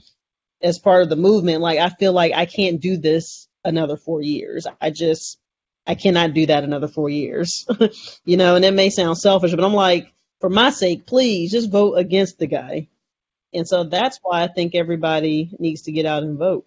as 0.62 0.78
part 0.78 1.02
of 1.02 1.10
the 1.10 1.16
movement. 1.16 1.62
Like 1.62 1.80
I 1.80 1.90
feel 1.90 2.14
like 2.14 2.34
I 2.34 2.46
can't 2.46 2.80
do 2.80 2.98
this 2.98 3.48
another 3.66 3.98
four 3.98 4.22
years. 4.22 4.68
I 4.80 4.92
just, 4.92 5.40
I 5.88 5.96
cannot 5.96 6.34
do 6.36 6.46
that 6.46 6.64
another 6.64 6.88
four 6.88 7.10
years. 7.10 7.66
you 8.26 8.38
know, 8.38 8.56
and 8.56 8.64
it 8.64 8.74
may 8.74 8.92
sound 8.92 9.18
selfish, 9.18 9.56
but 9.56 9.64
I'm 9.64 9.74
like, 9.74 10.14
for 10.40 10.50
my 10.50 10.70
sake, 10.70 11.08
please 11.08 11.52
just 11.52 11.72
vote 11.72 11.96
against 11.96 12.38
the 12.38 12.48
guy. 12.48 12.90
And 13.54 13.68
so 13.68 13.86
that's 13.86 14.20
why 14.22 14.44
I 14.44 14.48
think 14.48 14.76
everybody 14.76 15.50
needs 15.58 15.84
to 15.84 15.92
get 15.92 16.06
out 16.06 16.22
and 16.22 16.38
vote. 16.38 16.66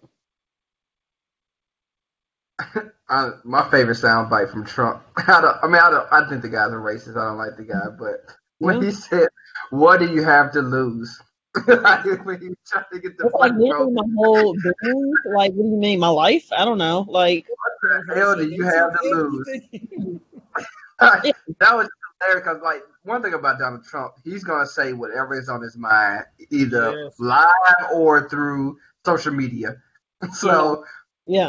I, 3.09 3.31
my 3.43 3.69
favorite 3.69 3.97
soundbite 3.97 4.51
from 4.51 4.65
Trump. 4.65 5.03
I, 5.17 5.41
don't, 5.41 5.57
I 5.63 5.67
mean, 5.67 5.81
I 5.81 5.89
don't. 5.89 6.07
I 6.11 6.29
think 6.29 6.41
the 6.41 6.49
guy's 6.49 6.71
a 6.71 6.75
racist. 6.75 7.17
I 7.17 7.25
don't 7.25 7.37
like 7.37 7.57
the 7.57 7.63
guy, 7.63 7.89
but 7.97 8.35
when 8.59 8.81
yeah. 8.81 8.87
he 8.87 8.91
said, 8.91 9.27
"What 9.69 9.99
do 9.99 10.11
you 10.13 10.23
have 10.23 10.51
to 10.53 10.61
lose?" 10.61 11.21
when 11.65 12.39
he 12.39 12.49
tried 12.65 12.85
to 12.93 12.99
get 12.99 13.17
the 13.17 13.29
like 13.37 13.51
literally 13.53 13.91
my 13.91 14.03
whole 14.15 14.53
being. 14.53 15.13
Like, 15.35 15.51
what 15.53 15.63
do 15.63 15.69
you 15.69 15.77
mean, 15.77 15.99
my 15.99 16.07
life? 16.07 16.47
I 16.55 16.63
don't 16.63 16.77
know. 16.77 17.05
Like, 17.09 17.45
what 17.49 18.05
the 18.07 18.15
hell 18.15 18.35
do 18.37 18.49
you 18.49 18.63
have 18.63 18.99
to 19.01 19.07
lose? 19.09 19.47
that 20.99 21.75
was 21.75 21.89
hilarious 22.21 22.45
because, 22.45 22.61
like, 22.63 22.83
one 23.03 23.21
thing 23.21 23.33
about 23.33 23.59
Donald 23.59 23.83
Trump, 23.83 24.13
he's 24.23 24.45
gonna 24.45 24.65
say 24.65 24.93
whatever 24.93 25.37
is 25.37 25.49
on 25.49 25.61
his 25.61 25.75
mind, 25.75 26.23
either 26.51 27.03
yes. 27.03 27.19
live 27.19 27.91
or 27.93 28.29
through 28.29 28.77
social 29.05 29.33
media. 29.33 29.75
So 30.33 30.77
yeah, 30.77 30.91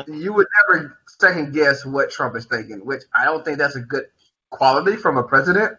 you 0.07 0.33
would 0.33 0.47
never 0.69 0.97
second 1.19 1.53
guess 1.53 1.85
what 1.85 2.11
Trump 2.11 2.37
is 2.37 2.45
thinking, 2.45 2.85
which 2.85 3.03
I 3.13 3.25
don't 3.25 3.45
think 3.45 3.59
that's 3.59 3.75
a 3.75 3.81
good 3.81 4.07
quality 4.51 4.95
from 4.95 5.17
a 5.17 5.25
president. 5.25 5.77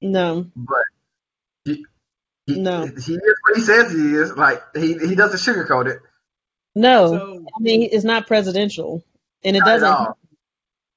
No, 0.00 0.46
but 0.54 0.84
he, 1.64 1.84
he, 2.46 2.60
no, 2.60 2.86
he 2.86 3.14
is 3.14 3.34
what 3.42 3.56
he 3.56 3.62
says 3.62 3.90
he 3.90 4.14
is. 4.14 4.36
Like 4.36 4.62
he 4.76 4.96
he 4.98 5.14
doesn't 5.16 5.38
sugarcoat 5.38 5.88
it. 5.88 5.98
No, 6.76 7.08
so, 7.08 7.44
I 7.56 7.60
mean 7.60 7.88
it's 7.90 8.04
not 8.04 8.28
presidential, 8.28 9.02
and 9.42 9.56
it 9.56 9.64
doesn't. 9.64 10.14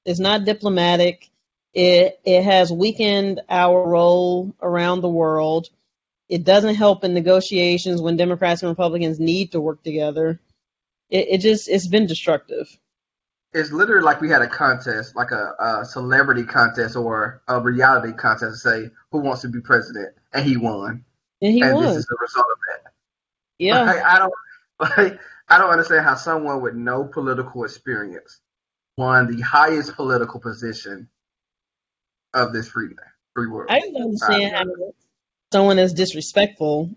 It's 0.04 0.20
not 0.20 0.44
diplomatic. 0.44 1.28
It 1.74 2.20
it 2.24 2.44
has 2.44 2.72
weakened 2.72 3.40
our 3.48 3.88
role 3.88 4.54
around 4.62 5.00
the 5.00 5.08
world. 5.08 5.68
It 6.28 6.44
doesn't 6.44 6.76
help 6.76 7.02
in 7.02 7.12
negotiations 7.12 8.00
when 8.00 8.16
Democrats 8.16 8.62
and 8.62 8.70
Republicans 8.70 9.18
need 9.18 9.50
to 9.52 9.60
work 9.60 9.82
together. 9.82 10.38
It, 11.10 11.26
it 11.28 11.38
just 11.38 11.68
it's 11.68 11.86
been 11.86 12.06
destructive. 12.06 12.68
It's 13.52 13.72
literally 13.72 14.04
like 14.04 14.20
we 14.20 14.30
had 14.30 14.42
a 14.42 14.46
contest, 14.46 15.16
like 15.16 15.32
a, 15.32 15.54
a 15.58 15.84
celebrity 15.84 16.44
contest 16.44 16.94
or 16.94 17.42
a 17.48 17.60
reality 17.60 18.12
contest, 18.12 18.62
to 18.62 18.70
say 18.70 18.90
who 19.10 19.18
wants 19.18 19.42
to 19.42 19.48
be 19.48 19.60
president, 19.60 20.14
and 20.32 20.46
he 20.46 20.56
won. 20.56 21.04
And 21.42 21.52
he 21.52 21.60
and 21.60 21.74
won. 21.74 21.84
this 21.84 21.96
is 21.96 22.06
the 22.06 22.16
result 22.20 22.46
of 22.52 22.58
that. 22.68 22.92
Yeah, 23.58 23.82
like, 23.82 24.04
I 24.04 24.18
don't 24.18 24.32
like. 24.98 25.20
I 25.48 25.58
don't 25.58 25.70
understand 25.70 26.04
how 26.04 26.14
someone 26.14 26.62
with 26.62 26.74
no 26.74 27.02
political 27.02 27.64
experience 27.64 28.40
won 28.96 29.34
the 29.34 29.42
highest 29.42 29.96
political 29.96 30.38
position 30.38 31.08
of 32.32 32.52
this 32.52 32.68
free 32.68 32.90
free 33.34 33.48
world. 33.48 33.68
I 33.68 33.80
don't 33.80 33.96
understand 33.96 34.54
how 34.54 34.64
someone 35.52 35.78
as 35.78 35.92
disrespectful 35.92 36.90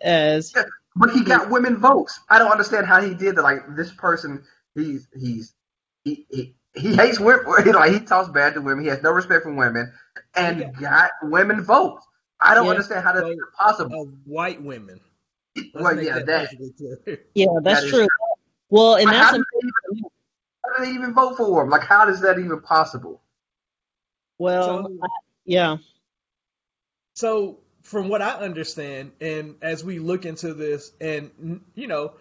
as. 0.00 0.52
Yeah, 0.96 1.06
but 1.06 1.10
he 1.10 1.24
got 1.24 1.50
women 1.50 1.76
votes. 1.76 2.20
I 2.28 2.38
don't 2.38 2.50
understand 2.50 2.86
how 2.86 3.00
he 3.02 3.14
did 3.14 3.36
that. 3.36 3.42
Like 3.42 3.76
this 3.76 3.92
person, 3.92 4.44
he's 4.74 5.08
he's 5.14 5.54
he 6.04 6.26
he, 6.30 6.54
he 6.74 6.94
hates 6.94 7.20
women. 7.20 7.44
Like 7.74 7.92
he 7.92 8.00
talks 8.00 8.28
bad 8.28 8.54
to 8.54 8.60
women. 8.60 8.84
He 8.84 8.90
has 8.90 9.02
no 9.02 9.10
respect 9.10 9.44
for 9.44 9.52
women, 9.52 9.92
and 10.34 10.60
yeah. 10.60 10.70
got 10.80 11.10
women 11.22 11.62
votes. 11.62 12.06
I 12.40 12.54
don't 12.54 12.66
yeah, 12.66 12.70
understand 12.72 13.04
how 13.04 13.12
that's 13.12 13.26
even 13.26 13.38
possible. 13.58 14.02
Uh, 14.02 14.16
white 14.24 14.62
women. 14.62 15.00
Let's 15.56 15.68
well, 15.74 16.02
yeah, 16.02 16.18
that, 16.18 16.50
yeah, 17.34 17.46
that's 17.62 17.82
that 17.82 17.88
true. 17.88 17.98
true. 18.00 18.08
Well, 18.70 18.96
and 18.96 19.06
but 19.06 19.12
that's 19.12 19.30
how, 19.30 19.36
do 19.36 19.44
even, 19.92 20.04
how 20.64 20.76
do 20.76 20.84
they 20.84 20.90
even 20.90 21.14
vote 21.14 21.36
for 21.36 21.62
him? 21.62 21.70
Like, 21.70 21.84
how 21.84 22.08
is 22.08 22.20
that 22.20 22.38
even 22.38 22.60
possible? 22.60 23.22
Well, 24.38 24.84
so, 24.84 24.98
yeah. 25.44 25.76
So, 27.14 27.60
from 27.84 28.08
what 28.08 28.22
I 28.22 28.32
understand, 28.32 29.12
and 29.20 29.56
as 29.62 29.84
we 29.84 29.98
look 29.98 30.24
into 30.24 30.54
this, 30.54 30.90
and 31.00 31.60
you 31.74 31.86
know, 31.86 32.14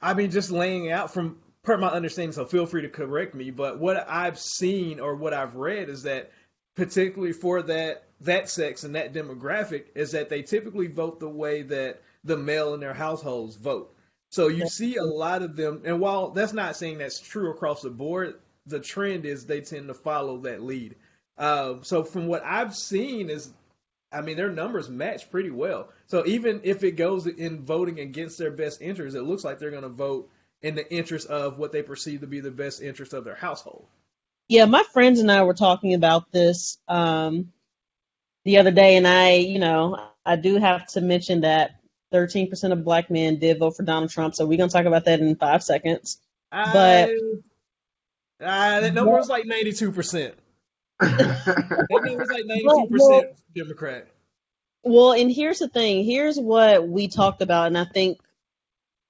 I 0.00 0.14
mean, 0.14 0.30
just 0.30 0.50
laying 0.50 0.90
out 0.90 1.12
from 1.12 1.38
per 1.64 1.76
my 1.76 1.88
understanding, 1.88 2.32
so 2.32 2.46
feel 2.46 2.66
free 2.66 2.82
to 2.82 2.88
correct 2.88 3.34
me. 3.34 3.50
But 3.50 3.78
what 3.78 4.08
I've 4.08 4.38
seen 4.38 5.00
or 5.00 5.16
what 5.16 5.34
I've 5.34 5.56
read 5.56 5.88
is 5.88 6.04
that, 6.04 6.30
particularly 6.76 7.32
for 7.32 7.62
that 7.62 8.04
that 8.20 8.48
sex 8.48 8.84
and 8.84 8.94
that 8.94 9.12
demographic, 9.12 9.86
is 9.96 10.12
that 10.12 10.28
they 10.28 10.42
typically 10.42 10.86
vote 10.86 11.18
the 11.18 11.28
way 11.28 11.62
that 11.62 12.00
the 12.24 12.36
male 12.36 12.74
in 12.74 12.80
their 12.80 12.94
households 12.94 13.56
vote. 13.56 13.94
So 14.30 14.46
you 14.46 14.68
see 14.68 14.96
a 14.96 15.04
lot 15.04 15.42
of 15.42 15.56
them, 15.56 15.82
and 15.84 16.00
while 16.00 16.30
that's 16.30 16.52
not 16.52 16.76
saying 16.76 16.98
that's 16.98 17.18
true 17.18 17.50
across 17.50 17.82
the 17.82 17.90
board, 17.90 18.34
the 18.66 18.78
trend 18.78 19.24
is 19.24 19.46
they 19.46 19.62
tend 19.62 19.88
to 19.88 19.94
follow 19.94 20.38
that 20.42 20.62
lead. 20.62 20.94
Um, 21.38 21.82
so 21.82 22.04
from 22.04 22.26
what 22.26 22.44
I've 22.44 22.74
seen 22.76 23.30
is, 23.30 23.50
I 24.10 24.22
mean, 24.22 24.36
their 24.36 24.50
numbers 24.50 24.88
match 24.88 25.30
pretty 25.30 25.50
well. 25.50 25.90
So 26.06 26.26
even 26.26 26.62
if 26.64 26.82
it 26.82 26.92
goes 26.92 27.26
in 27.26 27.64
voting 27.64 28.00
against 28.00 28.38
their 28.38 28.50
best 28.50 28.80
interests, 28.80 29.16
it 29.16 29.22
looks 29.22 29.44
like 29.44 29.58
they're 29.58 29.70
going 29.70 29.82
to 29.82 29.88
vote 29.88 30.30
in 30.62 30.74
the 30.74 30.92
interest 30.92 31.28
of 31.28 31.58
what 31.58 31.72
they 31.72 31.82
perceive 31.82 32.20
to 32.20 32.26
be 32.26 32.40
the 32.40 32.50
best 32.50 32.82
interest 32.82 33.12
of 33.12 33.24
their 33.24 33.34
household. 33.34 33.86
Yeah, 34.48 34.64
my 34.64 34.82
friends 34.82 35.20
and 35.20 35.30
I 35.30 35.42
were 35.42 35.54
talking 35.54 35.92
about 35.92 36.32
this 36.32 36.78
um, 36.88 37.52
the 38.44 38.58
other 38.58 38.70
day, 38.70 38.96
and 38.96 39.06
I, 39.06 39.34
you 39.34 39.58
know, 39.58 40.08
I 40.24 40.36
do 40.36 40.56
have 40.56 40.86
to 40.88 41.02
mention 41.02 41.42
that 41.42 41.72
13% 42.12 42.72
of 42.72 42.84
black 42.84 43.10
men 43.10 43.38
did 43.38 43.58
vote 43.58 43.76
for 43.76 43.82
Donald 43.82 44.10
Trump. 44.10 44.34
So 44.34 44.46
we're 44.46 44.56
going 44.56 44.70
to 44.70 44.72
talk 44.72 44.86
about 44.86 45.04
that 45.04 45.20
in 45.20 45.36
five 45.36 45.62
seconds. 45.62 46.18
But 46.50 47.10
uh, 48.40 48.80
that 48.80 48.94
number 48.94 49.12
was 49.12 49.28
like 49.28 49.44
92%. 49.44 50.32
That 51.00 52.16
was 52.18 52.30
like 52.30 52.44
92% 52.46 52.86
well, 52.98 53.24
Democrat. 53.54 54.08
Well, 54.84 55.12
and 55.12 55.30
here's 55.32 55.60
the 55.60 55.68
thing. 55.68 56.04
Here's 56.04 56.38
what 56.38 56.88
we 56.88 57.08
talked 57.08 57.42
about, 57.42 57.68
and 57.68 57.78
I 57.78 57.84
think 57.84 58.18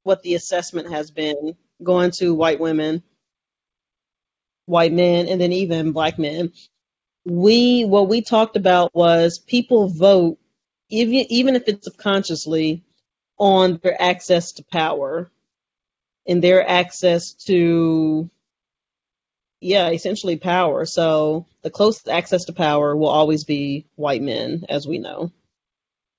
what 0.04 0.22
the 0.22 0.34
assessment 0.34 0.90
has 0.92 1.10
been 1.10 1.56
going 1.82 2.12
to 2.12 2.34
white 2.34 2.60
women, 2.60 3.02
white 4.66 4.92
men, 4.92 5.28
and 5.28 5.40
then 5.40 5.52
even 5.52 5.92
black 5.92 6.18
men. 6.18 6.52
we 7.26 7.84
what 7.86 8.08
we 8.08 8.22
talked 8.22 8.56
about 8.56 8.94
was 8.94 9.38
people 9.38 9.88
vote 9.88 10.38
even 10.90 11.14
even 11.30 11.56
if 11.56 11.64
it's 11.68 11.84
subconsciously 11.86 12.84
on 13.38 13.80
their 13.82 14.00
access 14.00 14.52
to 14.54 14.64
power 14.64 15.30
and 16.28 16.42
their 16.42 16.68
access 16.68 17.34
to 17.34 18.30
yeah 19.60 19.90
essentially 19.90 20.36
power. 20.36 20.84
So 20.84 21.46
the 21.62 21.70
closest 21.70 22.08
access 22.08 22.46
to 22.46 22.52
power 22.52 22.96
will 22.96 23.08
always 23.08 23.44
be 23.44 23.86
white 23.96 24.22
men 24.22 24.64
as 24.68 24.86
we 24.86 24.98
know. 24.98 25.32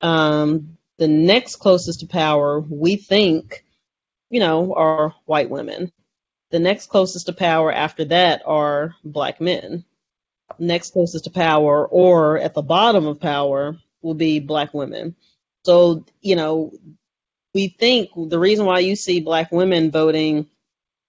Um, 0.02 0.78
the 0.98 1.08
next 1.08 1.58
closest 1.58 2.02
to 2.02 2.08
power 2.08 2.60
we 2.60 2.96
think 2.96 3.64
you 4.30 4.40
know 4.40 4.74
are 4.74 5.16
white 5.26 5.50
women. 5.50 5.92
The 6.52 6.60
next 6.60 6.88
closest 6.88 7.28
to 7.28 7.34
power 7.34 7.72
after 7.72 8.06
that 8.06 8.42
are 8.46 8.96
black 9.04 9.40
men. 9.40 9.86
Next 10.58 10.92
closest 10.92 11.26
to 11.26 11.30
power 11.30 11.88
or 11.88 12.40
at 12.40 12.56
the 12.56 12.64
bottom 12.64 13.06
of 13.06 13.20
power 13.20 13.78
will 14.02 14.16
be 14.16 14.40
black 14.40 14.74
women. 14.74 15.16
So, 15.64 16.06
you 16.22 16.36
know, 16.36 16.72
we 17.54 17.68
think 17.68 18.10
the 18.16 18.40
reason 18.40 18.66
why 18.66 18.80
you 18.80 18.96
see 18.96 19.20
black 19.20 19.52
women 19.52 19.92
voting 19.92 20.48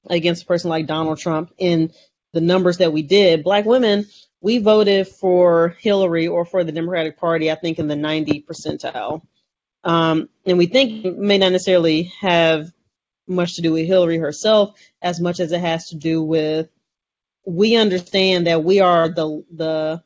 against 0.08 0.42
a 0.42 0.46
person 0.46 0.70
like 0.70 0.86
Donald 0.86 1.18
Trump 1.18 1.52
in 1.58 1.92
the 2.32 2.40
numbers 2.40 2.78
that 2.78 2.92
we 2.92 3.02
did, 3.02 3.44
black 3.44 3.64
women, 3.64 4.06
we 4.40 4.58
voted 4.58 5.08
for 5.08 5.76
Hillary 5.80 6.28
or 6.28 6.44
for 6.44 6.64
the 6.64 6.72
Democratic 6.72 7.18
Party, 7.18 7.50
I 7.50 7.56
think 7.56 7.78
in 7.78 7.88
the 7.88 7.96
90 7.96 8.44
percentile. 8.48 9.22
Um, 9.84 10.28
and 10.46 10.58
we 10.58 10.66
think 10.66 11.04
it 11.04 11.18
may 11.18 11.38
not 11.38 11.52
necessarily 11.52 12.12
have 12.20 12.70
much 13.26 13.56
to 13.56 13.62
do 13.62 13.72
with 13.72 13.86
Hillary 13.86 14.18
herself 14.18 14.78
as 15.00 15.20
much 15.20 15.40
as 15.40 15.52
it 15.52 15.60
has 15.60 15.88
to 15.90 15.96
do 15.96 16.22
with 16.22 16.68
we 17.46 17.76
understand 17.76 18.46
that 18.46 18.64
we 18.64 18.80
are 18.80 19.08
the 19.08 19.44
the 19.50 20.02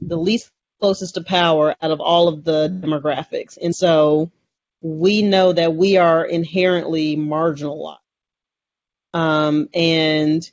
the 0.00 0.16
least 0.16 0.50
closest 0.80 1.14
to 1.14 1.22
power 1.22 1.74
out 1.82 1.90
of 1.90 2.00
all 2.00 2.28
of 2.28 2.44
the 2.44 2.68
demographics, 2.68 3.58
and 3.60 3.74
so 3.74 4.30
we 4.80 5.22
know 5.22 5.52
that 5.52 5.74
we 5.74 5.98
are 5.98 6.24
inherently 6.24 7.16
marginalized. 7.16 7.98
Um, 9.12 9.68
and 9.74 10.48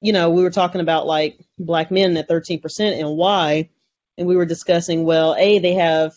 you 0.00 0.12
know, 0.12 0.30
we 0.30 0.42
were 0.42 0.50
talking 0.50 0.80
about 0.80 1.06
like 1.06 1.38
black 1.58 1.90
men 1.90 2.16
at 2.16 2.28
13% 2.28 3.00
and 3.00 3.16
why, 3.16 3.70
and 4.18 4.26
we 4.26 4.36
were 4.36 4.46
discussing, 4.46 5.04
well, 5.04 5.34
A, 5.38 5.58
they 5.58 5.74
have 5.74 6.14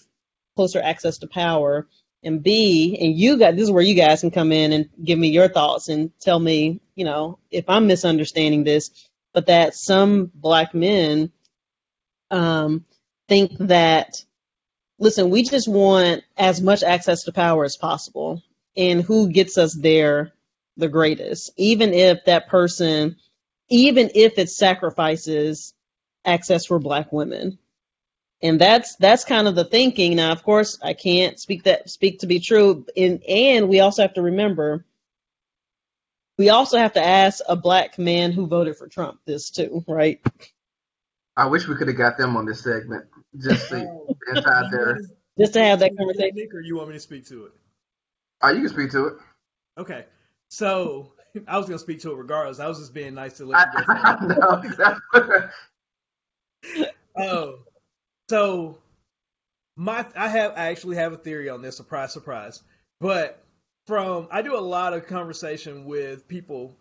closer 0.55 0.81
access 0.81 1.19
to 1.19 1.27
power, 1.27 1.87
and 2.23 2.41
B, 2.41 2.97
and 3.01 3.17
you 3.17 3.37
got 3.37 3.55
this 3.55 3.63
is 3.63 3.71
where 3.71 3.83
you 3.83 3.95
guys 3.95 4.21
can 4.21 4.31
come 4.31 4.51
in 4.51 4.71
and 4.71 4.89
give 5.03 5.19
me 5.19 5.29
your 5.29 5.49
thoughts 5.49 5.89
and 5.89 6.11
tell 6.21 6.39
me, 6.39 6.79
you 6.95 7.05
know, 7.05 7.39
if 7.51 7.65
I'm 7.67 7.87
misunderstanding 7.87 8.63
this 8.63 8.91
but 9.33 9.47
that 9.47 9.75
some 9.75 10.31
black 10.33 10.73
men 10.73 11.31
um, 12.31 12.85
think 13.27 13.57
that, 13.59 14.23
listen, 14.99 15.29
we 15.29 15.43
just 15.43 15.67
want 15.67 16.23
as 16.37 16.61
much 16.61 16.83
access 16.83 17.23
to 17.23 17.33
power 17.33 17.65
as 17.65 17.75
possible, 17.75 18.41
and 18.77 19.01
who 19.01 19.29
gets 19.29 19.57
us 19.57 19.73
there 19.73 20.31
the 20.77 20.87
greatest, 20.87 21.51
even 21.57 21.93
if 21.93 22.25
that 22.25 22.47
person, 22.47 23.17
even 23.73 24.11
if 24.13 24.37
it 24.37 24.51
sacrifices 24.51 25.73
access 26.23 26.67
for 26.67 26.77
black 26.77 27.11
women. 27.11 27.57
And 28.41 28.61
that's 28.61 28.95
that's 28.97 29.25
kind 29.25 29.47
of 29.47 29.55
the 29.55 29.63
thinking. 29.65 30.15
Now, 30.15 30.31
of 30.31 30.43
course, 30.43 30.77
I 30.83 30.93
can't 30.93 31.39
speak 31.39 31.63
that 31.63 31.89
speak 31.89 32.19
to 32.19 32.27
be 32.27 32.39
true. 32.39 32.85
And 32.95 33.23
and 33.23 33.69
we 33.69 33.79
also 33.79 34.03
have 34.03 34.13
to 34.13 34.21
remember 34.21 34.85
we 36.37 36.49
also 36.49 36.77
have 36.77 36.93
to 36.93 37.03
ask 37.03 37.41
a 37.47 37.55
black 37.55 37.97
man 37.97 38.31
who 38.31 38.45
voted 38.45 38.77
for 38.77 38.87
Trump 38.87 39.19
this 39.25 39.49
too, 39.49 39.83
right? 39.87 40.21
I 41.35 41.47
wish 41.47 41.67
we 41.67 41.75
could 41.75 41.87
have 41.87 41.97
got 41.97 42.17
them 42.17 42.37
on 42.37 42.45
this 42.45 42.63
segment 42.63 43.05
just 43.37 43.69
to 43.69 43.75
inside 44.35 44.65
there. 44.71 44.99
Just 45.39 45.53
to 45.53 45.63
have 45.63 45.79
that 45.79 45.97
conversation. 45.97 46.35
Nick, 46.35 46.53
or 46.53 46.61
you 46.61 46.75
want 46.75 46.89
me 46.89 46.93
to 46.93 46.99
speak 46.99 47.25
to 47.27 47.45
it? 47.45 47.53
Oh, 48.43 48.49
you 48.49 48.61
can 48.61 48.69
speak 48.69 48.91
to 48.91 49.07
it. 49.07 49.13
Okay, 49.79 50.05
so 50.49 51.12
I 51.47 51.57
was 51.57 51.67
gonna 51.67 51.79
speak 51.79 52.01
to 52.01 52.11
it 52.11 52.17
regardless. 52.17 52.59
I 52.59 52.67
was 52.67 52.79
just 52.79 52.93
being 52.93 53.13
nice 53.13 53.37
to 53.37 53.45
let 53.45 53.65
you 53.65 53.71
guys. 53.71 53.85
no, 54.21 54.61
exactly. 54.63 55.49
Oh, 57.15 57.59
so 58.29 58.77
my 59.75 60.05
I 60.15 60.27
have 60.29 60.53
I 60.55 60.69
actually 60.69 60.97
have 60.97 61.13
a 61.13 61.17
theory 61.17 61.49
on 61.49 61.61
this. 61.61 61.77
Surprise, 61.77 62.13
surprise. 62.13 62.63
But 62.99 63.43
from 63.87 64.27
I 64.31 64.41
do 64.41 64.55
a 64.57 64.59
lot 64.59 64.93
of 64.93 65.07
conversation 65.07 65.85
with 65.85 66.27
people 66.27 66.75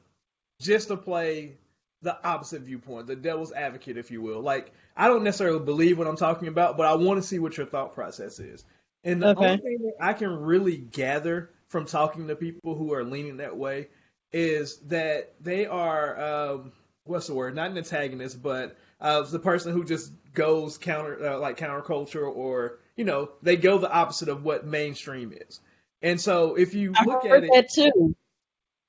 just 0.61 0.89
to 0.89 0.97
play 0.97 1.57
the 2.03 2.17
opposite 2.27 2.63
viewpoint, 2.63 3.07
the 3.07 3.17
devil's 3.17 3.53
advocate, 3.53 3.97
if 3.97 4.11
you 4.11 4.23
will. 4.23 4.41
Like 4.41 4.73
I 4.97 5.09
don't 5.09 5.25
necessarily 5.25 5.61
believe 5.65 5.99
what 5.99 6.07
I'm 6.07 6.17
talking 6.17 6.49
about, 6.49 6.77
but 6.77 6.87
I 6.87 6.95
want 6.95 7.21
to 7.21 7.27
see 7.27 7.39
what 7.39 7.57
your 7.57 7.67
thought 7.67 7.95
process 7.95 8.39
is. 8.41 8.65
And 9.05 9.23
the 9.23 9.31
Okay. 9.31 9.37
only 9.37 9.59
thing 9.59 9.79
that 9.83 9.95
I 10.01 10.13
can 10.13 10.43
really 10.43 10.77
gather 10.77 11.51
from 11.69 11.87
talking 11.87 12.29
to 12.29 12.37
people 12.37 12.75
who 12.77 12.93
are 12.95 13.05
leaning 13.05 13.39
that 13.39 13.57
way 13.57 13.89
is 14.33 14.79
that 14.89 15.33
they 15.41 15.67
are 15.67 16.21
um, 16.21 16.73
what's 17.05 17.27
the 17.27 17.35
word? 17.35 17.55
Not 17.55 17.71
an 17.71 17.79
antagonist, 17.79 18.43
but 18.43 18.77
uh, 19.01 19.23
the 19.23 19.39
person 19.39 19.73
who 19.73 19.85
just 19.85 20.13
goes 20.35 20.79
counter 20.79 21.33
uh, 21.33 21.39
like 21.39 21.59
counterculture, 21.59 22.27
or 22.27 22.79
you 22.97 23.05
know, 23.05 23.31
they 23.43 23.57
go 23.57 23.79
the 23.79 23.91
opposite 23.91 24.29
of 24.29 24.45
what 24.45 24.67
mainstream 24.67 25.33
is. 25.33 25.61
And 26.01 26.21
so 26.21 26.57
if 26.57 26.75
you 26.75 26.93
I 26.97 27.05
look 27.05 27.25
at 27.25 27.45
it, 27.45 27.71
too. 27.73 28.15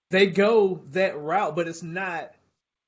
they 0.09 0.27
go 0.27 0.81
that 0.91 1.17
route, 1.17 1.55
but 1.55 1.67
it's 1.67 1.83
not 1.83 2.31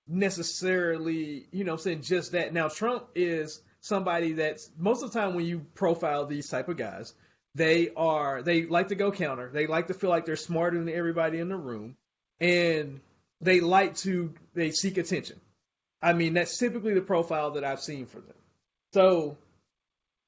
necessarily, 0.08 1.47
you 1.51 1.64
know, 1.64 1.78
saying 1.78 2.01
just 2.01 2.32
that. 2.34 2.53
Now 2.53 2.70
Trump 2.70 3.08
is 3.16 3.62
somebody 3.82 4.34
that's 4.34 4.70
most 4.78 5.03
of 5.03 5.12
the 5.12 5.20
time 5.20 5.36
when 5.36 5.45
you 5.45 5.60
profile 5.76 6.26
these 6.26 6.49
type 6.49 6.70
of 6.70 6.78
guys, 6.78 7.14
they 7.53 7.89
are 7.95 8.41
they 8.41 8.66
like 8.66 8.89
to 8.89 8.95
go 8.95 9.12
counter. 9.12 9.49
They 9.51 9.68
like 9.68 9.88
to 9.88 9.93
feel 9.93 10.10
like 10.10 10.26
they're 10.26 10.36
smarter 10.36 10.78
than 10.78 10.89
everybody 10.89 11.39
in 11.39 11.49
the 11.49 11.56
room, 11.56 11.95
and 12.40 13.00
they 13.42 13.60
like 13.60 13.96
to 13.98 14.34
they 14.54 14.72
seek 14.72 14.98
attention. 14.98 15.40
I 16.02 16.14
mean, 16.14 16.34
that's 16.34 16.58
typically 16.58 16.94
the 16.94 17.02
profile 17.02 17.52
that 17.52 17.64
I've 17.64 17.82
seen 17.82 18.06
for 18.06 18.20
them. 18.20 18.36
So, 18.94 19.38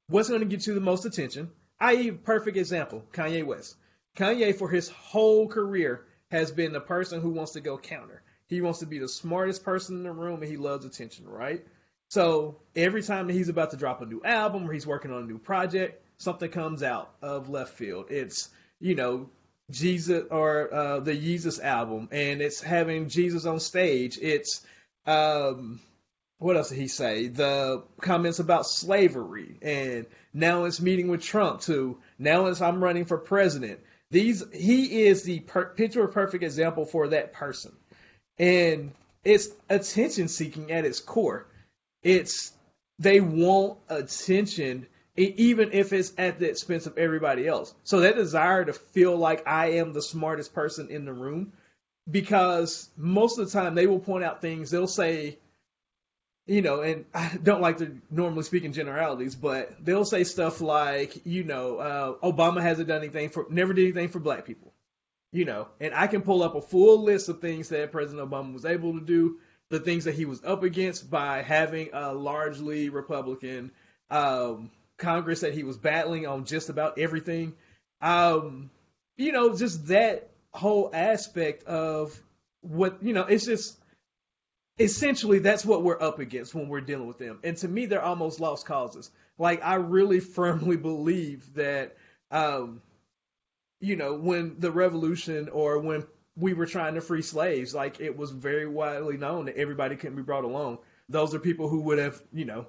what's 0.08 0.30
going 0.30 0.41
to 0.41 0.47
get 0.47 0.66
you 0.66 0.74
the 0.74 0.82
most 0.82 1.05
attention? 1.05 1.51
I.e., 1.80 2.12
perfect 2.12 2.58
example, 2.58 3.03
Kanye 3.14 3.45
West. 3.45 3.76
Kanye, 4.18 4.58
for 4.58 4.70
his 4.70 4.89
whole 4.89 5.47
career, 5.47 6.05
has 6.32 6.51
been 6.51 6.74
the 6.74 6.82
person 6.82 7.22
who 7.22 7.30
wants 7.30 7.53
to 7.53 7.62
go 7.62 7.78
counter. 7.78 8.24
He 8.47 8.62
wants 8.62 8.80
to 8.80 8.86
be 8.86 8.99
the 8.99 9.08
smartest 9.08 9.64
person 9.64 9.97
in 9.97 10.03
the 10.03 10.12
room, 10.12 10.41
and 10.41 10.49
he 10.49 10.58
loves 10.58 10.86
attention, 10.86 11.28
right? 11.28 11.66
So 12.10 12.58
every 12.76 13.03
time 13.03 13.28
that 13.28 13.34
he's 13.34 13.49
about 13.49 13.72
to 13.72 13.78
drop 13.78 14.01
a 14.01 14.05
new 14.05 14.22
album 14.24 14.68
or 14.68 14.74
he's 14.74 14.88
working 14.88 15.12
on 15.12 15.24
a 15.24 15.28
new 15.28 15.38
project, 15.38 16.01
something 16.18 16.49
comes 16.49 16.82
out 16.82 17.14
of 17.22 17.49
left 17.49 17.74
field. 17.74 18.08
It's 18.10 18.49
you 18.80 18.95
know 18.95 19.30
Jesus 19.70 20.24
or 20.32 20.74
uh, 20.74 20.99
the 20.99 21.15
Jesus 21.15 21.59
album, 21.59 22.07
and 22.11 22.41
it's 22.41 22.61
having 22.61 23.09
Jesus 23.09 23.45
on 23.45 23.59
stage. 23.59 24.18
It's 24.22 24.65
um, 25.05 25.80
what 26.39 26.55
else 26.55 26.70
did 26.70 26.78
he 26.78 26.88
say? 26.88 27.28
The 27.28 27.84
comments 27.99 28.39
about 28.39 28.68
slavery, 28.68 29.57
and 29.61 30.05
now 30.34 30.65
it's 30.65 30.80
meeting 30.80 31.07
with 31.07 31.22
Trump 31.22 31.61
too. 31.61 31.97
Now 32.18 32.45
it's 32.47 32.61
I'm 32.61 32.84
running 32.84 33.05
for 33.05 33.18
president. 33.18 33.80
These 34.09 34.43
he 34.53 35.05
is 35.05 35.24
the 35.24 35.41
per- 35.41 35.74
picture 35.74 36.07
perfect 36.07 36.43
example 36.43 36.86
for 36.86 37.09
that 37.09 37.34
person, 37.34 37.74
and 38.38 38.91
it's 39.24 39.49
attention 39.70 40.30
seeking 40.30 40.72
at 40.72 40.86
its 40.86 41.01
core. 41.01 41.47
It's 42.03 42.53
they 42.99 43.20
want 43.20 43.80
attention 43.89 44.88
even 45.18 45.72
if 45.74 45.93
it's 45.93 46.13
at 46.18 46.39
the 46.39 46.49
expense 46.49 46.86
of 46.86 46.97
everybody 46.97 47.47
else. 47.47 47.74
So 47.84 48.01
that 48.01 48.15
desire 48.15 48.63
to 48.63 48.74
feel 48.74 49.18
like 49.18 49.47
I 49.47 49.74
am 49.74 49.93
the 49.93 50.01
smartest 50.01 50.53
person 50.53 50.89
in 50.89 51.05
the 51.05 51.13
room, 51.13 51.53
because 52.09 52.89
most 52.95 53.39
of 53.39 53.45
the 53.45 53.51
time 53.51 53.76
they 53.76 53.88
will 53.88 53.99
point 53.99 54.24
out 54.24 54.41
things. 54.41 54.70
They'll 54.70 54.88
say, 54.88 55.39
you 56.45 56.61
know, 56.61 56.82
and 56.82 57.05
I 57.13 57.38
don't 57.41 57.61
like 57.61 57.80
to 57.80 57.97
normally 58.09 58.43
speak 58.43 58.63
in 58.63 58.74
generalities, 58.74 59.36
but 59.36 59.84
they'll 59.84 60.05
say 60.05 60.24
stuff 60.24 60.61
like, 60.61 61.26
you 61.26 61.43
know, 61.43 61.78
uh, 61.78 62.13
Obama 62.24 62.61
hasn't 62.61 62.88
done 62.88 63.01
anything 63.01 63.30
for, 63.30 63.47
never 63.49 63.74
did 63.74 63.84
anything 63.84 64.07
for 64.07 64.20
black 64.20 64.45
people, 64.45 64.72
you 65.34 65.43
know, 65.43 65.68
and 65.82 65.93
I 65.93 66.07
can 66.07 66.22
pull 66.22 66.43
up 66.43 66.55
a 66.55 66.61
full 66.61 67.03
list 67.03 67.28
of 67.28 67.41
things 67.41 67.70
that 67.70 67.91
President 67.91 68.30
Obama 68.30 68.53
was 68.53 68.65
able 68.65 68.93
to 68.93 69.05
do, 69.05 69.39
the 69.70 69.80
things 69.82 70.05
that 70.05 70.15
he 70.15 70.24
was 70.24 70.41
up 70.45 70.63
against 70.63 71.11
by 71.11 71.41
having 71.41 71.89
a 71.91 72.13
largely 72.13 72.88
Republican 72.88 73.72
um, 74.09 74.72
Congress 74.98 75.41
that 75.41 75.54
he 75.54 75.64
was 75.64 75.78
battling 75.78 76.28
on 76.28 76.45
just 76.45 76.70
about 76.70 76.98
everything. 76.98 77.54
Um, 78.02 78.70
you 79.16 79.32
know, 79.32 79.56
just 79.56 79.88
that 79.88 80.30
whole 80.52 80.89
aspect 80.93 81.64
of 81.64 82.20
what, 82.62 83.04
you 83.04 83.14
know, 83.14 83.24
it's 83.24 83.45
just 83.45 83.78
essentially 84.80 85.39
that's 85.39 85.66
what 85.66 85.84
we're 85.84 86.02
up 86.02 86.20
against 86.20 86.54
when 86.54 86.68
we're 86.68 86.82
dealing 86.82 87.08
with 87.08 87.18
them. 87.18 87.39
And 87.43 87.58
to 87.58 87.68
me, 87.68 87.86
they're 87.86 88.04
almost 88.04 88.39
lost 88.39 88.66
causes. 88.66 89.10
Like 89.38 89.64
I 89.64 89.76
really 89.76 90.20
firmly 90.38 90.78
believe 90.78 91.54
that, 91.56 91.95
um, 92.32 92.82
you 93.80 93.95
know, 93.95 94.16
when 94.16 94.60
the 94.60 94.72
revolution 94.72 95.50
or 95.50 95.80
when 95.80 96.06
we 96.36 96.54
were 96.54 96.66
trying 96.66 96.95
to 96.95 97.02
free 97.02 97.22
slaves, 97.22 97.74
like 97.74 98.00
it 98.00 98.18
was 98.18 98.32
very 98.32 98.68
widely 98.68 99.18
known 99.18 99.45
that 99.45 99.58
everybody 99.58 99.95
couldn't 99.95 100.16
be 100.16 100.24
brought 100.24 100.43
along. 100.43 100.80
Those 101.10 101.34
are 101.34 101.39
people 101.39 101.70
who 101.70 101.82
would 101.82 102.00
have, 102.00 102.22
you 102.34 102.45
know, 102.45 102.68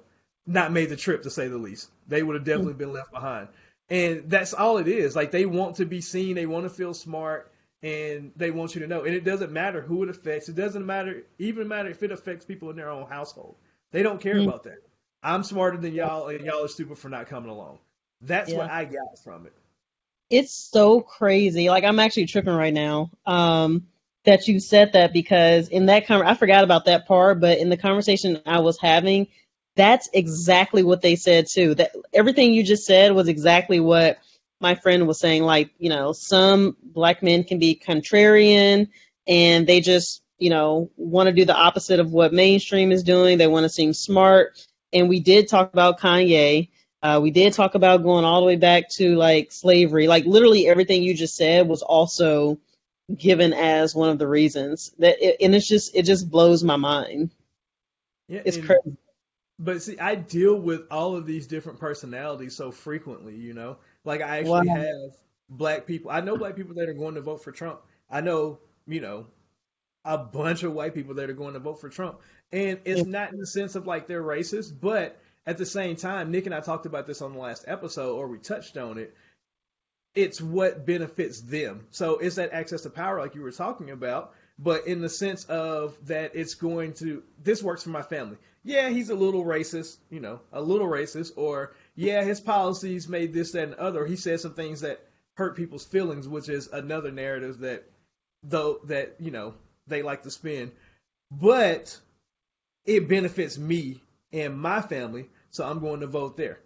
not 0.49 0.71
made 0.71 0.89
the 0.89 0.95
trip 0.95 1.23
to 1.23 1.29
say 1.29 1.47
the 1.47 1.57
least. 1.57 1.89
They 2.07 2.23
would 2.23 2.35
have 2.35 2.43
definitely 2.43 2.73
been 2.73 2.91
left 2.91 3.11
behind. 3.11 3.47
And 3.89 4.29
that's 4.29 4.53
all 4.53 4.77
it 4.77 4.87
is. 4.87 5.15
Like 5.15 5.31
they 5.31 5.45
want 5.45 5.77
to 5.77 5.85
be 5.85 6.01
seen, 6.01 6.35
they 6.35 6.45
want 6.45 6.65
to 6.65 6.69
feel 6.69 6.93
smart, 6.93 7.51
and 7.81 8.31
they 8.35 8.51
want 8.51 8.75
you 8.75 8.81
to 8.81 8.87
know. 8.87 9.03
And 9.03 9.15
it 9.15 9.23
doesn't 9.23 9.51
matter 9.51 9.81
who 9.81 10.03
it 10.03 10.09
affects. 10.09 10.49
It 10.49 10.55
doesn't 10.55 10.85
matter 10.85 11.23
even 11.37 11.67
matter 11.67 11.89
if 11.89 12.03
it 12.03 12.11
affects 12.11 12.45
people 12.45 12.69
in 12.69 12.75
their 12.75 12.89
own 12.89 13.07
household. 13.07 13.55
They 13.91 14.03
don't 14.03 14.19
care 14.19 14.35
mm-hmm. 14.35 14.49
about 14.49 14.63
that. 14.63 14.83
I'm 15.21 15.43
smarter 15.43 15.77
than 15.77 15.93
y'all, 15.93 16.27
and 16.27 16.45
y'all 16.45 16.65
are 16.65 16.69
stupid 16.69 16.97
for 16.97 17.09
not 17.09 17.27
coming 17.27 17.49
along. 17.49 17.79
That's 18.21 18.51
yeah. 18.51 18.57
what 18.57 18.71
I 18.71 18.85
got 18.85 19.19
from 19.23 19.45
it. 19.45 19.53
It's 20.29 20.53
so 20.53 21.01
crazy. 21.01 21.69
Like 21.69 21.83
I'm 21.83 21.99
actually 21.99 22.25
tripping 22.25 22.53
right 22.53 22.73
now. 22.73 23.11
Um, 23.25 23.87
that 24.25 24.47
you 24.47 24.59
said 24.59 24.93
that 24.93 25.13
because 25.13 25.69
in 25.69 25.87
that 25.87 26.05
con- 26.05 26.25
I 26.25 26.33
forgot 26.33 26.63
about 26.63 26.85
that 26.85 27.07
part, 27.07 27.39
but 27.39 27.57
in 27.57 27.69
the 27.69 27.77
conversation 27.77 28.41
I 28.45 28.59
was 28.59 28.77
having, 28.79 29.27
that's 29.75 30.09
exactly 30.13 30.83
what 30.83 31.01
they 31.01 31.15
said 31.15 31.47
too. 31.47 31.75
That 31.75 31.91
everything 32.13 32.53
you 32.53 32.63
just 32.63 32.85
said 32.85 33.13
was 33.13 33.27
exactly 33.27 33.79
what 33.79 34.19
my 34.59 34.75
friend 34.75 35.07
was 35.07 35.19
saying. 35.19 35.43
Like, 35.43 35.71
you 35.77 35.89
know, 35.89 36.11
some 36.11 36.75
black 36.83 37.23
men 37.23 37.43
can 37.43 37.59
be 37.59 37.75
contrarian 37.75 38.89
and 39.27 39.67
they 39.67 39.81
just, 39.81 40.21
you 40.37 40.49
know, 40.49 40.89
want 40.97 41.27
to 41.27 41.33
do 41.33 41.45
the 41.45 41.55
opposite 41.55 41.99
of 41.99 42.11
what 42.11 42.33
mainstream 42.33 42.91
is 42.91 43.03
doing. 43.03 43.37
They 43.37 43.47
want 43.47 43.63
to 43.63 43.69
seem 43.69 43.93
smart. 43.93 44.65
And 44.91 45.07
we 45.07 45.19
did 45.19 45.47
talk 45.47 45.71
about 45.71 45.99
Kanye. 45.99 46.69
Uh, 47.01 47.19
we 47.21 47.31
did 47.31 47.53
talk 47.53 47.75
about 47.75 48.03
going 48.03 48.25
all 48.25 48.41
the 48.41 48.47
way 48.47 48.57
back 48.57 48.89
to 48.89 49.15
like 49.15 49.51
slavery. 49.51 50.07
Like 50.07 50.25
literally 50.25 50.67
everything 50.67 51.03
you 51.03 51.13
just 51.13 51.35
said 51.35 51.67
was 51.67 51.81
also 51.81 52.57
given 53.15 53.53
as 53.53 53.95
one 53.95 54.09
of 54.09 54.19
the 54.19 54.27
reasons 54.27 54.91
that, 54.99 55.23
it, 55.25 55.37
and 55.41 55.55
it's 55.55 55.67
just 55.67 55.95
it 55.95 56.03
just 56.03 56.29
blows 56.29 56.63
my 56.63 56.75
mind. 56.75 57.31
Yeah, 58.27 58.41
it's 58.45 58.57
crazy. 58.57 58.97
But 59.59 59.81
see, 59.81 59.99
I 59.99 60.15
deal 60.15 60.55
with 60.55 60.87
all 60.89 61.17
of 61.17 61.25
these 61.25 61.45
different 61.45 61.79
personalities 61.79 62.55
so 62.55 62.71
frequently, 62.71 63.35
you 63.35 63.53
know. 63.53 63.77
Like 64.05 64.21
I 64.21 64.39
actually 64.39 64.69
wow. 64.69 64.75
have 64.75 65.17
black 65.49 65.85
people. 65.85 66.11
I 66.11 66.21
know 66.21 66.37
black 66.37 66.55
people 66.55 66.75
that 66.75 66.87
are 66.87 66.93
going 66.93 67.15
to 67.15 67.21
vote 67.21 67.43
for 67.43 67.51
Trump. 67.51 67.81
I 68.09 68.21
know, 68.21 68.59
you 68.87 69.01
know, 69.01 69.27
a 70.05 70.17
bunch 70.17 70.63
of 70.63 70.73
white 70.73 70.95
people 70.95 71.15
that 71.15 71.29
are 71.29 71.33
going 71.33 71.53
to 71.53 71.59
vote 71.59 71.81
for 71.81 71.89
Trump. 71.89 72.19
And 72.51 72.79
it's 72.85 73.05
not 73.05 73.33
in 73.33 73.39
the 73.39 73.45
sense 73.45 73.75
of 73.75 73.85
like 73.85 74.07
they're 74.07 74.23
racist, 74.23 74.73
but 74.79 75.19
at 75.45 75.57
the 75.57 75.65
same 75.65 75.95
time, 75.95 76.31
Nick 76.31 76.45
and 76.45 76.55
I 76.55 76.61
talked 76.61 76.85
about 76.85 77.05
this 77.05 77.21
on 77.21 77.33
the 77.33 77.39
last 77.39 77.65
episode, 77.67 78.15
or 78.15 78.27
we 78.27 78.37
touched 78.37 78.77
on 78.77 78.97
it. 78.97 79.13
It's 80.15 80.41
what 80.41 80.85
benefits 80.85 81.41
them. 81.41 81.85
So 81.91 82.17
it's 82.17 82.37
that 82.37 82.53
access 82.53 82.81
to 82.83 82.89
power, 82.89 83.19
like 83.19 83.35
you 83.35 83.41
were 83.41 83.51
talking 83.51 83.91
about, 83.91 84.33
but 84.61 84.87
in 84.87 85.01
the 85.01 85.09
sense 85.09 85.45
of 85.45 85.95
that 86.07 86.35
it's 86.35 86.55
going 86.55 86.93
to, 86.93 87.23
this 87.43 87.63
works 87.63 87.83
for 87.83 87.89
my 87.89 88.01
family 88.01 88.37
yeah, 88.63 88.89
he's 88.89 89.09
a 89.09 89.15
little 89.15 89.43
racist, 89.43 89.97
you 90.09 90.19
know, 90.19 90.41
a 90.51 90.61
little 90.61 90.87
racist, 90.87 91.33
or 91.37 91.73
yeah, 91.95 92.23
his 92.23 92.41
policies 92.41 93.07
made 93.07 93.33
this, 93.33 93.53
that, 93.53 93.63
and 93.63 93.73
other. 93.75 94.05
He 94.05 94.15
said 94.15 94.39
some 94.39 94.53
things 94.53 94.81
that 94.81 95.03
hurt 95.35 95.55
people's 95.55 95.85
feelings, 95.85 96.27
which 96.27 96.49
is 96.49 96.67
another 96.67 97.11
narrative 97.11 97.59
that, 97.59 97.89
though, 98.43 98.79
that, 98.85 99.15
you 99.19 99.31
know, 99.31 99.53
they 99.87 100.01
like 100.01 100.23
to 100.23 100.31
spin. 100.31 100.71
But 101.31 101.97
it 102.85 103.07
benefits 103.07 103.57
me 103.57 104.01
and 104.33 104.59
my 104.59 104.81
family, 104.81 105.29
so 105.51 105.65
I'm 105.65 105.79
going 105.79 106.01
to 106.01 106.07
vote 106.07 106.35
there. 106.35 106.59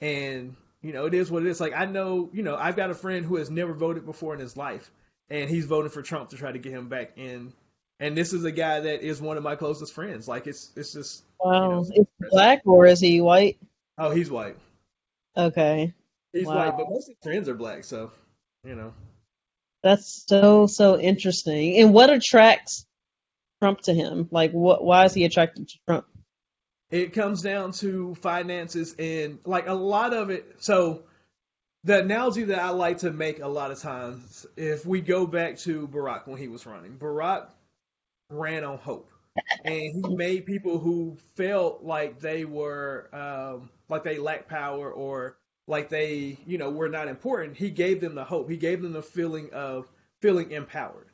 And, 0.00 0.56
you 0.82 0.92
know, 0.92 1.06
it 1.06 1.14
is 1.14 1.30
what 1.30 1.44
it 1.44 1.48
is. 1.48 1.60
Like, 1.60 1.74
I 1.74 1.84
know, 1.84 2.28
you 2.32 2.42
know, 2.42 2.56
I've 2.56 2.76
got 2.76 2.90
a 2.90 2.94
friend 2.94 3.24
who 3.24 3.36
has 3.36 3.50
never 3.50 3.72
voted 3.72 4.04
before 4.04 4.34
in 4.34 4.40
his 4.40 4.56
life, 4.56 4.90
and 5.30 5.50
he's 5.50 5.66
voting 5.66 5.90
for 5.90 6.02
Trump 6.02 6.30
to 6.30 6.36
try 6.36 6.52
to 6.52 6.58
get 6.58 6.72
him 6.72 6.88
back 6.88 7.12
in 7.16 7.52
and 7.98 8.16
this 8.16 8.32
is 8.32 8.44
a 8.44 8.52
guy 8.52 8.80
that 8.80 9.02
is 9.02 9.20
one 9.20 9.36
of 9.36 9.42
my 9.42 9.56
closest 9.56 9.94
friends. 9.94 10.28
Like 10.28 10.46
it's 10.46 10.70
it's 10.76 10.92
just 10.92 11.24
wow. 11.40 11.52
You 11.52 11.70
know, 11.70 11.80
is 11.80 11.92
he 11.94 12.06
black 12.30 12.62
or 12.64 12.86
is 12.86 13.00
he 13.00 13.20
white? 13.20 13.58
Oh, 13.98 14.10
he's 14.10 14.30
white. 14.30 14.56
Okay. 15.36 15.94
He's 16.32 16.46
wow. 16.46 16.56
white, 16.56 16.76
but 16.76 16.90
most 16.90 17.08
of 17.08 17.16
his 17.16 17.22
friends 17.22 17.48
are 17.48 17.54
black, 17.54 17.84
so 17.84 18.12
you 18.64 18.74
know. 18.74 18.92
That's 19.82 20.24
so 20.26 20.66
so 20.66 20.98
interesting. 20.98 21.78
And 21.78 21.94
what 21.94 22.10
attracts 22.10 22.86
Trump 23.62 23.80
to 23.82 23.94
him? 23.94 24.28
Like, 24.30 24.52
what? 24.52 24.84
Why 24.84 25.04
is 25.04 25.14
he 25.14 25.24
attracted 25.24 25.68
to 25.68 25.78
Trump? 25.88 26.06
It 26.90 27.14
comes 27.14 27.42
down 27.42 27.72
to 27.72 28.14
finances 28.16 28.94
and 28.98 29.38
like 29.44 29.68
a 29.68 29.74
lot 29.74 30.12
of 30.12 30.30
it. 30.30 30.56
So 30.58 31.04
the 31.86 32.00
analogy 32.00 32.42
that 32.42 32.58
I 32.58 32.70
like 32.70 32.98
to 32.98 33.12
make 33.12 33.38
a 33.38 33.46
lot 33.46 33.70
of 33.70 33.78
times, 33.78 34.44
if 34.56 34.84
we 34.84 35.00
go 35.00 35.24
back 35.24 35.56
to 35.58 35.86
Barack 35.86 36.26
when 36.26 36.36
he 36.36 36.48
was 36.48 36.66
running, 36.66 36.98
Barack 36.98 37.46
ran 38.28 38.64
on 38.64 38.78
hope. 38.78 39.08
And 39.64 40.04
he 40.04 40.16
made 40.16 40.46
people 40.46 40.80
who 40.80 41.16
felt 41.36 41.84
like 41.84 42.18
they 42.18 42.44
were 42.44 43.08
um, 43.12 43.70
like 43.88 44.02
they 44.02 44.18
lacked 44.18 44.48
power 44.48 44.90
or 44.90 45.36
like 45.68 45.88
they, 45.88 46.38
you 46.44 46.58
know, 46.58 46.70
were 46.70 46.88
not 46.88 47.06
important. 47.06 47.56
He 47.56 47.70
gave 47.70 48.00
them 48.00 48.16
the 48.16 48.24
hope. 48.24 48.50
He 48.50 48.56
gave 48.56 48.82
them 48.82 48.92
the 48.92 49.02
feeling 49.02 49.50
of 49.52 49.86
feeling 50.20 50.50
empowered. 50.50 51.06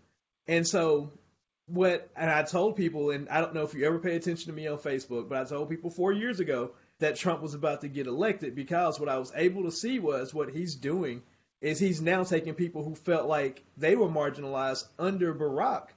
And 0.47 0.67
so 0.67 1.11
what 1.67 2.09
and 2.17 2.31
I 2.31 2.45
told 2.45 2.77
people, 2.77 3.11
and 3.11 3.29
I 3.29 3.43
don't 3.43 3.53
know 3.53 3.65
if 3.65 3.75
you 3.75 3.85
ever 3.85 3.99
pay 3.99 4.17
attention 4.17 4.47
to 4.47 4.57
me 4.57 4.69
on 4.69 4.79
Facebook, 4.79 5.29
but 5.29 5.39
I 5.39 5.45
told 5.45 5.69
people 5.69 5.91
four 5.91 6.13
years 6.13 6.41
ago 6.41 6.71
that 7.03 7.17
Trump 7.17 7.43
was 7.43 7.55
about 7.55 7.83
to 7.83 7.89
get 7.89 8.07
elected 8.07 8.55
because 8.55 8.99
what 8.99 9.09
I 9.09 9.19
was 9.19 9.33
able 9.35 9.65
to 9.65 9.73
see 9.73 9.99
was 9.99 10.33
what 10.33 10.51
he's 10.51 10.75
doing 10.75 11.23
is 11.61 11.79
he's 11.79 12.01
now 12.01 12.25
taking 12.25 12.55
people 12.55 12.83
who 12.83 12.95
felt 12.95 13.29
like 13.29 13.63
they 13.77 13.95
were 13.95 14.09
marginalized 14.09 14.85
under 14.99 15.35
Barack 15.35 15.89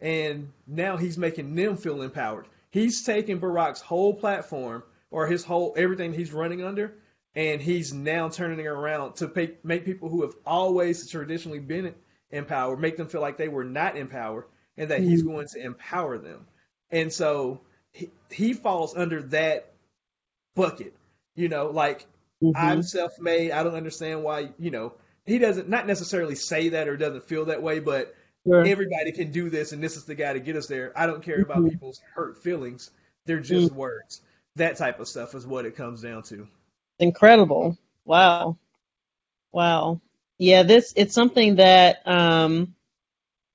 and 0.00 0.52
now 0.66 0.96
he's 0.96 1.18
making 1.18 1.54
them 1.54 1.76
feel 1.76 2.02
empowered. 2.02 2.46
He's 2.70 3.02
taking 3.04 3.40
Barack's 3.40 3.80
whole 3.80 4.14
platform 4.14 4.82
or 5.10 5.26
his 5.26 5.44
whole 5.44 5.74
everything 5.76 6.12
he's 6.12 6.32
running 6.32 6.62
under, 6.64 6.94
and 7.34 7.60
he's 7.60 7.92
now 7.92 8.28
turning 8.28 8.60
it 8.60 8.66
around 8.66 9.16
to 9.16 9.28
pay, 9.28 9.52
make 9.62 9.84
people 9.84 10.08
who 10.08 10.22
have 10.22 10.34
always 10.46 11.10
traditionally 11.10 11.58
been 11.58 11.94
in 12.30 12.44
power 12.44 12.76
make 12.76 12.96
them 12.96 13.08
feel 13.08 13.20
like 13.20 13.36
they 13.36 13.48
were 13.48 13.64
not 13.64 13.96
in 13.96 14.06
power, 14.06 14.46
and 14.76 14.90
that 14.90 15.00
mm-hmm. 15.00 15.10
he's 15.10 15.22
going 15.22 15.48
to 15.48 15.60
empower 15.60 16.16
them. 16.16 16.46
And 16.90 17.12
so 17.12 17.60
he, 17.92 18.10
he 18.30 18.52
falls 18.52 18.96
under 18.96 19.22
that 19.22 19.69
bucket. 20.54 20.94
You 21.34 21.48
know, 21.48 21.70
like 21.70 22.06
mm-hmm. 22.42 22.56
I'm 22.56 22.82
self-made. 22.82 23.52
I 23.52 23.62
don't 23.62 23.74
understand 23.74 24.22
why. 24.22 24.50
You 24.58 24.70
know, 24.70 24.94
he 25.24 25.38
doesn't 25.38 25.68
not 25.68 25.86
necessarily 25.86 26.34
say 26.34 26.70
that 26.70 26.88
or 26.88 26.96
doesn't 26.96 27.24
feel 27.24 27.46
that 27.46 27.62
way, 27.62 27.80
but 27.80 28.14
Sure. 28.46 28.64
Everybody 28.64 29.12
can 29.12 29.32
do 29.32 29.50
this, 29.50 29.72
and 29.72 29.82
this 29.82 29.96
is 29.96 30.04
the 30.04 30.14
guy 30.14 30.32
to 30.32 30.40
get 30.40 30.56
us 30.56 30.66
there. 30.66 30.92
I 30.96 31.06
don't 31.06 31.22
care 31.22 31.40
about 31.40 31.58
mm-hmm. 31.58 31.68
people's 31.68 32.00
hurt 32.14 32.42
feelings; 32.42 32.90
they're 33.26 33.40
just 33.40 33.68
mm-hmm. 33.68 33.76
words. 33.76 34.22
That 34.56 34.78
type 34.78 34.98
of 34.98 35.08
stuff 35.08 35.34
is 35.34 35.46
what 35.46 35.66
it 35.66 35.76
comes 35.76 36.00
down 36.00 36.22
to. 36.24 36.48
Incredible! 36.98 37.76
Wow, 38.06 38.56
wow. 39.52 40.00
Yeah, 40.38 40.62
this 40.62 40.94
it's 40.96 41.12
something 41.12 41.56
that 41.56 42.06
um, 42.06 42.74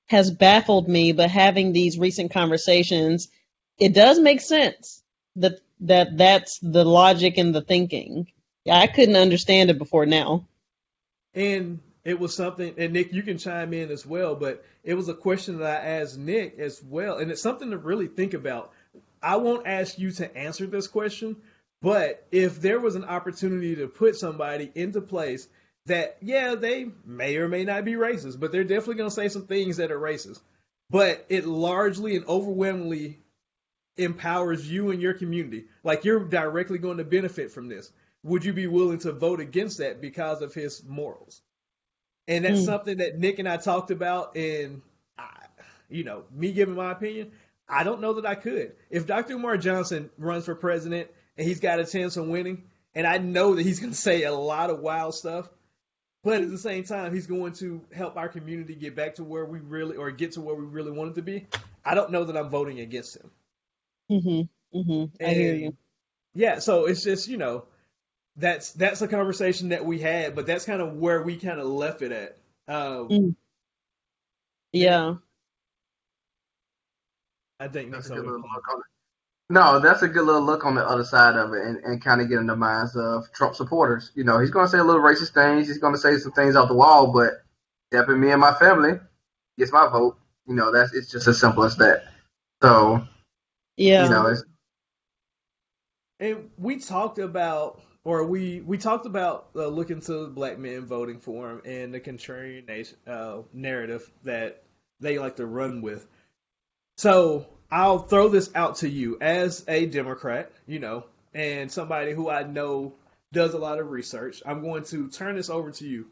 has 0.06 0.30
baffled 0.30 0.88
me, 0.88 1.10
but 1.10 1.30
having 1.30 1.72
these 1.72 1.98
recent 1.98 2.30
conversations, 2.30 3.28
it 3.78 3.92
does 3.92 4.20
make 4.20 4.40
sense 4.40 5.02
that 5.34 5.58
that 5.80 6.16
that's 6.16 6.58
the 6.60 6.84
logic 6.84 7.38
and 7.38 7.54
the 7.54 7.62
thinking. 7.62 8.26
Yeah, 8.64 8.78
I 8.78 8.86
couldn't 8.86 9.16
understand 9.16 9.70
it 9.70 9.78
before 9.78 10.06
now. 10.06 10.46
And 11.34 11.80
it 12.04 12.18
was 12.18 12.34
something, 12.34 12.74
and 12.78 12.92
Nick, 12.92 13.12
you 13.12 13.22
can 13.22 13.36
chime 13.36 13.72
in 13.72 13.90
as 13.90 14.06
well, 14.06 14.34
but 14.36 14.64
it 14.84 14.94
was 14.94 15.08
a 15.08 15.14
question 15.14 15.58
that 15.58 15.82
I 15.82 15.88
asked 16.00 16.16
Nick 16.16 16.58
as 16.58 16.82
well, 16.82 17.18
and 17.18 17.30
it's 17.30 17.42
something 17.42 17.70
to 17.70 17.78
really 17.78 18.06
think 18.06 18.32
about. 18.32 18.72
I 19.22 19.36
won't 19.36 19.66
ask 19.66 19.98
you 19.98 20.12
to 20.12 20.36
answer 20.36 20.66
this 20.66 20.86
question, 20.86 21.36
but 21.82 22.24
if 22.30 22.60
there 22.60 22.80
was 22.80 22.94
an 22.94 23.04
opportunity 23.04 23.76
to 23.76 23.88
put 23.88 24.16
somebody 24.16 24.70
into 24.74 25.00
place 25.00 25.48
that, 25.86 26.16
yeah, 26.20 26.54
they 26.54 26.90
may 27.04 27.36
or 27.36 27.48
may 27.48 27.64
not 27.64 27.84
be 27.84 27.94
racist, 27.94 28.38
but 28.38 28.52
they're 28.52 28.64
definitely 28.64 28.96
going 28.96 29.10
to 29.10 29.14
say 29.14 29.28
some 29.28 29.46
things 29.46 29.76
that 29.78 29.90
are 29.90 30.00
racist, 30.00 30.40
but 30.90 31.26
it 31.28 31.44
largely 31.44 32.16
and 32.16 32.26
overwhelmingly 32.26 33.18
empowers 33.96 34.70
you 34.70 34.90
and 34.90 35.00
your 35.00 35.14
community, 35.14 35.66
like 35.82 36.04
you're 36.04 36.24
directly 36.24 36.78
going 36.78 36.98
to 36.98 37.04
benefit 37.04 37.50
from 37.50 37.68
this. 37.68 37.90
Would 38.22 38.44
you 38.44 38.52
be 38.52 38.66
willing 38.66 38.98
to 39.00 39.12
vote 39.12 39.40
against 39.40 39.78
that 39.78 40.00
because 40.00 40.42
of 40.42 40.52
his 40.52 40.82
morals? 40.84 41.42
and 42.28 42.44
that's 42.44 42.60
mm. 42.60 42.64
something 42.64 42.98
that 42.98 43.18
Nick 43.18 43.38
and 43.38 43.48
I 43.48 43.56
talked 43.56 43.90
about. 43.90 44.36
And 44.36 44.82
I, 45.18 45.30
you 45.88 46.04
know, 46.04 46.24
me 46.32 46.52
giving 46.52 46.74
my 46.74 46.92
opinion, 46.92 47.32
I 47.68 47.84
don't 47.84 48.00
know 48.00 48.14
that 48.14 48.26
I 48.26 48.34
could. 48.34 48.72
If 48.90 49.06
Dr. 49.06 49.34
Umar 49.34 49.56
Johnson 49.56 50.10
runs 50.18 50.44
for 50.44 50.54
president 50.54 51.08
and 51.36 51.46
he's 51.46 51.60
got 51.60 51.80
a 51.80 51.86
chance 51.86 52.16
of 52.16 52.26
winning, 52.26 52.64
and 52.94 53.06
I 53.06 53.18
know 53.18 53.54
that 53.54 53.64
he's 53.64 53.80
going 53.80 53.92
to 53.92 53.98
say 53.98 54.24
a 54.24 54.34
lot 54.34 54.70
of 54.70 54.80
wild 54.80 55.14
stuff, 55.14 55.48
but 56.24 56.42
at 56.42 56.50
the 56.50 56.58
same 56.58 56.82
time, 56.82 57.14
he's 57.14 57.26
going 57.26 57.52
to 57.54 57.82
help 57.92 58.16
our 58.16 58.28
community 58.28 58.74
get 58.74 58.96
back 58.96 59.16
to 59.16 59.24
where 59.24 59.44
we 59.44 59.60
really, 59.60 59.96
or 59.96 60.10
get 60.10 60.32
to 60.32 60.40
where 60.40 60.56
we 60.56 60.64
really 60.64 60.90
want 60.90 61.12
it 61.12 61.14
to 61.14 61.22
be. 61.22 61.46
I 61.84 61.94
don't 61.94 62.10
know 62.10 62.24
that 62.24 62.36
I'm 62.36 62.48
voting 62.48 62.80
against 62.80 63.16
him. 63.16 63.30
Mm-hmm. 64.10 64.78
Mm-hmm. 64.78 65.24
I 65.24 65.28
hear 65.28 65.54
you. 65.54 65.76
Yeah, 66.34 66.58
so 66.58 66.86
it's 66.86 67.02
just 67.02 67.28
you 67.28 67.36
know, 67.36 67.64
that's 68.36 68.72
that's 68.72 69.02
a 69.02 69.08
conversation 69.08 69.70
that 69.70 69.84
we 69.84 69.98
had, 69.98 70.34
but 70.34 70.46
that's 70.46 70.64
kind 70.64 70.82
of 70.82 70.94
where 70.94 71.22
we 71.22 71.36
kind 71.36 71.60
of 71.60 71.66
left 71.66 72.02
it 72.02 72.12
at. 72.12 72.38
Um, 72.68 73.08
mm. 73.08 73.36
Yeah. 74.72 75.14
I 77.58 77.68
think 77.68 77.90
that's, 77.90 78.10
a 78.10 78.14
good 78.14 78.24
little 78.24 78.40
look 78.40 78.68
on 78.70 78.80
it. 78.80 78.86
No, 79.48 79.78
that's 79.78 80.02
a 80.02 80.08
good 80.08 80.26
little 80.26 80.42
look 80.42 80.66
on 80.66 80.74
the 80.74 80.86
other 80.86 81.04
side 81.04 81.36
of 81.36 81.54
it 81.54 81.64
and, 81.64 81.78
and 81.78 82.04
kind 82.04 82.20
of 82.20 82.28
get 82.28 82.38
in 82.38 82.46
the 82.46 82.56
minds 82.56 82.96
of 82.96 83.32
Trump 83.32 83.54
supporters. 83.54 84.10
You 84.14 84.24
know, 84.24 84.38
he's 84.38 84.50
going 84.50 84.66
to 84.66 84.70
say 84.70 84.78
a 84.78 84.84
little 84.84 85.00
racist 85.00 85.32
things. 85.32 85.68
He's 85.68 85.78
going 85.78 85.94
to 85.94 85.98
say 85.98 86.18
some 86.18 86.32
things 86.32 86.56
off 86.56 86.68
the 86.68 86.74
wall, 86.74 87.12
but 87.12 87.42
helping 87.92 88.20
me 88.20 88.30
and 88.32 88.40
my 88.40 88.52
family 88.54 88.98
gets 89.56 89.72
my 89.72 89.88
vote. 89.88 90.18
You 90.46 90.54
know, 90.54 90.72
that's 90.72 90.92
it's 90.92 91.10
just 91.10 91.28
as 91.28 91.40
simple 91.40 91.64
as 91.64 91.76
that. 91.76 92.04
So, 92.62 93.06
Yeah. 93.76 94.04
you 94.04 94.10
know, 94.10 94.34
And 96.18 96.50
we 96.56 96.78
talked 96.78 97.18
about, 97.18 97.80
or 98.04 98.24
we 98.24 98.60
we 98.60 98.78
talked 98.78 99.06
about 99.06 99.48
uh, 99.54 99.66
looking 99.66 100.00
to 100.02 100.28
black 100.28 100.58
men 100.58 100.86
voting 100.86 101.20
for 101.20 101.50
him 101.50 101.62
and 101.64 101.92
the 101.92 102.00
contrarian 102.00 102.66
nation, 102.66 102.96
uh, 103.06 103.38
narrative 103.52 104.10
that 104.24 104.62
they 105.00 105.18
like 105.18 105.36
to 105.36 105.46
run 105.46 105.82
with. 105.82 106.06
So 106.96 107.46
I'll 107.70 107.98
throw 107.98 108.28
this 108.28 108.50
out 108.54 108.76
to 108.76 108.88
you 108.88 109.18
as 109.20 109.64
a 109.68 109.86
Democrat, 109.86 110.50
you 110.66 110.78
know, 110.78 111.04
and 111.34 111.70
somebody 111.70 112.12
who 112.12 112.30
I 112.30 112.44
know 112.44 112.94
does 113.32 113.54
a 113.54 113.58
lot 113.58 113.78
of 113.80 113.90
research. 113.90 114.42
I'm 114.46 114.62
going 114.62 114.84
to 114.84 115.08
turn 115.08 115.36
this 115.36 115.50
over 115.50 115.70
to 115.72 115.86
you. 115.86 116.06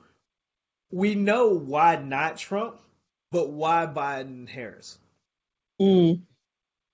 We 0.91 1.15
know 1.15 1.49
why 1.49 1.97
not 1.97 2.37
Trump, 2.37 2.79
but 3.33 3.49
why 3.51 3.87
Biden 3.87 4.49
Harris? 4.49 4.99
Mm. 5.81 6.23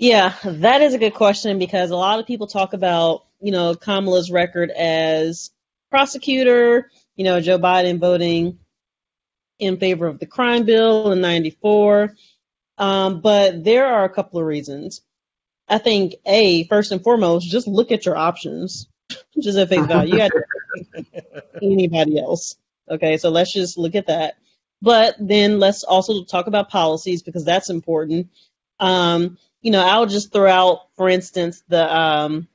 Yeah, 0.00 0.34
that 0.44 0.80
is 0.80 0.94
a 0.94 0.98
good 0.98 1.12
question 1.12 1.58
because 1.58 1.90
a 1.90 1.96
lot 1.96 2.20
of 2.20 2.26
people 2.26 2.46
talk 2.46 2.72
about, 2.72 3.26
you 3.38 3.52
know, 3.52 3.74
Kamala's 3.74 4.30
record 4.30 4.70
as 4.70 5.50
prosecutor, 5.90 6.90
you 7.16 7.24
know, 7.24 7.42
Joe 7.42 7.58
Biden 7.58 7.98
voting 7.98 8.60
in 9.58 9.76
favor 9.76 10.06
of 10.06 10.18
the 10.18 10.24
crime 10.24 10.64
bill 10.64 11.12
in 11.12 11.20
94. 11.20 12.16
Um, 12.78 13.20
but 13.20 13.62
there 13.62 13.88
are 13.88 14.04
a 14.04 14.08
couple 14.08 14.40
of 14.40 14.46
reasons. 14.46 15.02
I 15.68 15.76
think, 15.76 16.14
A, 16.24 16.64
first 16.64 16.92
and 16.92 17.04
foremost, 17.04 17.50
just 17.50 17.68
look 17.68 17.92
at 17.92 18.06
your 18.06 18.16
options. 18.16 18.88
just 19.38 19.58
at 19.58 19.68
face 19.68 19.84
value. 19.84 20.14
You 20.14 20.18
got 20.18 20.32
anybody 21.62 22.18
else. 22.18 22.56
Okay, 22.90 23.18
so 23.18 23.28
let's 23.28 23.52
just 23.52 23.76
look 23.76 23.94
at 23.94 24.06
that. 24.06 24.36
But 24.80 25.16
then 25.20 25.58
let's 25.58 25.84
also 25.84 26.24
talk 26.24 26.46
about 26.46 26.70
policies 26.70 27.22
because 27.22 27.44
that's 27.44 27.68
important. 27.68 28.30
Um, 28.78 29.36
you 29.62 29.70
know, 29.70 29.82
I'll 29.82 30.06
just 30.06 30.32
throw 30.32 30.50
out, 30.50 30.88
for 30.96 31.08
instance, 31.08 31.62
the 31.68 31.94
um, 31.94 32.48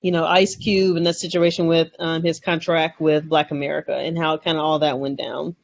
you 0.00 0.10
know, 0.10 0.24
Ice 0.24 0.56
Cube 0.56 0.96
and 0.96 1.06
that 1.06 1.14
situation 1.14 1.68
with 1.68 1.92
um, 1.98 2.22
his 2.22 2.40
contract 2.40 3.00
with 3.00 3.28
Black 3.28 3.52
America 3.52 3.94
and 3.94 4.18
how 4.18 4.36
kind 4.36 4.58
of 4.58 4.64
all 4.64 4.80
that 4.80 4.98
went 4.98 5.16
down. 5.16 5.54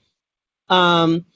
Um, 0.69 1.27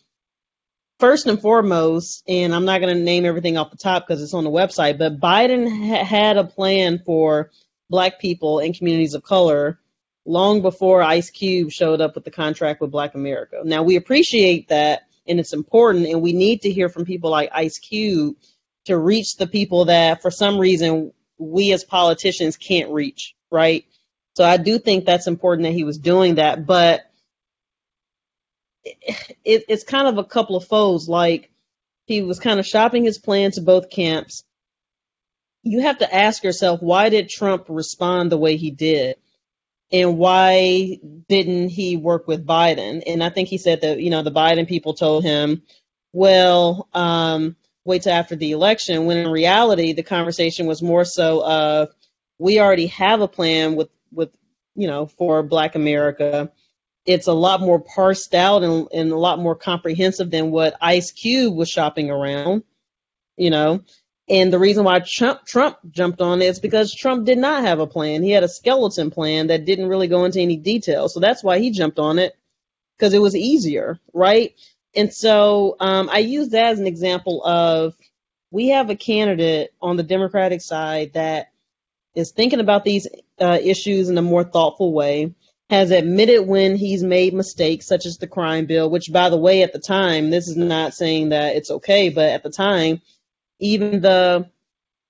first 1.00 1.26
and 1.26 1.40
foremost, 1.40 2.22
and 2.28 2.55
I'm 2.55 2.64
not 2.64 2.80
going 2.80 2.96
to 2.96 3.03
name 3.03 3.24
everything 3.24 3.57
off 3.57 3.72
the 3.72 3.76
top 3.76 4.07
because 4.07 4.22
it's 4.22 4.34
on 4.34 4.44
the 4.44 4.50
website, 4.50 4.98
but 4.98 5.18
Biden 5.18 5.68
ha- 5.68 6.05
had 6.05 6.36
a 6.36 6.44
plan 6.44 7.00
for 7.05 7.50
Black 7.90 8.20
people 8.20 8.61
and 8.61 8.76
communities 8.76 9.14
of 9.14 9.24
color 9.24 9.80
long 10.24 10.62
before 10.62 11.03
Ice 11.03 11.30
Cube 11.30 11.72
showed 11.72 12.00
up 12.00 12.14
with 12.14 12.24
the 12.24 12.30
contract 12.30 12.80
with 12.80 12.92
Black 12.92 13.16
America. 13.16 13.62
Now, 13.64 13.82
we 13.82 13.96
appreciate 13.96 14.68
that 14.68 15.09
and 15.26 15.38
it's 15.38 15.53
important, 15.53 16.07
and 16.07 16.20
we 16.20 16.32
need 16.32 16.62
to 16.62 16.70
hear 16.70 16.88
from 16.88 17.05
people 17.05 17.30
like 17.30 17.50
Ice 17.53 17.78
Cube 17.78 18.36
to 18.87 18.99
reach 18.99 19.37
the 19.37 19.47
people 19.47 19.87
that, 19.87 20.22
for 20.22 20.30
some 20.30 20.59
reason, 20.59 21.12
we 21.39 21.72
as 21.72 21.85
politicians 21.85 22.57
can't 22.57 22.91
reach, 22.91 23.35
right? 23.51 23.85
So 24.37 24.45
I 24.45 24.57
do 24.57 24.78
think 24.78 25.05
that's 25.05 25.26
important 25.26 25.64
that 25.66 25.74
he 25.74 25.85
was 25.85 25.99
doing 25.99 26.37
that, 26.37 26.66
but 26.66 27.03
it, 28.85 29.64
it's 29.68 29.85
kind 29.85 30.09
of 30.09 30.18
a 30.18 30.24
couple 30.24 30.57
of 30.57 30.66
foes. 30.66 31.09
Like 31.09 31.51
he 32.07 32.22
was 32.22 32.41
kind 32.41 32.59
of 32.59 32.66
shopping 32.66 33.05
his 33.05 33.18
plan 33.18 33.51
to 33.53 33.61
both 33.61 33.91
camps. 33.91 34.45
You 35.62 35.80
have 35.83 35.99
to 35.99 36.12
ask 36.12 36.43
yourself, 36.43 36.83
why 36.83 37.09
did 37.09 37.28
Trump 37.28 37.66
respond 37.68 38.33
the 38.33 38.39
way 38.39 38.57
he 38.57 38.70
did? 38.70 39.16
And 39.93 40.18
why 40.18 40.99
didn't 41.28 41.68
he 41.68 41.99
work 41.99 42.26
with 42.26 42.47
Biden? 42.47 43.03
And 43.07 43.22
I 43.22 43.28
think 43.28 43.49
he 43.49 43.59
said 43.59 43.83
that, 43.83 44.01
you 44.01 44.11
know, 44.11 44.22
the 44.22 44.33
Biden 44.33 44.66
people 44.66 44.95
told 44.95 45.22
him, 45.22 45.62
well, 46.12 46.89
um, 46.95 47.57
wait 47.85 48.03
till 48.03 48.12
after 48.12 48.37
the 48.37 48.53
election, 48.53 49.07
when 49.07 49.18
in 49.18 49.28
reality, 49.28 49.93
the 49.93 50.03
conversation 50.03 50.66
was 50.66 50.83
more 50.83 51.05
so 51.05 51.45
of, 51.45 51.89
we 52.39 52.61
already 52.61 52.89
have 52.89 53.20
a 53.20 53.28
plan 53.28 53.76
with, 53.76 53.91
with, 54.12 54.30
you 54.74 54.87
know, 54.87 55.07
for 55.07 55.43
Black 55.43 55.74
America 55.74 56.51
it's 57.05 57.26
a 57.26 57.33
lot 57.33 57.61
more 57.61 57.80
parsed 57.80 58.35
out 58.35 58.62
and, 58.62 58.89
and 58.93 59.12
a 59.12 59.16
lot 59.16 59.39
more 59.39 59.57
comprehensive 59.57 60.30
than 60.30 60.51
what 60.51 60.76
Ice 60.80 61.11
Cube 61.11 61.55
was 61.55 61.68
shopping 61.68 62.11
around, 62.11 62.62
you 63.37 63.51
know. 63.51 63.83
And 64.28 64.53
the 64.53 64.59
reason 64.59 64.85
why 64.85 65.03
Trump 65.05 65.45
Trump 65.45 65.78
jumped 65.91 66.20
on 66.20 66.43
it 66.43 66.47
is 66.47 66.61
because 66.61 66.95
Trump 66.95 67.26
did 67.26 67.39
not 67.39 67.64
have 67.64 67.80
a 67.80 67.87
plan. 67.87 68.22
He 68.22 68.30
had 68.30 68.45
a 68.45 68.49
skeleton 68.49 69.11
plan 69.11 69.49
that 69.49 69.64
didn't 69.64 69.89
really 69.89 70.07
go 70.07 70.24
into 70.24 70.41
any 70.41 70.57
detail. 70.57 71.09
So 71.09 71.18
that's 71.18 71.43
why 71.43 71.59
he 71.59 71.70
jumped 71.70 71.99
on 71.99 72.18
it 72.18 72.37
because 72.97 73.14
it 73.14 73.20
was 73.20 73.35
easier, 73.35 73.99
right? 74.14 74.55
And 74.95 75.12
so 75.12 75.76
um, 75.80 76.09
I 76.11 76.18
use 76.18 76.51
that 76.51 76.72
as 76.72 76.78
an 76.78 76.86
example 76.86 77.45
of 77.45 77.95
we 78.51 78.68
have 78.68 78.90
a 78.90 78.97
candidate 78.97 79.72
on 79.80 79.97
the 79.97 80.03
Democratic 80.03 80.61
side 80.61 81.14
that 81.14 81.51
is 82.14 82.32
thinking 82.32 82.61
about 82.61 82.84
these 82.84 83.09
uh, 83.40 83.59
issues 83.62 84.09
in 84.09 84.18
a 84.18 84.22
more 84.22 84.45
thoughtful 84.45 84.93
way 84.93 85.34
has 85.70 85.90
admitted 85.90 86.47
when 86.47 86.76
he's 86.76 87.03
made 87.03 87.32
mistakes, 87.32 87.86
such 87.86 88.05
as 88.05 88.18
the 88.18 88.26
crime 88.26 88.66
bill, 88.66 88.90
which, 88.90 89.11
by 89.11 89.30
the 89.30 89.38
way, 89.38 89.62
at 89.62 89.72
the 89.72 89.78
time, 89.78 90.28
this 90.28 90.47
is 90.47 90.57
not 90.57 90.93
saying 90.93 91.30
that 91.30 91.57
it's 91.57 91.70
okay, 91.70 92.11
but 92.11 92.28
at 92.28 92.43
the 92.43 92.51
time, 92.51 93.01
even 93.59 94.03
the 94.03 94.51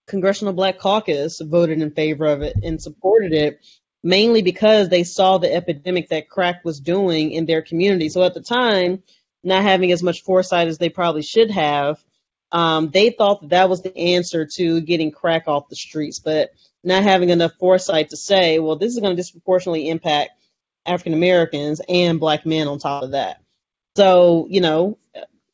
Congressional 0.06 0.52
Black 0.52 0.78
Caucus 0.78 1.40
voted 1.40 1.82
in 1.82 1.90
favor 1.90 2.26
of 2.26 2.42
it 2.42 2.54
and 2.62 2.80
supported 2.80 3.32
it, 3.32 3.60
mainly 4.04 4.42
because 4.42 4.88
they 4.88 5.02
saw 5.02 5.38
the 5.38 5.52
epidemic 5.52 6.10
that 6.10 6.28
crack 6.28 6.64
was 6.64 6.78
doing 6.78 7.32
in 7.32 7.44
their 7.46 7.62
community. 7.62 8.08
So 8.08 8.22
at 8.22 8.34
the 8.34 8.40
time, 8.40 9.02
not 9.42 9.62
having 9.62 9.92
as 9.92 10.02
much 10.02 10.22
foresight 10.22 10.68
as 10.68 10.78
they 10.78 10.88
probably 10.88 11.22
should 11.22 11.50
have, 11.50 12.02
um, 12.52 12.90
they 12.90 13.10
thought 13.10 13.40
that 13.40 13.50
that 13.50 13.68
was 13.68 13.82
the 13.82 13.96
answer 13.96 14.46
to 14.46 14.80
getting 14.82 15.10
crack 15.10 15.48
off 15.48 15.68
the 15.68 15.76
streets, 15.76 16.18
but 16.18 16.50
not 16.84 17.02
having 17.02 17.30
enough 17.30 17.52
foresight 17.58 18.10
to 18.10 18.16
say, 18.16 18.58
well, 18.58 18.76
this 18.76 18.92
is 18.92 19.00
going 19.00 19.12
to 19.12 19.20
disproportionately 19.20 19.88
impact 19.88 20.30
African 20.84 21.14
Americans 21.14 21.80
and 21.88 22.20
black 22.20 22.44
men 22.44 22.68
on 22.68 22.78
top 22.78 23.04
of 23.04 23.12
that. 23.12 23.42
So, 23.96 24.46
you 24.50 24.60
know, 24.60 24.98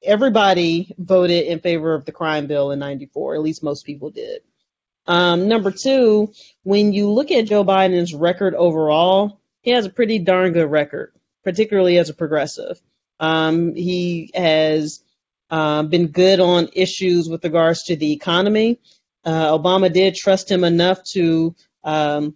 everybody 0.02 0.94
voted 0.98 1.46
in 1.46 1.60
favor 1.60 1.94
of 1.94 2.04
the 2.04 2.12
crime 2.12 2.46
bill 2.46 2.70
in 2.70 2.78
94, 2.78 3.34
at 3.34 3.42
least 3.42 3.62
most 3.62 3.84
people 3.84 4.10
did. 4.10 4.42
Um, 5.06 5.48
number 5.48 5.70
two, 5.70 6.32
when 6.64 6.92
you 6.92 7.10
look 7.10 7.30
at 7.30 7.46
Joe 7.46 7.64
Biden's 7.64 8.14
record 8.14 8.54
overall, 8.54 9.40
he 9.62 9.70
has 9.70 9.86
a 9.86 9.90
pretty 9.90 10.18
darn 10.18 10.52
good 10.52 10.70
record, 10.70 11.12
particularly 11.44 11.98
as 11.98 12.10
a 12.10 12.14
progressive. 12.14 12.80
Um, 13.20 13.74
he 13.74 14.30
has 14.34 15.02
uh, 15.50 15.82
been 15.84 16.08
good 16.08 16.40
on 16.40 16.68
issues 16.72 17.28
with 17.28 17.44
regards 17.44 17.84
to 17.84 17.96
the 17.96 18.12
economy. 18.12 18.78
Uh, 19.24 19.56
Obama 19.58 19.92
did 19.92 20.14
trust 20.14 20.50
him 20.50 20.64
enough 20.64 21.02
to 21.04 21.54
um, 21.84 22.34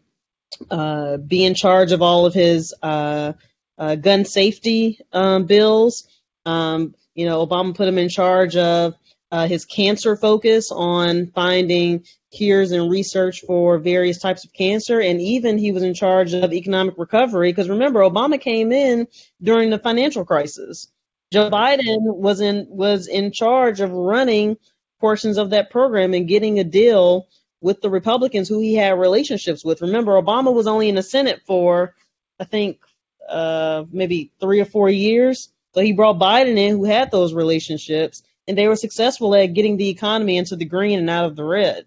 uh, 0.71 1.17
be 1.17 1.45
in 1.45 1.55
charge 1.55 1.93
of 1.93 2.03
all 2.03 2.27
of 2.27 2.35
his 2.35 2.75
uh, 2.83 3.33
uh, 3.79 3.95
gun 3.97 4.25
safety 4.25 4.99
um, 5.13 5.47
bills. 5.47 6.07
Um, 6.45 6.95
you 7.15 7.27
know, 7.27 7.47
Obama 7.47 7.75
put 7.75 7.89
him 7.89 7.99
in 7.99 8.09
charge 8.09 8.57
of 8.57 8.95
uh, 9.31 9.47
his 9.47 9.65
cancer 9.65 10.17
focus 10.17 10.71
on 10.71 11.29
finding 11.29 12.05
cures 12.33 12.73
and 12.73 12.91
research 12.91 13.43
for 13.47 13.79
various 13.79 14.19
types 14.19 14.45
of 14.45 14.53
cancer, 14.53 15.01
and 15.01 15.21
even 15.21 15.59
he 15.59 15.71
was 15.73 15.83
in 15.83 15.95
charge 15.95 16.33
of 16.35 16.53
economic 16.53 16.95
recovery. 16.99 17.51
Because 17.51 17.69
remember, 17.69 18.01
Obama 18.01 18.41
came 18.41 18.73
in 18.73 19.07
during 19.41 19.71
the 19.71 19.79
financial 19.79 20.25
crisis. 20.25 20.91
Joe 21.33 21.51
Biden 21.51 21.99
was 22.01 22.41
in 22.41 22.67
was 22.69 23.07
in 23.07 23.33
charge 23.33 23.81
of 23.81 23.91
running 23.91 24.57
portions 25.01 25.39
of 25.39 25.51
that 25.51 25.71
program 25.71 26.15
and 26.15 26.29
getting 26.29 26.59
a 26.59 26.65
deal 26.65 27.27
with 27.61 27.81
the 27.81 27.91
Republicans 27.91 28.49
who 28.49 28.61
he 28.61 28.75
had 28.75 28.99
relationships 28.99 29.65
with. 29.65 29.83
Remember, 29.83 30.21
Obama 30.21 30.53
was 30.53 30.67
only 30.67 30.89
in 30.89 30.97
the 30.97 31.03
Senate 31.03 31.43
for, 31.47 31.95
I 32.39 32.45
think, 32.45 32.81
uh, 33.29 33.85
maybe 33.91 34.33
three 34.41 34.61
or 34.61 34.65
four 34.65 34.91
years. 34.91 35.49
So 35.75 35.81
he 35.81 35.93
brought 35.93 36.19
Biden 36.19 36.59
in, 36.59 36.77
who 36.77 36.85
had 36.85 37.11
those 37.11 37.33
relationships, 37.33 38.23
and 38.47 38.59
they 38.59 38.69
were 38.69 38.77
successful 38.77 39.35
at 39.35 39.55
getting 39.55 39.77
the 39.77 39.89
economy 39.89 40.37
into 40.37 40.57
the 40.57 40.65
green 40.65 40.99
and 40.99 41.09
out 41.09 41.27
of 41.27 41.37
the 41.37 41.45
red. 41.45 41.87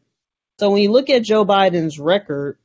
So 0.59 0.69
when 0.69 0.81
you 0.81 0.91
look 0.91 1.09
at 1.09 1.23
Joe 1.23 1.45
Biden's 1.45 1.99
record, 1.99 2.57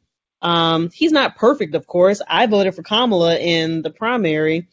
um, 0.43 0.91
he's 0.91 1.13
not 1.13 1.37
perfect, 1.37 1.75
of 1.75 1.87
course. 1.87 2.23
I 2.27 2.47
voted 2.47 2.75
for 2.75 2.83
Kamala 2.83 3.37
in 3.37 3.83
the 3.83 3.91
primary, 3.91 4.69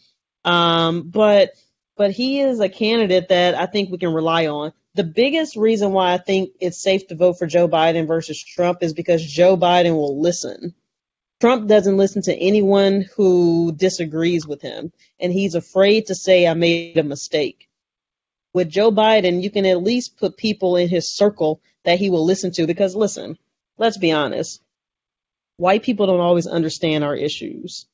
um, 0.46 1.10
but 1.10 1.52
but 1.96 2.12
he 2.12 2.40
is 2.42 2.60
a 2.60 2.70
candidate 2.70 3.30
that 3.30 3.56
I 3.56 3.66
think 3.66 3.90
we 3.90 3.98
can 3.98 4.14
rely 4.14 4.48
on 4.48 4.72
the 4.98 5.04
biggest 5.04 5.56
reason 5.56 5.92
why 5.92 6.14
I 6.14 6.18
think 6.18 6.50
it's 6.60 6.82
safe 6.82 7.08
to 7.08 7.16
vote 7.16 7.38
for 7.38 7.46
Joe 7.46 7.70
Biden 7.70 8.08
versus 8.08 8.44
Trump 8.44 8.82
is 8.82 8.94
because 8.94 9.24
Joe 9.24 9.56
Biden 9.56 9.94
will 9.94 10.20
listen. 10.20 10.74
Trump 11.40 11.68
doesn't 11.68 11.98
listen 11.98 12.24
to 12.24 12.36
anyone 12.36 13.06
who 13.16 13.72
disagrees 13.72 14.48
with 14.48 14.60
him, 14.64 14.92
and 15.20 15.32
he's 15.32 15.54
afraid 15.54 16.08
to 16.08 16.16
say, 16.16 16.48
I 16.48 16.56
made 16.56 16.98
a 16.98 17.04
mistake. 17.04 17.67
With 18.54 18.70
Joe 18.70 18.92
Biden, 18.92 19.44
you 19.44 19.52
can 19.52 19.66
at 19.66 19.84
least 19.84 20.18
put 20.18 20.38
people 20.38 20.78
in 20.78 20.90
his 20.90 21.12
circle 21.12 21.62
that 21.84 22.00
he 22.00 22.10
will 22.10 22.26
listen 22.26 22.52
to 22.54 22.68
because, 22.68 22.96
listen, 22.96 23.38
let's 23.78 23.98
be 23.98 24.12
honest, 24.12 24.62
white 25.58 25.84
people 25.84 26.08
don't 26.08 26.20
always 26.20 26.48
understand 26.48 27.04
our 27.04 27.16
issues, 27.16 27.86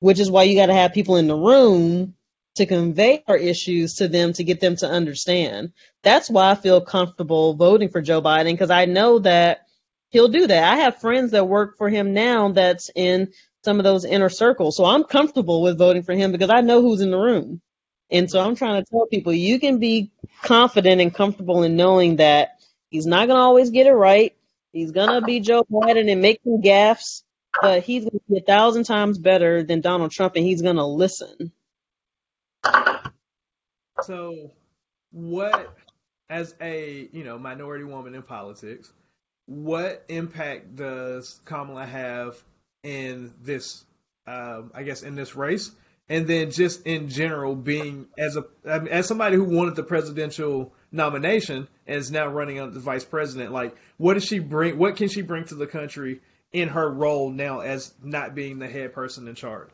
which 0.00 0.20
is 0.20 0.30
why 0.30 0.44
you 0.44 0.54
got 0.54 0.66
to 0.66 0.74
have 0.74 0.92
people 0.92 1.16
in 1.16 1.26
the 1.26 1.36
room 1.36 2.14
to 2.56 2.66
convey 2.66 3.22
our 3.26 3.36
issues 3.36 3.94
to 3.94 4.08
them 4.08 4.32
to 4.34 4.44
get 4.44 4.60
them 4.60 4.76
to 4.76 4.88
understand. 4.88 5.72
That's 6.02 6.28
why 6.28 6.50
I 6.50 6.54
feel 6.54 6.80
comfortable 6.80 7.54
voting 7.54 7.88
for 7.88 8.02
Joe 8.02 8.20
Biden 8.20 8.52
because 8.52 8.70
I 8.70 8.86
know 8.86 9.20
that 9.20 9.66
he'll 10.10 10.28
do 10.28 10.46
that. 10.46 10.72
I 10.72 10.76
have 10.76 11.00
friends 11.00 11.30
that 11.30 11.48
work 11.48 11.78
for 11.78 11.88
him 11.88 12.12
now 12.12 12.50
that's 12.52 12.90
in 12.94 13.32
some 13.64 13.78
of 13.78 13.84
those 13.84 14.04
inner 14.04 14.28
circles. 14.28 14.76
So 14.76 14.84
I'm 14.84 15.04
comfortable 15.04 15.62
with 15.62 15.78
voting 15.78 16.02
for 16.02 16.14
him 16.14 16.32
because 16.32 16.50
I 16.50 16.60
know 16.60 16.82
who's 16.82 17.00
in 17.00 17.10
the 17.10 17.18
room. 17.18 17.60
And 18.10 18.30
so 18.30 18.40
I'm 18.40 18.56
trying 18.56 18.82
to 18.82 18.90
tell 18.90 19.06
people 19.06 19.32
you 19.32 19.60
can 19.60 19.78
be 19.78 20.10
confident 20.42 21.00
and 21.00 21.14
comfortable 21.14 21.62
in 21.62 21.76
knowing 21.76 22.16
that 22.16 22.60
he's 22.90 23.06
not 23.06 23.26
going 23.26 23.36
to 23.36 23.42
always 23.42 23.70
get 23.70 23.86
it 23.86 23.92
right. 23.92 24.34
He's 24.72 24.92
going 24.92 25.10
to 25.10 25.22
be 25.22 25.40
Joe 25.40 25.64
Biden 25.70 26.10
and 26.10 26.20
make 26.20 26.40
some 26.44 26.62
gaffes, 26.62 27.22
but 27.60 27.82
he's 27.82 28.04
going 28.04 28.18
to 28.18 28.32
be 28.32 28.38
a 28.38 28.42
thousand 28.42 28.84
times 28.84 29.18
better 29.18 29.62
than 29.62 29.80
Donald 29.80 30.10
Trump 30.10 30.36
and 30.36 30.44
he's 30.44 30.62
going 30.62 30.76
to 30.76 30.84
listen. 30.84 31.52
So, 34.02 34.50
what, 35.10 35.76
as 36.28 36.54
a 36.60 37.08
you 37.12 37.24
know 37.24 37.38
minority 37.38 37.84
woman 37.84 38.14
in 38.14 38.22
politics, 38.22 38.92
what 39.46 40.04
impact 40.08 40.76
does 40.76 41.40
Kamala 41.44 41.84
have 41.84 42.42
in 42.82 43.34
this? 43.42 43.84
Um, 44.26 44.70
I 44.74 44.84
guess 44.84 45.02
in 45.02 45.16
this 45.16 45.34
race, 45.34 45.72
and 46.10 46.26
then 46.26 46.50
just 46.50 46.86
in 46.86 47.08
general, 47.08 47.54
being 47.54 48.08
as 48.18 48.36
a 48.36 48.44
as 48.66 49.06
somebody 49.06 49.36
who 49.36 49.44
wanted 49.44 49.76
the 49.76 49.84
presidential 49.84 50.74
nomination 50.90 51.68
and 51.86 51.96
is 51.96 52.10
now 52.10 52.26
running 52.26 52.58
on 52.58 52.74
the 52.74 52.80
vice 52.80 53.04
president, 53.04 53.52
like 53.52 53.76
what 53.96 54.14
does 54.14 54.24
she 54.24 54.40
bring? 54.40 54.76
What 54.76 54.96
can 54.96 55.08
she 55.08 55.22
bring 55.22 55.44
to 55.46 55.54
the 55.54 55.68
country 55.68 56.20
in 56.52 56.68
her 56.68 56.90
role 56.90 57.30
now 57.30 57.60
as 57.60 57.94
not 58.02 58.34
being 58.34 58.58
the 58.58 58.66
head 58.66 58.92
person 58.92 59.28
in 59.28 59.36
charge? 59.36 59.70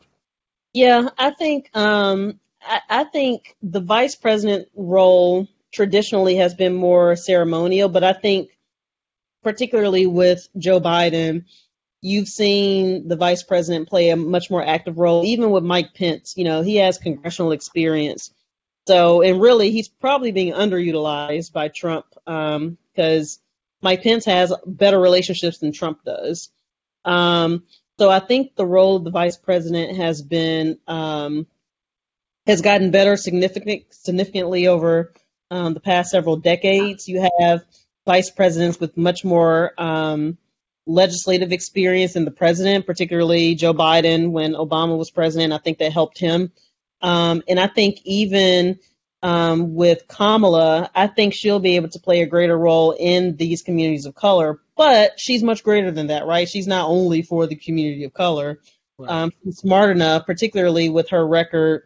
Yeah, 0.73 1.09
I 1.17 1.31
think 1.31 1.75
um, 1.75 2.39
I, 2.61 2.81
I 2.87 3.03
think 3.05 3.55
the 3.63 3.81
vice 3.81 4.13
president 4.13 4.69
role 4.75 5.47
traditionally 5.73 6.35
has 6.35 6.53
been 6.53 6.75
more 6.75 7.15
ceremonial, 7.15 7.89
but 7.89 8.03
I 8.03 8.13
think 8.13 8.51
particularly 9.41 10.05
with 10.05 10.47
Joe 10.55 10.79
Biden, 10.79 11.45
you've 12.01 12.27
seen 12.27 13.07
the 13.07 13.15
vice 13.15 13.43
president 13.43 13.89
play 13.89 14.09
a 14.09 14.15
much 14.15 14.49
more 14.49 14.65
active 14.65 14.97
role, 14.97 15.25
even 15.25 15.51
with 15.51 15.63
Mike 15.63 15.93
Pence. 15.93 16.35
You 16.37 16.43
know, 16.43 16.61
he 16.61 16.77
has 16.77 16.97
congressional 16.97 17.51
experience. 17.51 18.31
So, 18.87 19.21
and 19.21 19.41
really, 19.41 19.71
he's 19.71 19.87
probably 19.87 20.31
being 20.31 20.53
underutilized 20.53 21.51
by 21.51 21.67
Trump 21.67 22.05
because 22.25 23.37
um, 23.37 23.43
Mike 23.81 24.03
Pence 24.03 24.25
has 24.25 24.53
better 24.65 24.99
relationships 24.99 25.57
than 25.57 25.73
Trump 25.73 26.03
does. 26.05 26.49
Um, 27.03 27.63
so, 27.99 28.09
I 28.09 28.19
think 28.19 28.55
the 28.55 28.65
role 28.65 28.95
of 28.95 29.03
the 29.03 29.11
vice 29.11 29.37
president 29.37 29.97
has 29.97 30.21
been 30.21 30.79
um, 30.87 31.47
has 32.45 32.61
gotten 32.61 32.91
better 32.91 33.17
significant, 33.17 33.93
significantly 33.93 34.67
over 34.67 35.13
um, 35.51 35.73
the 35.73 35.81
past 35.81 36.11
several 36.11 36.37
decades. 36.37 37.09
You 37.09 37.29
have 37.39 37.65
vice 38.05 38.31
presidents 38.31 38.79
with 38.79 38.95
much 38.95 39.25
more 39.25 39.73
um, 39.77 40.37
legislative 40.87 41.51
experience 41.51 42.13
than 42.13 42.25
the 42.25 42.31
president, 42.31 42.85
particularly 42.85 43.55
Joe 43.55 43.73
Biden 43.73 44.31
when 44.31 44.53
Obama 44.53 44.97
was 44.97 45.11
president. 45.11 45.53
I 45.53 45.57
think 45.57 45.77
that 45.79 45.91
helped 45.91 46.17
him. 46.17 46.51
Um, 47.01 47.43
and 47.47 47.59
I 47.59 47.67
think 47.67 47.99
even 48.05 48.79
um, 49.21 49.75
with 49.75 50.07
Kamala, 50.07 50.89
I 50.95 51.07
think 51.07 51.33
she'll 51.33 51.59
be 51.59 51.75
able 51.75 51.89
to 51.89 51.99
play 51.99 52.21
a 52.21 52.27
greater 52.27 52.57
role 52.57 52.91
in 52.91 53.35
these 53.35 53.61
communities 53.61 54.05
of 54.05 54.15
color. 54.15 54.59
But 54.75 55.19
she's 55.19 55.43
much 55.43 55.63
greater 55.63 55.91
than 55.91 56.07
that, 56.07 56.25
right? 56.25 56.47
She's 56.47 56.67
not 56.67 56.87
only 56.87 57.21
for 57.21 57.45
the 57.47 57.55
community 57.55 58.03
of 58.03 58.13
color. 58.13 58.59
Right. 58.97 59.09
Um, 59.09 59.33
she's 59.43 59.57
smart 59.57 59.91
enough, 59.91 60.25
particularly 60.25 60.89
with 60.89 61.09
her 61.09 61.25
record 61.25 61.83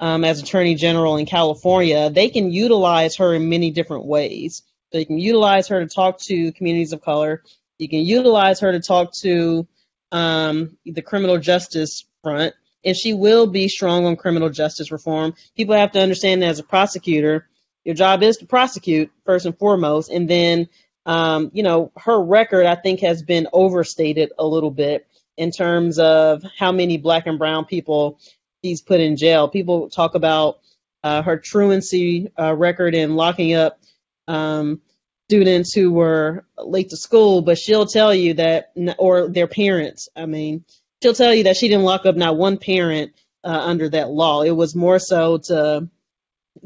um, 0.00 0.24
as 0.24 0.42
Attorney 0.42 0.74
General 0.74 1.16
in 1.16 1.26
California, 1.26 2.10
they 2.10 2.28
can 2.28 2.50
utilize 2.50 3.16
her 3.16 3.34
in 3.34 3.48
many 3.48 3.70
different 3.70 4.06
ways. 4.06 4.62
They 4.92 5.04
can 5.04 5.18
utilize 5.18 5.68
her 5.68 5.80
to 5.80 5.92
talk 5.92 6.20
to 6.22 6.52
communities 6.52 6.92
of 6.92 7.02
color. 7.02 7.42
You 7.78 7.88
can 7.88 8.00
utilize 8.00 8.60
her 8.60 8.72
to 8.72 8.80
talk 8.80 9.12
to 9.14 9.66
um, 10.12 10.76
the 10.84 11.02
criminal 11.02 11.38
justice 11.38 12.04
front, 12.22 12.54
and 12.84 12.96
she 12.96 13.14
will 13.14 13.46
be 13.46 13.68
strong 13.68 14.06
on 14.06 14.16
criminal 14.16 14.50
justice 14.50 14.92
reform. 14.92 15.34
People 15.56 15.74
have 15.74 15.92
to 15.92 16.00
understand 16.00 16.42
that 16.42 16.50
as 16.50 16.58
a 16.58 16.64
prosecutor, 16.64 17.48
your 17.84 17.94
job 17.94 18.22
is 18.22 18.38
to 18.38 18.46
prosecute 18.46 19.10
first 19.24 19.46
and 19.46 19.58
foremost, 19.58 20.10
and 20.10 20.28
then 20.28 20.68
um, 21.06 21.50
you 21.52 21.62
know 21.62 21.92
her 21.96 22.20
record 22.20 22.64
I 22.66 22.76
think 22.76 23.00
has 23.00 23.22
been 23.22 23.48
overstated 23.52 24.32
a 24.38 24.46
little 24.46 24.70
bit 24.70 25.06
in 25.36 25.50
terms 25.50 25.98
of 25.98 26.44
how 26.56 26.72
many 26.72 26.96
black 26.96 27.26
and 27.26 27.38
brown 27.38 27.64
people 27.64 28.18
she's 28.64 28.80
put 28.80 29.00
in 29.00 29.16
jail. 29.16 29.48
People 29.48 29.90
talk 29.90 30.14
about 30.14 30.60
uh, 31.02 31.22
her 31.22 31.36
truancy 31.36 32.30
uh, 32.38 32.54
record 32.54 32.94
in 32.94 33.16
locking 33.16 33.54
up 33.54 33.78
um, 34.26 34.80
students 35.28 35.72
who 35.72 35.92
were 35.92 36.44
late 36.58 36.90
to 36.90 36.96
school, 36.96 37.42
but 37.42 37.58
she'll 37.58 37.86
tell 37.86 38.14
you 38.14 38.34
that, 38.34 38.72
or 38.98 39.28
their 39.28 39.46
parents. 39.46 40.08
I 40.14 40.26
mean, 40.26 40.64
she'll 41.02 41.14
tell 41.14 41.34
you 41.34 41.44
that 41.44 41.56
she 41.56 41.68
didn't 41.68 41.84
lock 41.84 42.06
up 42.06 42.16
not 42.16 42.36
one 42.36 42.58
parent 42.58 43.12
uh, 43.42 43.48
under 43.48 43.88
that 43.90 44.10
law. 44.10 44.42
It 44.42 44.50
was 44.50 44.74
more 44.74 44.98
so 44.98 45.38
to 45.38 45.88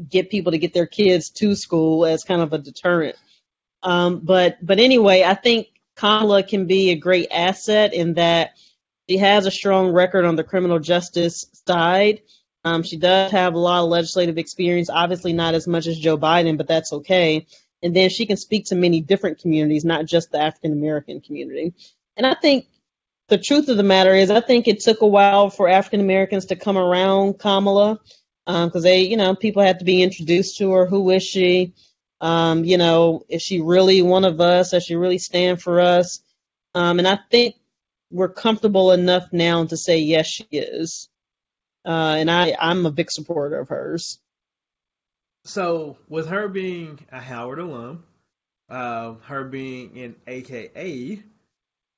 get 0.09 0.29
people 0.29 0.51
to 0.51 0.57
get 0.57 0.73
their 0.73 0.87
kids 0.87 1.29
to 1.31 1.55
school 1.55 2.05
as 2.05 2.23
kind 2.23 2.41
of 2.41 2.53
a 2.53 2.57
deterrent. 2.57 3.15
Um, 3.81 4.19
but 4.19 4.57
but 4.65 4.79
anyway, 4.79 5.23
I 5.23 5.35
think 5.35 5.67
Kamala 5.95 6.43
can 6.43 6.65
be 6.65 6.91
a 6.91 6.95
great 6.95 7.29
asset 7.31 7.93
in 7.93 8.15
that 8.15 8.51
she 9.09 9.17
has 9.17 9.45
a 9.45 9.51
strong 9.51 9.91
record 9.91 10.25
on 10.25 10.35
the 10.35 10.43
criminal 10.43 10.79
justice 10.79 11.45
side. 11.67 12.21
Um, 12.65 12.83
she 12.83 12.97
does 12.97 13.31
have 13.31 13.53
a 13.53 13.59
lot 13.59 13.83
of 13.83 13.89
legislative 13.89 14.37
experience, 14.37 14.89
obviously 14.89 15.33
not 15.33 15.55
as 15.55 15.65
much 15.65 15.87
as 15.87 15.97
Joe 15.97 16.17
Biden, 16.17 16.57
but 16.57 16.67
that's 16.67 16.91
okay. 16.91 17.47
And 17.81 17.95
then 17.95 18.09
she 18.09 18.25
can 18.25 18.37
speak 18.37 18.65
to 18.65 18.75
many 18.75 19.01
different 19.01 19.39
communities, 19.39 19.85
not 19.85 20.05
just 20.05 20.31
the 20.31 20.39
African 20.39 20.73
American 20.73 21.21
community. 21.21 21.73
And 22.17 22.25
I 22.25 22.35
think 22.35 22.67
the 23.29 23.37
truth 23.37 23.69
of 23.69 23.77
the 23.77 23.83
matter 23.83 24.13
is, 24.13 24.31
I 24.31 24.41
think 24.41 24.67
it 24.67 24.81
took 24.81 25.01
a 25.01 25.07
while 25.07 25.49
for 25.49 25.69
African 25.69 26.01
Americans 26.01 26.47
to 26.47 26.55
come 26.55 26.77
around 26.77 27.39
Kamala 27.39 27.99
because 28.45 28.75
um, 28.75 28.81
they, 28.81 29.01
you 29.01 29.15
know, 29.15 29.35
people 29.35 29.61
had 29.61 29.79
to 29.79 29.85
be 29.85 30.01
introduced 30.01 30.57
to 30.57 30.71
her. 30.71 30.85
Who 30.87 31.09
is 31.11 31.23
she? 31.23 31.73
Um, 32.19 32.65
you 32.65 32.77
know, 32.77 33.23
is 33.29 33.41
she 33.41 33.61
really 33.61 34.01
one 34.01 34.25
of 34.25 34.41
us? 34.41 34.71
Does 34.71 34.83
she 34.83 34.95
really 34.95 35.19
stand 35.19 35.61
for 35.61 35.79
us? 35.79 36.19
Um, 36.73 36.99
and 36.99 37.07
I 37.07 37.19
think 37.29 37.55
we're 38.11 38.29
comfortable 38.29 38.91
enough 38.91 39.31
now 39.31 39.65
to 39.65 39.77
say 39.77 39.99
yes, 39.99 40.27
she 40.27 40.47
is. 40.51 41.07
Uh, 41.85 42.15
and 42.17 42.29
I, 42.29 42.55
I'm 42.59 42.85
a 42.85 42.91
big 42.91 43.11
supporter 43.11 43.59
of 43.59 43.69
hers. 43.69 44.19
So, 45.45 45.97
with 46.07 46.27
her 46.27 46.47
being 46.47 46.99
a 47.11 47.19
Howard 47.19 47.59
alum, 47.59 48.03
uh, 48.69 49.13
her 49.25 49.45
being 49.45 49.95
in 49.95 50.15
AKA, 50.27 51.23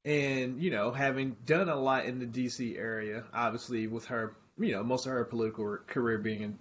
and 0.04 0.62
you 0.62 0.72
know 0.72 0.92
having 0.92 1.36
done 1.46 1.70
a 1.70 1.76
lot 1.76 2.06
in 2.06 2.20
the 2.20 2.26
DC 2.26 2.78
area, 2.78 3.24
obviously 3.34 3.88
with 3.88 4.06
her, 4.06 4.36
you 4.58 4.72
know, 4.72 4.84
most 4.84 5.06
of 5.06 5.12
her 5.12 5.26
political 5.26 5.78
career 5.88 6.18
being 6.18 6.42
in 6.42 6.60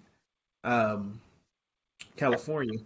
um, 0.64 1.20
California, 2.16 2.78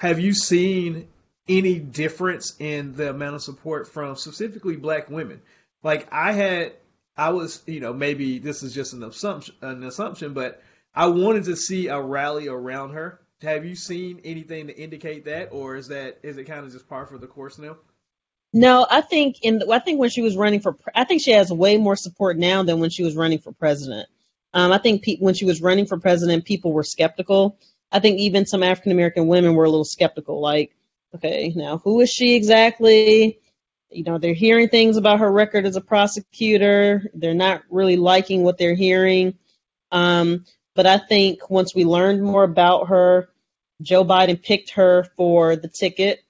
have 0.00 0.18
you 0.18 0.34
seen 0.34 1.08
any 1.48 1.78
difference 1.78 2.56
in 2.58 2.94
the 2.94 3.10
amount 3.10 3.36
of 3.36 3.42
support 3.42 3.88
from 3.88 4.16
specifically 4.16 4.76
Black 4.76 5.10
women? 5.10 5.40
Like 5.82 6.08
I 6.12 6.32
had, 6.32 6.72
I 7.16 7.30
was, 7.30 7.62
you 7.66 7.80
know, 7.80 7.92
maybe 7.92 8.38
this 8.38 8.62
is 8.62 8.74
just 8.74 8.92
an 8.92 9.02
assumption, 9.02 9.54
an 9.60 9.82
assumption, 9.84 10.34
but 10.34 10.62
I 10.94 11.06
wanted 11.06 11.44
to 11.44 11.56
see 11.56 11.88
a 11.88 12.00
rally 12.00 12.48
around 12.48 12.90
her. 12.90 13.20
Have 13.42 13.64
you 13.64 13.74
seen 13.74 14.20
anything 14.24 14.68
to 14.68 14.76
indicate 14.76 15.24
that, 15.26 15.50
or 15.52 15.76
is 15.76 15.88
that 15.88 16.18
is 16.22 16.36
it 16.38 16.44
kind 16.44 16.64
of 16.64 16.72
just 16.72 16.88
par 16.88 17.06
for 17.06 17.18
the 17.18 17.26
course 17.26 17.58
now? 17.58 17.76
No, 18.52 18.86
I 18.90 19.00
think 19.00 19.36
in 19.42 19.62
I 19.70 19.78
think 19.78 19.98
when 19.98 20.10
she 20.10 20.22
was 20.22 20.36
running 20.36 20.60
for, 20.60 20.76
I 20.94 21.04
think 21.04 21.22
she 21.22 21.32
has 21.32 21.52
way 21.52 21.76
more 21.78 21.96
support 21.96 22.38
now 22.38 22.62
than 22.62 22.80
when 22.80 22.90
she 22.90 23.02
was 23.02 23.16
running 23.16 23.38
for 23.38 23.52
president. 23.52 24.08
Um, 24.54 24.72
I 24.72 24.78
think 24.78 25.02
pe- 25.02 25.18
when 25.18 25.34
she 25.34 25.44
was 25.44 25.62
running 25.62 25.86
for 25.86 25.98
president, 25.98 26.44
people 26.44 26.72
were 26.72 26.84
skeptical. 26.84 27.58
I 27.90 28.00
think 28.00 28.18
even 28.18 28.46
some 28.46 28.62
African 28.62 28.92
American 28.92 29.26
women 29.26 29.54
were 29.54 29.64
a 29.64 29.70
little 29.70 29.84
skeptical, 29.84 30.40
like, 30.40 30.74
okay, 31.14 31.52
now 31.54 31.78
who 31.78 32.00
is 32.00 32.10
she 32.10 32.34
exactly? 32.34 33.38
you 33.92 34.04
know, 34.04 34.18
they're 34.18 34.34
hearing 34.34 34.68
things 34.68 34.96
about 34.96 35.20
her 35.20 35.30
record 35.30 35.66
as 35.66 35.76
a 35.76 35.80
prosecutor. 35.80 37.10
They're 37.14 37.34
not 37.34 37.62
really 37.70 37.96
liking 37.96 38.42
what 38.42 38.58
they're 38.58 38.74
hearing. 38.74 39.34
Um, 39.90 40.44
but 40.74 40.86
I 40.86 40.98
think 40.98 41.50
once 41.50 41.74
we 41.74 41.84
learned 41.84 42.22
more 42.22 42.44
about 42.44 42.88
her, 42.88 43.28
Joe 43.82 44.04
Biden 44.04 44.42
picked 44.42 44.70
her 44.70 45.04
for 45.16 45.56
the 45.56 45.68
ticket. 45.68 46.24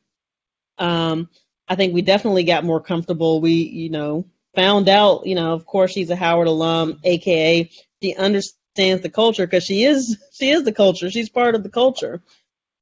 Um, 0.78 1.28
I 1.68 1.76
think 1.76 1.94
we 1.94 2.02
definitely 2.02 2.44
got 2.44 2.64
more 2.64 2.80
comfortable. 2.80 3.40
We, 3.40 3.52
you 3.52 3.90
know, 3.90 4.26
found 4.54 4.88
out, 4.88 5.26
you 5.26 5.34
know, 5.34 5.52
of 5.52 5.66
course 5.66 5.92
she's 5.92 6.10
a 6.10 6.16
Howard 6.16 6.48
alum, 6.48 7.00
aka 7.04 7.70
she 8.02 8.14
understands 8.14 9.02
the 9.02 9.10
culture 9.10 9.46
because 9.46 9.64
she 9.64 9.84
is 9.84 10.18
she 10.32 10.50
is 10.50 10.64
the 10.64 10.72
culture. 10.72 11.10
She's 11.10 11.28
part 11.28 11.54
of 11.54 11.62
the 11.62 11.70
culture. 11.70 12.22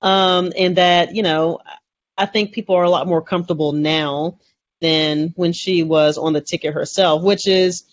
Um, 0.02 0.52
and 0.56 0.76
that, 0.76 1.14
you 1.14 1.22
know, 1.22 1.60
I 2.16 2.26
think 2.26 2.52
people 2.52 2.74
are 2.76 2.84
a 2.84 2.90
lot 2.90 3.06
more 3.06 3.22
comfortable 3.22 3.72
now 3.72 4.38
than 4.80 5.32
when 5.36 5.52
she 5.52 5.82
was 5.82 6.16
on 6.16 6.32
the 6.32 6.40
ticket 6.40 6.74
herself, 6.74 7.22
which 7.22 7.46
is 7.46 7.84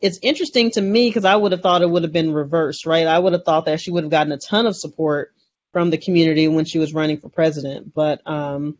it's 0.00 0.18
interesting 0.22 0.70
to 0.72 0.80
me 0.80 1.08
because 1.08 1.24
I 1.24 1.36
would 1.36 1.52
have 1.52 1.60
thought 1.60 1.82
it 1.82 1.90
would 1.90 2.04
have 2.04 2.12
been 2.12 2.32
reversed, 2.32 2.86
right? 2.86 3.06
I 3.06 3.18
would 3.18 3.32
have 3.32 3.44
thought 3.44 3.66
that 3.66 3.80
she 3.80 3.90
would 3.90 4.04
have 4.04 4.10
gotten 4.10 4.32
a 4.32 4.38
ton 4.38 4.66
of 4.66 4.76
support 4.76 5.32
from 5.78 5.90
the 5.90 5.96
community 5.96 6.48
when 6.48 6.64
she 6.64 6.80
was 6.80 6.92
running 6.92 7.20
for 7.20 7.28
president, 7.28 7.94
but 7.94 8.20
um, 8.26 8.76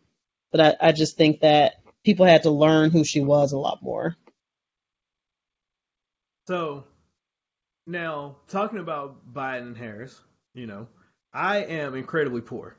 but 0.51 0.59
I, 0.59 0.89
I 0.89 0.91
just 0.91 1.15
think 1.15 1.39
that 1.39 1.75
people 2.03 2.25
had 2.25 2.43
to 2.43 2.49
learn 2.49 2.91
who 2.91 3.05
she 3.05 3.21
was 3.21 3.53
a 3.53 3.57
lot 3.57 3.81
more. 3.81 4.17
So 6.47 6.83
now 7.87 8.35
talking 8.49 8.79
about 8.79 9.33
Biden 9.33 9.61
and 9.61 9.77
Harris, 9.77 10.19
you 10.53 10.67
know, 10.67 10.87
I 11.31 11.59
am 11.59 11.95
incredibly 11.95 12.41
poor. 12.41 12.75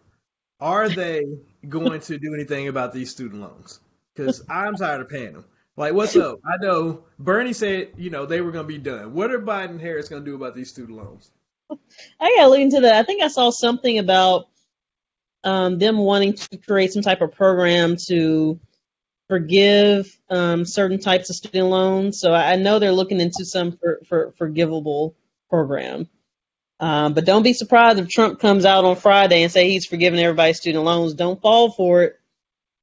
Are 0.61 0.91
they 0.91 1.23
going 1.71 2.01
to 2.01 2.19
do 2.19 2.35
anything 2.35 2.69
about 2.69 2.93
these 2.93 3.11
student 3.11 3.41
loans? 3.41 3.81
Because 4.15 4.45
I'm 4.51 4.75
tired 4.75 5.01
of 5.01 5.09
paying 5.09 5.33
them. 5.33 5.47
Like, 5.79 5.95
what's 5.95 6.15
up? 6.15 6.41
I 6.45 6.63
know 6.63 7.05
Bernie 7.19 7.55
said, 7.55 7.93
you 7.97 8.11
know, 8.11 8.27
they 8.27 8.43
were 8.43 8.53
going 8.53 8.67
to 8.67 8.69
be 8.69 8.77
done. 8.77 9.15
What 9.15 9.31
are 9.31 9.41
Biden 9.41 9.71
and 9.71 9.81
Harris 9.81 10.11
going 10.11 10.23
to 10.23 10.31
do 10.31 10.37
about 10.37 10.55
these 10.55 10.69
student 10.69 10.99
loans? 10.99 11.31
I 12.19 12.35
gotta 12.37 12.51
look 12.51 12.61
into 12.61 12.81
that. 12.81 12.95
I 12.95 13.03
think 13.03 13.23
I 13.23 13.29
saw 13.29 13.51
something 13.51 13.99
about 13.99 14.49
um, 15.45 15.79
them 15.79 15.99
wanting 15.99 16.35
to 16.35 16.57
create 16.59 16.93
some 16.93 17.03
type 17.03 17.21
of 17.21 17.33
program 17.33 17.97
to 18.09 18.61
forgive 19.29 20.19
um, 20.29 20.65
certain 20.65 20.99
types 20.99 21.31
of 21.31 21.37
student 21.37 21.69
loans. 21.69 22.21
So 22.21 22.35
I 22.35 22.57
know 22.57 22.79
they're 22.79 22.93
looking 22.93 23.21
into 23.21 23.45
some 23.45 23.73
for, 23.73 24.01
for 24.09 24.35
forgivable 24.39 25.15
program. 25.49 26.09
Um, 26.81 27.13
but 27.13 27.27
don't 27.27 27.43
be 27.43 27.53
surprised 27.53 27.99
if 27.99 28.09
Trump 28.09 28.41
comes 28.41 28.65
out 28.65 28.85
on 28.85 28.97
Friday 28.97 29.43
and 29.43 29.53
say 29.53 29.69
he's 29.71 29.87
forgiving 29.87 30.19
everybody's 30.19 30.57
student 30.57 30.85
loans. 30.85 31.15
Don't 31.15 31.41
fall 31.41 31.71
for 31.71 32.03
it. 32.03 32.19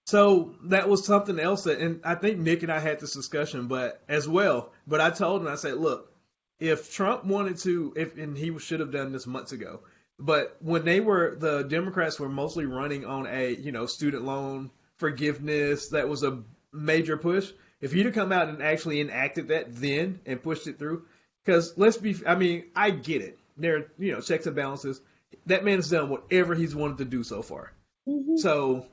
So 0.06 0.56
that 0.66 0.88
was 0.88 1.06
something 1.06 1.38
else 1.38 1.64
that, 1.64 1.80
and 1.80 2.00
I 2.06 2.16
think 2.16 2.38
Nick 2.38 2.64
and 2.64 2.72
I 2.72 2.80
had 2.80 3.00
this 3.00 3.14
discussion, 3.14 3.68
but 3.68 4.02
as 4.08 4.28
well. 4.28 4.72
But 4.86 5.02
I 5.02 5.10
told 5.10 5.42
him, 5.42 5.48
I 5.48 5.56
said, 5.56 5.76
look, 5.76 6.14
if 6.60 6.94
Trump 6.94 7.26
wanted 7.26 7.58
to, 7.60 7.94
if 7.96 8.18
and 8.18 8.38
he 8.38 8.58
should 8.60 8.80
have 8.80 8.92
done 8.92 9.12
this 9.12 9.28
months 9.28 9.52
ago, 9.52 9.82
but 10.20 10.58
when 10.62 10.86
they 10.86 11.00
were 11.00 11.36
the 11.36 11.64
Democrats 11.64 12.20
were 12.20 12.30
mostly 12.30 12.66
running 12.66 13.06
on 13.06 13.28
a 13.28 13.56
you 13.56 13.72
know 13.72 13.86
student 13.86 14.26
loan 14.26 14.72
forgiveness 14.98 15.90
that 15.90 16.10
was 16.10 16.24
a 16.24 16.44
major 16.74 17.18
push. 17.18 17.52
If 17.80 17.92
he'd 17.92 18.06
have 18.06 18.16
come 18.16 18.32
out 18.32 18.50
and 18.50 18.62
actually 18.62 19.02
enacted 19.02 19.50
that 19.50 19.76
then 19.76 20.20
and 20.26 20.42
pushed 20.42 20.68
it 20.68 20.80
through, 20.80 21.06
because 21.46 21.78
let's 21.78 21.98
be, 21.98 22.16
I 22.26 22.36
mean, 22.36 22.66
I 22.76 22.90
get 22.90 23.22
it. 23.22 23.38
There, 23.56 23.88
you 23.98 24.12
know, 24.12 24.22
checks 24.22 24.48
and 24.48 24.56
balances. 24.56 25.00
That 25.46 25.64
man's 25.64 25.90
done 25.90 26.10
whatever 26.10 26.56
he's 26.56 26.76
wanted 26.76 26.98
to 27.00 27.06
do 27.06 27.24
so 27.24 27.42
far. 27.42 27.72
Mm-hmm. 28.08 28.38
So 28.38 28.86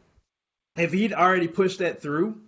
if 0.76 0.92
he'd 0.92 1.12
already 1.12 1.48
pushed 1.48 1.78
that 1.78 2.02
through, 2.02 2.40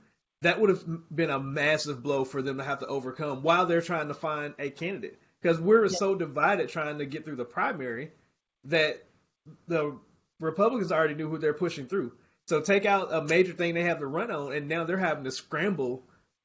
that 0.42 0.60
would 0.60 0.70
have 0.70 0.84
been 1.14 1.30
a 1.30 1.40
massive 1.40 2.02
blow 2.02 2.24
for 2.24 2.42
them 2.42 2.58
to 2.58 2.64
have 2.64 2.80
to 2.80 2.86
overcome 2.86 3.42
while 3.42 3.66
they're 3.66 3.80
trying 3.80 4.08
to 4.08 4.14
find 4.14 4.54
a 4.58 4.70
candidate. 4.70 5.18
Because 5.40 5.60
we're 5.60 5.86
yeah. 5.86 5.96
so 5.96 6.14
divided 6.14 6.68
trying 6.68 6.98
to 6.98 7.06
get 7.06 7.24
through 7.24 7.36
the 7.36 7.44
primary 7.44 8.10
that 8.64 9.04
the 9.68 9.96
Republicans 10.40 10.92
already 10.92 11.14
knew 11.14 11.28
who 11.28 11.38
they're 11.38 11.54
pushing 11.54 11.86
through. 11.86 12.12
So 12.46 12.60
take 12.60 12.84
out 12.84 13.12
a 13.12 13.22
major 13.22 13.52
thing 13.52 13.74
they 13.74 13.82
have 13.82 13.98
to 13.98 14.06
run 14.06 14.30
on, 14.30 14.52
and 14.52 14.68
now 14.68 14.84
they're 14.84 14.96
having 14.96 15.24
to 15.24 15.30
scramble 15.30 16.04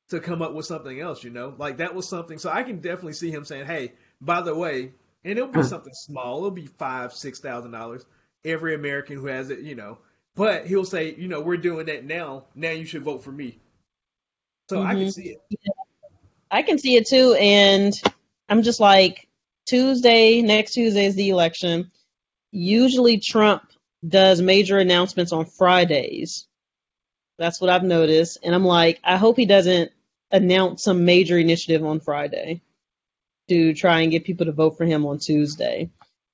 to 0.09 0.19
come 0.19 0.41
up 0.41 0.53
with 0.53 0.65
something 0.65 0.99
else. 0.99 1.23
You 1.23 1.29
know, 1.29 1.53
like 1.57 1.77
that 1.77 1.93
was 1.93 2.07
something. 2.07 2.37
So 2.37 2.49
I 2.49 2.63
can 2.63 2.77
definitely 2.77 3.13
see 3.13 3.31
him 3.31 3.45
saying, 3.45 3.65
"Hey, 3.65 3.93
by 4.19 4.41
the 4.41 4.55
way," 4.55 4.93
and 5.23 5.37
it'll 5.37 5.47
be 5.47 5.63
something 5.63 5.93
small. 5.93 6.37
It'll 6.37 6.51
be 6.51 6.65
five, 6.65 7.13
six 7.13 7.39
thousand 7.39 7.71
dollars. 7.71 8.05
Every 8.43 8.73
American 8.73 9.17
who 9.17 9.27
has 9.27 9.49
it, 9.51 9.59
you 9.59 9.75
know. 9.75 9.99
But 10.33 10.65
he'll 10.65 10.85
say, 10.85 11.13
you 11.13 11.27
know, 11.27 11.41
we're 11.41 11.57
doing 11.57 11.87
that 11.87 12.05
now. 12.05 12.45
Now 12.55 12.71
you 12.71 12.85
should 12.85 13.03
vote 13.03 13.23
for 13.23 13.31
me. 13.31 13.59
So 14.71 14.77
mm-hmm. 14.77 14.87
I 14.87 14.93
can 14.93 15.11
see 15.11 15.27
it. 15.31 15.41
I 16.49 16.61
can 16.61 16.79
see 16.79 16.95
it 16.95 17.05
too, 17.05 17.35
and 17.37 17.93
I'm 18.47 18.63
just 18.63 18.79
like 18.79 19.27
Tuesday. 19.65 20.41
Next 20.41 20.71
Tuesday 20.71 21.07
is 21.07 21.15
the 21.15 21.29
election. 21.29 21.91
Usually 22.51 23.17
Trump 23.17 23.63
does 24.07 24.41
major 24.41 24.77
announcements 24.77 25.33
on 25.33 25.43
Fridays. 25.43 26.47
That's 27.37 27.59
what 27.59 27.69
I've 27.69 27.83
noticed. 27.83 28.37
And 28.43 28.55
I'm 28.55 28.63
like, 28.63 29.01
I 29.03 29.17
hope 29.17 29.35
he 29.35 29.45
doesn't 29.45 29.91
announce 30.31 30.83
some 30.83 31.03
major 31.03 31.37
initiative 31.37 31.85
on 31.85 31.99
Friday 31.99 32.61
to 33.49 33.73
try 33.73 33.99
and 33.99 34.11
get 34.11 34.23
people 34.23 34.45
to 34.45 34.53
vote 34.53 34.77
for 34.77 34.85
him 34.85 35.05
on 35.05 35.19
Tuesday. 35.19 35.89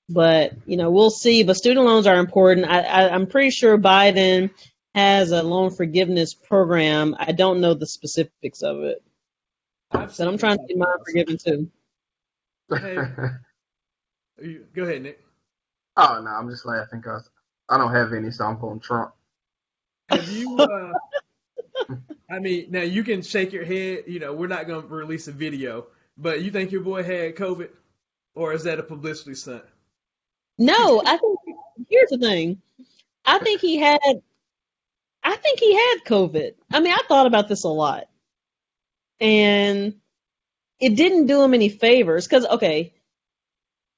But, 0.10 0.54
you 0.68 0.78
know, 0.78 0.92
we'll 0.92 1.10
see. 1.10 1.42
But 1.42 1.58
student 1.58 1.88
loans 1.88 2.06
are 2.06 2.20
important. 2.20 2.68
I, 2.68 2.82
I, 2.82 3.10
I'm 3.10 3.26
pretty 3.26 3.50
sure 3.50 3.80
Biden 3.80 4.52
has 4.96 5.32
a 5.32 5.44
loan 5.44 5.72
forgiveness 5.72 6.34
program. 6.34 7.16
I 7.20 7.32
don't 7.32 7.62
know 7.62 7.74
the 7.74 7.86
specifics 7.86 8.62
of 8.62 8.84
it. 8.84 9.04
I 9.92 10.08
said 10.08 10.28
I'm 10.28 10.38
trying 10.38 10.58
to 10.58 10.66
get 10.68 10.78
mine 10.78 10.90
forgiven 11.06 11.38
too. 11.38 11.70
Hey, 14.40 14.58
go 14.76 14.84
ahead, 14.84 15.02
Nick. 15.02 15.24
Oh 15.96 16.22
no, 16.24 16.30
I'm 16.30 16.50
just 16.50 16.66
laughing 16.66 17.00
because 17.00 17.30
I 17.70 17.78
don't 17.78 17.94
have 17.94 18.14
any, 18.14 18.32
so 18.32 18.46
I'm 18.46 18.58
pulling 18.58 18.80
Trump. 18.80 19.14
Have 20.10 20.30
you? 20.30 20.58
Uh, 20.58 20.94
I 22.30 22.40
mean, 22.40 22.68
now 22.70 22.82
you 22.82 23.04
can 23.04 23.22
shake 23.22 23.54
your 23.54 23.66
head. 23.66 24.04
You 24.08 24.20
know, 24.20 24.34
we're 24.34 24.48
not 24.48 24.68
going 24.68 24.82
to 24.82 24.88
release 24.88 25.28
a 25.28 25.32
video, 25.32 25.88
but 26.18 26.42
you 26.42 26.52
think 26.52 26.72
your 26.72 26.82
boy 26.82 27.04
had 27.04 27.36
COVID, 27.36 27.70
or 28.36 28.54
is 28.54 28.64
that 28.64 28.80
a 28.80 28.84
publicity 28.84 29.36
stunt? 29.36 29.64
No, 30.58 31.02
I 31.06 31.18
think 31.18 31.40
here's 31.90 32.10
the 32.10 32.18
thing. 32.18 32.62
I 33.26 33.40
think 33.40 33.62
he 33.62 33.78
had. 33.78 34.00
I 35.24 35.36
think 35.36 35.60
he 35.60 35.74
had 35.74 35.96
COVID. 36.06 36.54
I 36.72 36.80
mean, 36.80 36.94
I 36.94 37.02
thought 37.08 37.28
about 37.28 37.48
this 37.48 37.64
a 37.64 37.70
lot, 37.70 38.06
and 39.20 39.96
it 40.80 40.96
didn't 40.96 41.28
do 41.28 41.44
him 41.44 41.54
any 41.54 41.70
favors. 41.70 42.28
Because 42.28 42.46
okay, 42.46 42.94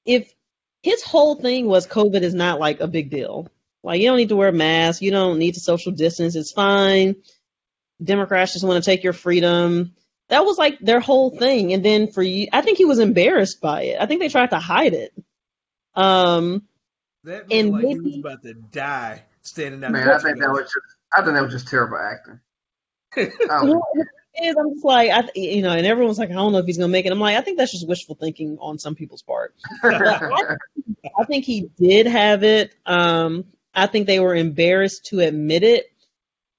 if 0.04 0.32
his 0.82 1.02
whole 1.02 1.34
thing 1.34 1.66
was 1.66 1.86
COVID 1.86 2.22
is 2.22 2.34
not 2.34 2.58
like 2.58 2.80
a 2.80 2.88
big 2.88 3.10
deal. 3.10 3.48
Like 3.82 4.00
you 4.00 4.08
don't 4.08 4.18
need 4.18 4.28
to 4.30 4.36
wear 4.36 4.48
a 4.48 4.52
mask. 4.52 5.02
You 5.02 5.10
don't 5.10 5.38
need 5.38 5.54
to 5.54 5.60
social 5.60 5.92
distance. 5.92 6.36
It's 6.36 6.52
fine. 6.52 7.16
Democrats 8.02 8.52
just 8.52 8.64
want 8.64 8.82
to 8.82 8.90
take 8.90 9.04
your 9.04 9.12
freedom. 9.12 9.94
That 10.28 10.44
was 10.44 10.58
like 10.58 10.78
their 10.78 11.00
whole 11.00 11.30
thing. 11.30 11.72
And 11.72 11.84
then 11.84 12.10
for 12.10 12.22
you, 12.22 12.48
I 12.52 12.60
think 12.60 12.78
he 12.78 12.84
was 12.84 12.98
embarrassed 12.98 13.60
by 13.60 13.82
it. 13.82 14.00
I 14.00 14.06
think 14.06 14.20
they 14.20 14.28
tried 14.28 14.50
to 14.50 14.58
hide 14.58 14.94
it. 14.94 15.12
Um, 15.94 16.62
that 17.24 17.46
and 17.50 17.72
like 17.72 17.82
maybe, 17.82 17.94
he 17.94 18.00
was 18.00 18.18
about 18.18 18.42
to 18.42 18.54
die 18.54 19.24
standing 19.42 19.80
there. 19.80 19.90
Man, 19.90 20.08
I 20.08 20.18
think 20.18 20.38
that 20.40 20.50
was 20.50 20.64
just. 20.64 20.96
I 21.12 21.22
think 21.22 21.34
that 21.34 21.42
was 21.42 21.52
just 21.52 21.68
terrible 21.68 21.98
acting. 21.98 22.40
is. 24.42 24.56
I'm 24.56 24.74
just 24.74 24.84
like, 24.84 25.10
I, 25.10 25.28
you 25.34 25.62
know, 25.62 25.70
and 25.70 25.86
everyone's 25.86 26.18
like, 26.18 26.30
I 26.30 26.34
don't 26.34 26.52
know 26.52 26.58
if 26.58 26.66
he's 26.66 26.78
gonna 26.78 26.88
make 26.88 27.06
it. 27.06 27.12
I'm 27.12 27.20
like, 27.20 27.36
I 27.36 27.40
think 27.40 27.58
that's 27.58 27.72
just 27.72 27.88
wishful 27.88 28.14
thinking 28.14 28.58
on 28.60 28.78
some 28.78 28.94
people's 28.94 29.22
part. 29.22 29.54
I, 29.82 30.56
I, 31.18 31.24
think 31.24 31.44
he 31.44 31.70
did 31.78 32.06
have 32.06 32.42
it. 32.42 32.74
Um, 32.86 33.44
I 33.74 33.86
think 33.86 34.06
they 34.06 34.20
were 34.20 34.34
embarrassed 34.34 35.06
to 35.06 35.20
admit 35.20 35.62
it. 35.62 35.86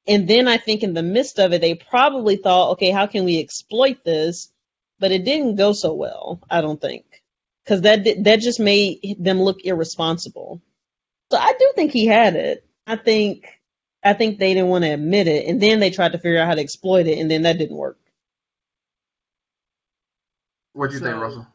And 0.07 0.27
then 0.27 0.47
I 0.47 0.57
think 0.57 0.83
in 0.83 0.93
the 0.93 1.03
midst 1.03 1.39
of 1.39 1.53
it, 1.53 1.61
they 1.61 1.75
probably 1.75 2.35
thought, 2.35 2.71
okay, 2.71 2.91
how 2.91 3.05
can 3.05 3.23
we 3.23 3.39
exploit 3.39 4.03
this? 4.03 4.51
But 4.99 5.11
it 5.11 5.25
didn't 5.25 5.55
go 5.55 5.73
so 5.73 5.93
well, 5.93 6.41
I 6.49 6.61
don't 6.61 6.79
think, 6.79 7.05
because 7.63 7.81
that 7.81 8.05
that 8.23 8.39
just 8.39 8.59
made 8.59 9.17
them 9.19 9.41
look 9.41 9.63
irresponsible. 9.63 10.61
So 11.31 11.37
I 11.37 11.53
do 11.57 11.71
think 11.75 11.91
he 11.91 12.05
had 12.05 12.35
it. 12.35 12.65
I 12.85 12.97
think 12.97 13.45
I 14.03 14.13
think 14.13 14.39
they 14.39 14.53
didn't 14.53 14.69
want 14.69 14.83
to 14.83 14.91
admit 14.91 15.27
it, 15.27 15.47
and 15.47 15.61
then 15.61 15.79
they 15.79 15.91
tried 15.91 16.13
to 16.13 16.17
figure 16.17 16.39
out 16.39 16.47
how 16.47 16.55
to 16.55 16.61
exploit 16.61 17.07
it, 17.07 17.19
and 17.19 17.29
then 17.29 17.43
that 17.43 17.57
didn't 17.57 17.77
work. 17.77 17.99
What 20.73 20.87
do 20.87 20.93
you 20.93 20.99
so, 20.99 21.05
think, 21.05 21.21
Russell? 21.21 21.47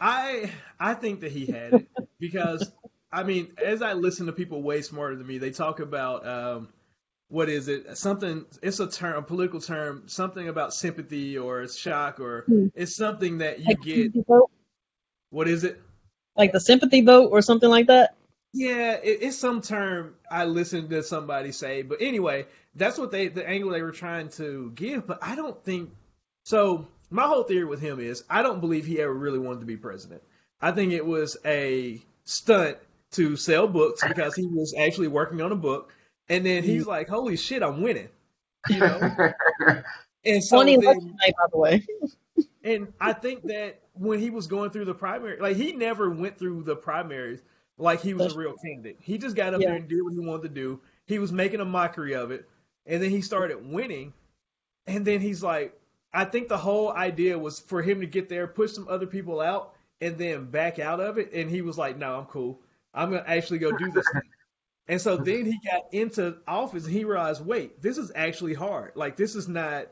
I 0.00 0.50
I 0.80 0.94
think 0.94 1.20
that 1.20 1.32
he 1.32 1.46
had 1.46 1.74
it 1.74 1.88
because 2.20 2.70
I 3.12 3.24
mean, 3.24 3.52
as 3.62 3.82
I 3.82 3.92
listen 3.92 4.26
to 4.26 4.32
people 4.32 4.62
way 4.62 4.80
smarter 4.82 5.16
than 5.16 5.26
me, 5.26 5.38
they 5.38 5.50
talk 5.50 5.80
about 5.80 6.26
um, 6.26 6.68
what 7.28 7.48
is 7.48 7.68
it? 7.68 7.96
Something. 7.98 8.46
It's 8.62 8.80
a 8.80 8.86
term, 8.86 9.16
a 9.16 9.22
political 9.22 9.60
term. 9.60 10.04
Something 10.06 10.48
about 10.48 10.72
sympathy 10.72 11.38
or 11.38 11.68
shock 11.68 12.20
or 12.20 12.44
hmm. 12.46 12.66
it's 12.74 12.96
something 12.96 13.38
that 13.38 13.60
you 13.60 13.66
like 13.66 13.82
get. 13.82 14.12
What 15.30 15.48
is 15.48 15.64
it? 15.64 15.80
Like 16.36 16.52
the 16.52 16.60
sympathy 16.60 17.02
vote 17.02 17.28
or 17.30 17.42
something 17.42 17.68
like 17.68 17.88
that. 17.88 18.16
Yeah, 18.52 18.92
it, 19.02 19.22
it's 19.22 19.38
some 19.38 19.62
term 19.62 20.14
I 20.30 20.44
listened 20.44 20.90
to 20.90 21.02
somebody 21.02 21.52
say, 21.52 21.82
but 21.82 22.02
anyway, 22.02 22.46
that's 22.74 22.98
what 22.98 23.10
they 23.10 23.28
the 23.28 23.48
angle 23.48 23.70
they 23.70 23.82
were 23.82 23.92
trying 23.92 24.28
to 24.30 24.72
give. 24.74 25.06
But 25.06 25.18
I 25.22 25.34
don't 25.36 25.62
think 25.64 25.90
so. 26.44 26.86
My 27.10 27.24
whole 27.24 27.44
theory 27.44 27.64
with 27.64 27.80
him 27.80 28.00
is 28.00 28.24
I 28.28 28.42
don't 28.42 28.60
believe 28.60 28.86
he 28.86 29.00
ever 29.00 29.12
really 29.12 29.38
wanted 29.38 29.60
to 29.60 29.66
be 29.66 29.76
president. 29.76 30.22
I 30.60 30.72
think 30.72 30.92
it 30.92 31.04
was 31.04 31.36
a 31.44 32.00
stunt 32.24 32.78
to 33.12 33.36
sell 33.36 33.68
books 33.68 34.02
because 34.06 34.34
he 34.34 34.46
was 34.46 34.74
actually 34.78 35.08
working 35.08 35.40
on 35.40 35.52
a 35.52 35.56
book, 35.56 35.92
and 36.28 36.44
then 36.44 36.62
he's 36.62 36.86
like, 36.86 37.08
"Holy 37.08 37.36
shit, 37.36 37.62
I'm 37.62 37.82
winning!" 37.82 38.08
You 38.68 38.78
know. 38.80 39.32
and 40.24 40.44
so 40.44 40.62
then, 40.62 40.80
night, 40.80 41.34
by 41.36 41.46
the 41.50 41.58
way. 41.58 41.86
and 42.62 42.92
I 43.00 43.12
think 43.14 43.44
that 43.44 43.80
when 43.94 44.18
he 44.18 44.30
was 44.30 44.46
going 44.46 44.70
through 44.70 44.86
the 44.86 44.94
primary, 44.94 45.38
like 45.40 45.56
he 45.56 45.72
never 45.72 46.10
went 46.10 46.38
through 46.38 46.62
the 46.62 46.76
primaries 46.76 47.40
like 47.82 48.00
he 48.00 48.14
was 48.14 48.34
a 48.34 48.38
real 48.38 48.54
candidate. 48.64 48.98
He 49.00 49.18
just 49.18 49.36
got 49.36 49.54
up 49.54 49.60
yeah. 49.60 49.68
there 49.68 49.76
and 49.76 49.88
did 49.88 50.02
what 50.02 50.12
he 50.12 50.20
wanted 50.20 50.42
to 50.42 50.48
do. 50.48 50.80
He 51.06 51.18
was 51.18 51.32
making 51.32 51.60
a 51.60 51.64
mockery 51.64 52.14
of 52.14 52.30
it, 52.30 52.48
and 52.86 53.02
then 53.02 53.10
he 53.10 53.20
started 53.20 53.70
winning. 53.70 54.12
And 54.86 55.04
then 55.04 55.20
he's 55.20 55.42
like, 55.42 55.78
I 56.12 56.24
think 56.24 56.48
the 56.48 56.58
whole 56.58 56.92
idea 56.92 57.38
was 57.38 57.60
for 57.60 57.82
him 57.82 58.00
to 58.00 58.06
get 58.06 58.28
there, 58.28 58.46
push 58.46 58.72
some 58.72 58.88
other 58.88 59.06
people 59.06 59.40
out, 59.40 59.74
and 60.00 60.18
then 60.18 60.46
back 60.46 60.78
out 60.78 61.00
of 61.00 61.18
it. 61.18 61.32
And 61.32 61.50
he 61.50 61.62
was 61.62 61.78
like, 61.78 61.96
no, 61.96 62.18
I'm 62.18 62.26
cool. 62.26 62.60
I'm 62.92 63.10
going 63.10 63.22
to 63.24 63.30
actually 63.30 63.58
go 63.58 63.72
do 63.72 63.90
this 63.90 64.06
thing. 64.12 64.22
And 64.88 65.00
so 65.00 65.16
then 65.16 65.46
he 65.46 65.60
got 65.64 65.94
into 65.94 66.38
office 66.46 66.84
and 66.86 66.92
he 66.92 67.04
realized, 67.04 67.46
wait, 67.46 67.80
this 67.80 67.98
is 67.98 68.10
actually 68.16 68.52
hard. 68.52 68.90
Like, 68.96 69.16
this 69.16 69.36
is 69.36 69.46
not 69.46 69.86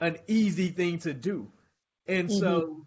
an 0.00 0.16
easy 0.26 0.68
thing 0.68 0.98
to 1.00 1.12
do. 1.12 1.46
And 2.06 2.32
so 2.32 2.60
mm-hmm. 2.60 2.80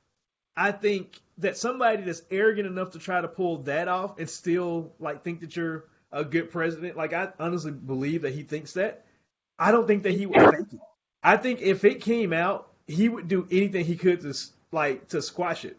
I 0.58 0.72
think 0.72 1.22
that 1.40 1.58
somebody 1.58 2.04
that's 2.04 2.22
arrogant 2.30 2.68
enough 2.68 2.92
to 2.92 3.00
try 3.00 3.22
to 3.22 3.28
pull 3.28 3.60
that 3.64 3.88
off 3.88 4.20
and 4.20 4.30
still 4.30 4.94
like 5.00 5.24
think 5.24 5.42
that 5.42 5.56
you're 5.56 5.86
a 6.12 6.24
good 6.24 6.52
president, 6.52 6.96
like 6.96 7.14
I 7.14 7.30
honestly 7.40 7.72
believe 7.72 8.22
that 8.22 8.34
he 8.34 8.44
thinks 8.44 8.74
that. 8.74 9.06
I 9.58 9.72
don't 9.72 9.88
think 9.88 10.04
that 10.04 10.12
he 10.14 10.26
would 10.26 10.40
fake 10.40 10.74
it. 10.74 10.80
I 11.24 11.38
think 11.38 11.62
if 11.62 11.84
it 11.86 12.02
came 12.02 12.34
out, 12.34 12.70
he 12.86 13.10
would 13.10 13.28
do 13.28 13.48
anything 13.50 13.86
he 13.86 13.96
could 13.96 14.22
to 14.22 14.34
like 14.72 15.08
to 15.10 15.22
squash 15.22 15.66
it. 15.66 15.78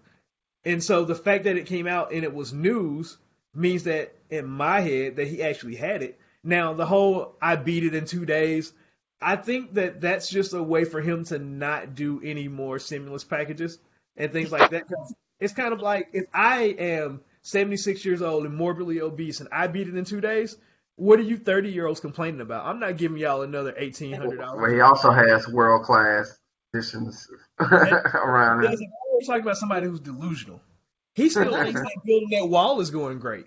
And 0.65 0.83
so 0.83 1.05
the 1.05 1.15
fact 1.15 1.45
that 1.45 1.57
it 1.57 1.67
came 1.67 1.87
out 1.87 2.13
and 2.13 2.25
it 2.25 2.35
was 2.35 2.53
news 2.53 3.17
means 3.55 3.85
that 3.85 4.15
in 4.31 4.47
my 4.47 4.81
head 4.81 5.17
that 5.17 5.29
he 5.29 5.43
actually 5.43 5.77
had 5.77 6.03
it. 6.03 6.19
Now 6.43 6.73
the 6.73 6.87
whole 6.87 7.37
I 7.41 7.57
beat 7.57 7.85
it 7.85 7.95
in 7.95 8.07
2 8.07 8.25
days, 8.25 8.73
I 9.21 9.37
think 9.37 9.75
that 9.75 10.01
that's 10.01 10.29
just 10.29 10.55
a 10.55 10.63
way 10.63 10.85
for 10.85 11.01
him 11.01 11.25
to 11.27 11.39
not 11.39 11.95
do 11.95 12.21
any 12.25 12.49
more 12.49 12.79
stimulus 12.79 13.25
packages 13.25 13.79
and 14.17 14.33
things 14.33 14.51
like 14.51 14.71
that. 14.71 14.85
It's 15.41 15.53
kind 15.53 15.73
of 15.73 15.81
like 15.81 16.09
if 16.13 16.27
I 16.33 16.63
am 16.79 17.21
76 17.43 18.05
years 18.05 18.23
old 18.23 18.47
and 18.47 18.55
morbidly 18.55 19.01
obese 19.01 19.41
and 19.41 19.49
I 19.53 19.67
beat 19.67 19.89
it 19.89 19.97
in 19.97 20.05
2 20.05 20.21
days, 20.21 20.57
what 20.97 21.19
are 21.19 21.23
you 21.23 21.37
30 21.37 21.71
year 21.71 21.87
olds 21.87 22.01
complaining 22.01 22.41
about? 22.41 22.67
I'm 22.67 22.79
not 22.79 22.97
giving 22.97 23.19
y'all 23.19 23.43
another 23.43 23.73
$1800. 23.73 24.39
Well, 24.39 24.71
he 24.71 24.81
also 24.81 25.11
has 25.11 25.49
world 25.49 25.83
class 25.83 26.39
positions 26.73 27.29
around 27.59 28.65
him. 28.65 28.79
We're 29.13 29.21
talking 29.27 29.43
about 29.43 29.57
somebody 29.57 29.87
who's 29.87 30.01
delusional. 30.01 30.61
He 31.15 31.29
still 31.29 31.53
thinks 31.53 31.81
that 31.81 31.97
building 32.05 32.31
that 32.31 32.49
wall 32.49 32.81
is 32.81 32.91
going 32.91 33.19
great. 33.21 33.47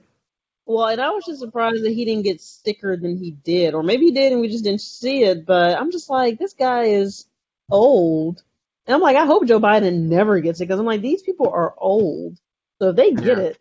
Well, 0.66 0.88
and 0.88 1.02
I 1.02 1.10
was 1.12 1.26
just 1.26 1.40
surprised 1.40 1.84
that 1.84 1.92
he 1.92 2.04
didn't 2.04 2.24
get 2.24 2.42
sicker 2.42 2.98
than 2.98 3.18
he 3.18 3.32
did, 3.32 3.74
or 3.74 3.84
maybe 3.84 4.06
he 4.06 4.12
did 4.12 4.34
and 4.34 4.42
we 4.42 4.50
just 4.50 4.66
didn't 4.66 4.82
see 4.82 5.24
it. 5.24 5.46
But 5.46 5.78
I'm 5.78 5.92
just 5.92 6.10
like, 6.10 6.40
this 6.40 6.54
guy 6.54 6.84
is 6.84 7.26
old, 7.70 8.44
and 8.88 8.96
I'm 8.96 9.02
like, 9.02 9.18
I 9.18 9.26
hope 9.26 9.46
Joe 9.48 9.60
Biden 9.60 10.04
never 10.04 10.40
gets 10.40 10.60
it 10.62 10.66
because 10.66 10.80
I'm 10.80 10.86
like, 10.86 11.02
these 11.02 11.22
people 11.22 11.50
are 11.50 11.76
old, 11.78 12.38
so 12.82 12.90
if 12.90 12.96
they 12.96 13.12
get 13.14 13.38
Yeah. 13.38 13.44
it, 13.44 13.60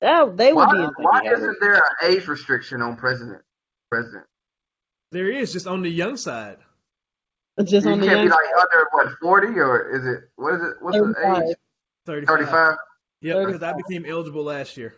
that 0.00 0.36
they 0.36 0.52
would 0.52 0.66
Why, 0.66 0.70
be. 0.70 0.82
in 0.82 1.04
why 1.04 1.20
isn't 1.32 1.56
there 1.60 1.74
an 1.74 1.82
age 2.04 2.26
restriction 2.28 2.82
on 2.82 2.96
president? 2.96 3.42
President, 3.90 4.24
There 5.12 5.30
is 5.30 5.52
just 5.52 5.66
on 5.66 5.82
the 5.82 5.88
young 5.88 6.16
side. 6.16 6.58
It's 7.56 7.70
Just 7.70 7.86
you 7.86 7.92
on 7.92 8.00
the 8.00 8.06
can't 8.06 8.22
be 8.22 8.28
like 8.28 8.46
under 8.60 8.86
what 8.92 9.08
forty 9.20 9.58
or 9.58 9.96
is 9.96 10.06
it 10.06 10.30
what 10.36 10.54
is 10.54 10.62
it? 10.62 10.74
What's 10.80 10.98
the 10.98 11.06
35. 11.08 11.42
age? 11.48 11.56
35. 12.06 12.28
Thirty 12.28 12.44
five. 12.46 12.76
Yep, 13.20 13.38
because 13.46 13.62
I 13.62 13.72
became 13.72 14.06
eligible 14.06 14.44
last 14.44 14.76
year. 14.76 14.94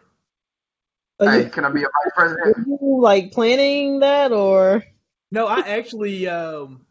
Are 1.20 1.26
Hey, 1.26 1.44
you, 1.44 1.50
can 1.50 1.64
I 1.64 1.70
be 1.70 1.80
a 1.82 1.84
vice 1.84 2.12
are 2.12 2.14
president? 2.14 2.66
you 2.66 2.78
like 3.00 3.32
planning 3.32 4.00
that 4.00 4.32
or? 4.32 4.84
No, 5.30 5.46
I 5.46 5.60
actually, 5.60 6.26
um, 6.28 6.86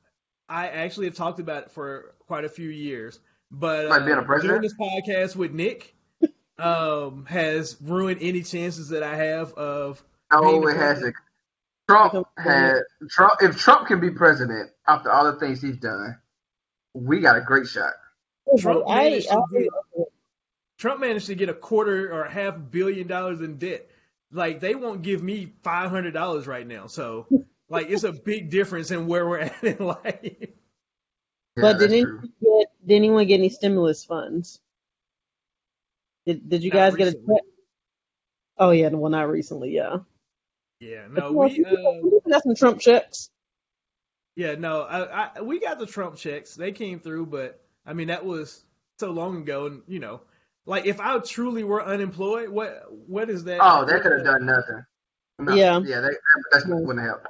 I 0.47 0.69
actually 0.69 1.07
have 1.07 1.15
talked 1.15 1.39
about 1.39 1.63
it 1.63 1.71
for 1.71 2.15
quite 2.29 2.45
a 2.45 2.49
few 2.49 2.69
years. 2.69 3.19
But 3.51 3.87
Like 3.87 4.05
being 4.05 4.17
a 4.17 4.21
uh, 4.21 4.23
president? 4.23 4.61
doing 4.61 4.61
this 4.61 4.75
podcast 4.79 5.35
with 5.35 5.51
Nick 5.51 5.95
um, 6.59 7.25
has 7.25 7.75
ruined 7.81 8.19
any 8.21 8.43
chances 8.43 8.89
that 8.89 9.01
I 9.01 9.15
have 9.15 9.51
of. 9.55 10.01
No, 10.31 10.41
being 10.43 10.61
the 10.61 10.67
it 10.67 10.77
hasn't. 10.77 11.15
Trump 11.89 12.27
had 12.37 12.81
Trump. 13.09 13.33
If 13.41 13.57
Trump 13.57 13.87
can 13.87 13.99
be 13.99 14.11
president 14.11 14.69
after 14.87 15.11
all 15.11 15.25
the 15.31 15.39
things 15.39 15.59
he's 15.59 15.77
done, 15.77 16.19
we 16.93 17.19
got 17.19 17.35
a 17.35 17.41
great 17.41 17.67
shot. 17.67 17.93
Trump 18.59 18.87
managed 18.87 19.27
to 19.29 19.33
I, 19.33 19.41
get- 19.51 20.07
Trump 20.77 21.01
managed 21.01 21.25
to 21.27 21.35
get 21.35 21.49
a 21.49 21.53
quarter 21.55 22.13
or 22.13 22.23
a 22.25 22.31
half 22.31 22.55
billion 22.69 23.07
dollars 23.07 23.41
in 23.41 23.57
debt. 23.57 23.89
Like 24.31 24.59
they 24.59 24.75
won't 24.75 25.01
give 25.01 25.23
me 25.23 25.53
five 25.63 25.89
hundred 25.89 26.13
dollars 26.13 26.45
right 26.45 26.67
now. 26.67 26.85
So 26.85 27.25
like 27.69 27.89
it's 27.89 28.03
a 28.03 28.11
big 28.11 28.51
difference 28.51 28.91
in 28.91 29.07
where 29.07 29.27
we're 29.27 29.39
at 29.39 29.63
in 29.63 29.77
life. 29.83 30.49
Yeah, 31.55 31.61
but 31.61 31.73
did 31.73 31.91
that's 31.91 31.93
anyone 31.93 32.19
true. 32.19 32.29
get? 32.41 32.67
Did 32.85 32.95
anyone 32.95 33.27
get 33.27 33.39
any 33.39 33.49
stimulus 33.49 34.03
funds? 34.05 34.59
Did 36.25 36.49
Did 36.49 36.63
you 36.63 36.71
Not 36.71 36.77
guys 36.77 36.95
get 36.95 37.07
a 37.07 37.11
recently. 37.11 37.35
check? 37.35 37.43
Oh 38.57 38.71
yeah, 38.71 38.89
well 38.89 39.09
not 39.11 39.29
recently, 39.29 39.71
yeah. 39.71 39.97
Yeah, 40.79 41.07
no, 41.09 41.33
Well, 41.33 41.49
we 41.49 41.65
uh, 41.65 42.29
got 42.29 42.43
some 42.43 42.55
Trump 42.55 42.79
checks. 42.79 43.29
yeah, 44.35 44.55
no, 44.55 44.81
I, 44.83 45.29
I 45.37 45.41
we 45.41 45.59
got 45.59 45.79
the 45.79 45.85
Trump 45.85 46.15
checks. 46.15 46.55
They 46.55 46.71
came 46.71 46.99
through, 46.99 47.25
but 47.27 47.61
I 47.85 47.93
mean 47.93 48.07
that 48.07 48.25
was 48.25 48.63
so 48.99 49.11
long 49.11 49.37
ago, 49.37 49.65
and 49.67 49.81
you 49.87 49.99
know, 49.99 50.21
like 50.65 50.85
if 50.85 50.99
I 50.99 51.17
truly 51.19 51.63
were 51.63 51.83
unemployed, 51.83 52.49
what 52.49 52.85
what 53.07 53.29
is 53.29 53.43
that? 53.45 53.59
Oh, 53.61 53.85
they 53.85 53.99
could 53.99 54.11
have 54.13 54.25
done 54.25 54.45
nothing. 54.45 54.85
No, 55.39 55.55
Yeah. 55.55 55.79
yeah, 55.79 56.01
they, 56.01 56.09
that's 56.51 56.67
not 56.67 56.81
wouldn't 56.81 57.05
help. 57.05 57.23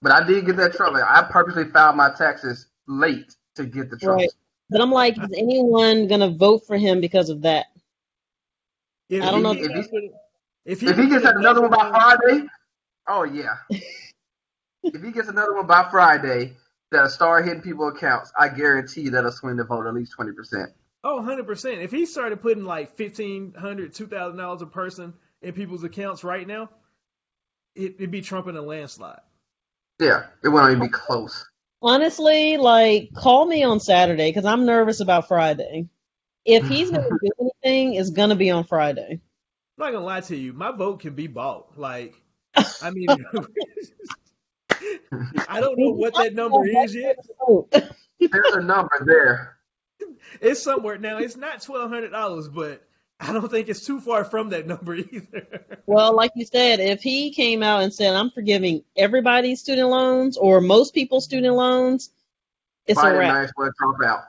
But 0.00 0.12
I 0.12 0.24
did 0.26 0.46
get 0.46 0.56
that 0.56 0.74
Trump. 0.74 0.96
I 0.96 1.22
purposely 1.30 1.64
filed 1.64 1.96
my 1.96 2.10
taxes 2.10 2.66
late 2.88 3.36
to 3.56 3.64
get 3.64 3.90
the 3.90 3.96
Trump. 3.96 4.20
Right. 4.20 4.30
But 4.70 4.80
I'm 4.80 4.90
like, 4.90 5.18
is 5.18 5.30
anyone 5.36 6.08
gonna 6.08 6.30
vote 6.30 6.66
for 6.66 6.76
him 6.76 7.00
because 7.00 7.28
of 7.28 7.42
that? 7.42 7.66
If 9.08 9.22
I 9.22 9.26
don't 9.30 9.36
he 9.38 9.42
know 9.42 9.54
gets 9.54 9.66
if 9.66 9.90
he- 9.90 10.08
up 10.08 10.12
if 10.64 10.80
he, 10.80 10.86
If 10.88 10.96
he 10.96 11.08
gets 11.08 11.24
gets 11.24 11.36
another 11.36 11.60
one 11.60 11.70
by 11.70 11.90
Friday, 11.90 12.46
oh 13.08 13.24
yeah. 13.24 13.56
if 14.84 15.02
he 15.02 15.10
gets 15.12 15.28
another 15.28 15.54
one 15.54 15.66
by 15.66 15.88
Friday 15.90 16.52
that'll 16.90 17.10
start 17.10 17.44
hitting 17.44 17.62
people 17.62 17.88
accounts, 17.88 18.32
I 18.38 18.48
guarantee 18.48 19.08
that'll 19.08 19.32
swing 19.32 19.56
the 19.56 19.64
vote 19.64 19.86
at 19.86 19.94
least 19.94 20.12
twenty 20.12 20.32
percent. 20.32 20.70
Oh, 21.04 21.20
100%. 21.20 21.82
If 21.82 21.90
he 21.90 22.06
started 22.06 22.40
putting 22.42 22.64
like 22.64 22.96
$1,500, 22.96 23.52
$2,000 23.56 24.62
a 24.62 24.66
person 24.66 25.12
in 25.40 25.52
people's 25.52 25.82
accounts 25.82 26.22
right 26.22 26.46
now, 26.46 26.70
it, 27.74 27.96
it'd 27.96 28.12
be 28.12 28.20
Trump 28.20 28.46
in 28.46 28.56
a 28.56 28.62
landslide. 28.62 29.18
Yeah, 29.98 30.26
it 30.44 30.48
wouldn't 30.48 30.70
even 30.76 30.86
be 30.86 30.92
close. 30.92 31.44
Honestly, 31.82 32.56
like, 32.58 33.12
call 33.12 33.44
me 33.44 33.64
on 33.64 33.80
Saturday 33.80 34.28
because 34.28 34.44
I'm 34.44 34.66
nervous 34.66 35.00
about 35.00 35.28
Friday. 35.28 35.88
If 36.44 36.66
he's 36.68 36.90
gonna 36.90 37.08
do 37.22 37.50
anything, 37.64 37.94
it's 37.94 38.10
gonna 38.10 38.36
be 38.36 38.50
on 38.50 38.64
Friday. 38.64 39.20
I'm 39.78 39.86
not 39.86 39.92
going 39.92 40.02
to 40.02 40.06
lie 40.06 40.20
to 40.20 40.36
you. 40.36 40.52
My 40.52 40.70
vote 40.70 41.00
can 41.00 41.14
be 41.14 41.28
bought. 41.28 41.78
Like, 41.78 42.14
I 42.54 42.90
mean, 42.90 43.08
I 45.48 45.60
don't 45.60 45.78
know 45.78 45.90
what 45.90 46.14
that 46.14 46.34
number 46.34 46.64
is 46.84 46.94
yet. 46.94 47.16
There's 48.20 48.54
a 48.54 48.60
number 48.60 49.02
there. 49.04 49.56
It's 50.40 50.62
somewhere. 50.62 50.98
Now, 50.98 51.18
it's 51.18 51.36
not 51.36 51.60
$1,200, 51.60 52.54
but 52.54 52.82
I 53.22 53.32
don't 53.32 53.50
think 53.50 53.68
it's 53.70 53.86
too 53.86 54.00
far 54.00 54.24
from 54.24 54.50
that 54.50 54.66
number 54.66 54.94
either. 54.96 55.80
Well, 55.86 56.14
like 56.16 56.32
you 56.34 56.44
said, 56.44 56.80
if 56.80 57.02
he 57.02 57.30
came 57.32 57.62
out 57.62 57.82
and 57.82 57.94
said, 57.94 58.14
"I'm 58.14 58.30
forgiving 58.30 58.84
everybody's 58.96 59.60
student 59.60 59.90
loans 59.90 60.36
or 60.36 60.60
most 60.60 60.94
people's 60.94 61.24
student 61.24 61.54
loans," 61.56 62.12
it's 62.86 63.02
a 63.04 63.12
Friday 63.12 63.14
wrap. 63.14 63.40
night 63.42 63.50
will 63.56 63.72
Trump 63.78 63.98
out. 64.04 64.24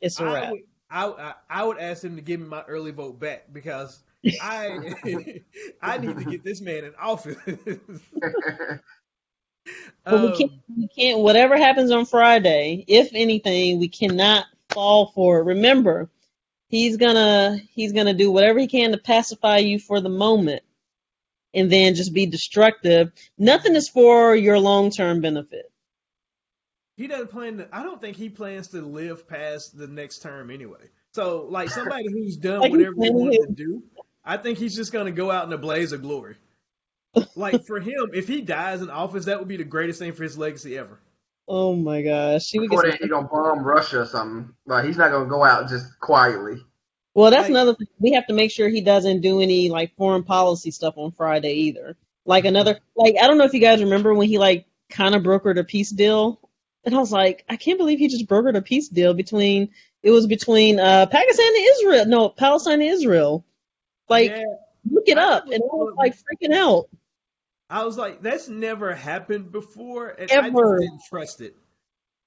It's 0.00 0.20
a 0.20 0.26
I 0.26 0.30
wrap. 0.30 0.52
would, 0.52 0.60
I, 0.90 1.06
I, 1.06 1.34
I 1.50 1.64
would 1.64 1.78
ask 1.78 2.04
him 2.04 2.16
to 2.16 2.22
give 2.22 2.40
me 2.40 2.46
my 2.46 2.62
early 2.64 2.90
vote 2.92 3.18
back 3.20 3.52
because 3.52 4.02
I 4.38 4.94
I 5.82 5.98
need 5.98 6.18
to 6.18 6.24
get 6.24 6.44
this 6.44 6.60
man 6.60 6.84
in 6.84 6.94
office. 6.96 7.36
But 10.08 10.20
we 10.20 10.30
Um, 10.30 10.32
can't, 10.32 10.52
we 10.76 10.88
can't, 10.88 11.20
whatever 11.20 11.56
happens 11.56 11.90
on 11.90 12.06
Friday, 12.06 12.84
if 12.88 13.10
anything, 13.14 13.78
we 13.78 13.88
cannot 13.88 14.46
fall 14.70 15.12
for 15.14 15.38
it. 15.40 15.44
Remember, 15.44 16.08
he's 16.68 16.96
gonna, 16.96 17.58
he's 17.72 17.92
gonna 17.92 18.14
do 18.14 18.30
whatever 18.30 18.58
he 18.58 18.66
can 18.66 18.92
to 18.92 18.98
pacify 18.98 19.58
you 19.58 19.78
for 19.78 20.00
the 20.00 20.08
moment 20.08 20.62
and 21.54 21.70
then 21.72 21.94
just 21.94 22.12
be 22.12 22.26
destructive. 22.26 23.12
Nothing 23.38 23.74
is 23.74 23.88
for 23.88 24.36
your 24.36 24.58
long-term 24.58 25.20
benefit. 25.22 25.70
he 26.96 27.06
doesn't 27.06 27.30
plan 27.30 27.58
to. 27.58 27.68
I 27.72 27.82
don't 27.82 28.00
think 28.00 28.16
he 28.16 28.28
plans 28.28 28.68
to 28.68 28.82
live 28.82 29.26
past 29.28 29.76
the 29.76 29.86
next 29.86 30.18
term 30.20 30.50
anyway. 30.50 30.90
So, 31.12 31.46
like 31.48 31.70
somebody 31.70 32.10
who's 32.10 32.36
done 32.48 32.60
Like 32.60 32.72
whatever 32.72 32.94
he 33.00 33.10
wants 33.10 33.46
to 33.46 33.52
do, 33.52 33.82
I 34.24 34.36
think 34.36 34.58
he's 34.58 34.76
just 34.76 34.92
gonna 34.92 35.12
go 35.12 35.30
out 35.30 35.46
in 35.46 35.52
a 35.52 35.58
blaze 35.58 35.92
of 35.92 36.02
glory. 36.02 36.36
Like 37.34 37.64
for 37.64 37.80
him, 37.80 38.10
if 38.12 38.28
he 38.28 38.42
dies 38.42 38.82
in 38.82 38.90
office, 38.90 39.24
that 39.24 39.38
would 39.38 39.48
be 39.48 39.56
the 39.56 39.64
greatest 39.64 39.98
thing 39.98 40.12
for 40.12 40.22
his 40.22 40.36
legacy 40.36 40.76
ever. 40.76 41.00
Oh 41.48 41.74
my 41.74 42.02
gosh. 42.02 42.46
She 42.46 42.58
would 42.58 42.70
Before 42.70 42.82
get 42.82 42.92
then, 42.92 42.98
he 43.02 43.08
gonna 43.08 43.28
bomb 43.28 43.62
Russia 43.62 44.00
or 44.00 44.06
something. 44.06 44.52
Like 44.66 44.84
he's 44.84 44.96
not 44.96 45.10
gonna 45.10 45.28
go 45.28 45.44
out 45.44 45.68
just 45.68 45.98
quietly. 46.00 46.56
Well, 47.14 47.30
that's 47.30 47.44
Like- 47.44 47.50
another 47.50 47.74
thing. 47.74 47.86
We 47.98 48.12
have 48.12 48.26
to 48.26 48.34
make 48.34 48.50
sure 48.50 48.68
he 48.68 48.80
doesn't 48.80 49.20
do 49.20 49.40
any 49.40 49.70
like 49.70 49.96
foreign 49.96 50.22
policy 50.24 50.70
stuff 50.70 50.94
on 50.98 51.12
Friday 51.12 51.52
either. 51.52 51.96
Like 52.24 52.44
another, 52.44 52.78
like 52.96 53.14
I 53.20 53.26
don't 53.26 53.38
know 53.38 53.44
if 53.44 53.54
you 53.54 53.60
guys 53.60 53.82
remember 53.82 54.12
when 54.12 54.28
he 54.28 54.38
like 54.38 54.66
kind 54.90 55.14
of 55.14 55.22
brokered 55.22 55.58
a 55.58 55.64
peace 55.64 55.90
deal, 55.90 56.40
and 56.84 56.94
I 56.94 56.98
was 56.98 57.12
like, 57.12 57.44
I 57.48 57.56
can't 57.56 57.78
believe 57.78 58.00
he 58.00 58.08
just 58.08 58.26
brokered 58.26 58.56
a 58.56 58.62
peace 58.62 58.88
deal 58.88 59.14
between. 59.14 59.70
It 60.02 60.10
was 60.10 60.26
between 60.26 60.78
uh 60.80 61.06
Pakistan 61.06 61.46
and 61.46 61.66
Israel. 61.76 62.06
No, 62.06 62.28
Palestine 62.28 62.80
and 62.80 62.90
Israel. 62.90 63.44
Like, 64.08 64.30
yeah, 64.30 64.44
look 64.90 65.04
it 65.08 65.18
up, 65.18 65.44
and 65.44 65.54
I 65.54 65.58
was 65.58 65.94
like 65.96 66.16
freaking 66.16 66.54
out. 66.54 66.88
I 67.68 67.84
was 67.84 67.96
like, 67.96 68.22
that's 68.22 68.48
never 68.48 68.94
happened 68.94 69.50
before, 69.50 70.08
and 70.08 70.30
I 70.30 70.34
Ever. 70.34 70.78
just 70.78 70.90
didn't 70.90 71.02
trust 71.08 71.40
it. 71.40 71.56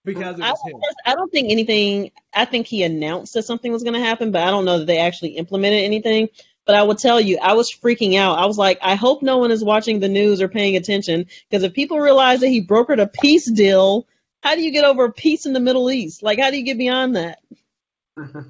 because 0.04 0.38
it 0.38 0.44
I, 0.44 0.52
was 0.52 0.62
him. 0.66 0.82
I 1.06 1.16
don't 1.16 1.32
think 1.32 1.52
anything. 1.52 2.12
I 2.34 2.46
think 2.46 2.68
he 2.68 2.84
announced 2.84 3.34
that 3.36 3.44
something 3.44 3.72
was 3.72 3.84
going 3.84 3.94
to 3.94 4.00
happen, 4.00 4.32
but 4.32 4.42
I 4.42 4.52
don't 4.52 4.66
know 4.66 4.80
that 4.80 4.86
they 4.86 5.00
actually 5.00 5.38
implemented 5.38 5.84
anything. 5.84 6.30
But 6.66 6.76
I 6.76 6.84
will 6.84 6.96
tell 6.96 7.20
you, 7.20 7.40
I 7.42 7.54
was 7.54 7.74
freaking 7.74 8.16
out. 8.16 8.38
I 8.38 8.46
was 8.46 8.58
like, 8.58 8.78
I 8.82 8.96
hope 8.96 9.24
no 9.24 9.38
one 9.38 9.50
is 9.50 9.64
watching 9.64 10.00
the 10.00 10.10
news 10.10 10.42
or 10.42 10.48
paying 10.48 10.76
attention 10.76 11.26
because 11.50 11.64
if 11.64 11.74
people 11.74 12.00
realize 12.00 12.42
that 12.42 12.50
he 12.50 12.64
brokered 12.64 13.02
a 13.02 13.08
peace 13.08 13.50
deal, 13.50 14.08
how 14.42 14.56
do 14.56 14.62
you 14.62 14.72
get 14.72 14.86
over 14.86 15.12
peace 15.12 15.46
in 15.46 15.54
the 15.54 15.60
Middle 15.60 15.90
East? 15.90 16.22
Like, 16.22 16.38
how 16.40 16.52
do 16.52 16.58
you 16.58 16.64
get 16.64 16.78
beyond 16.78 17.16
that? 17.16 17.40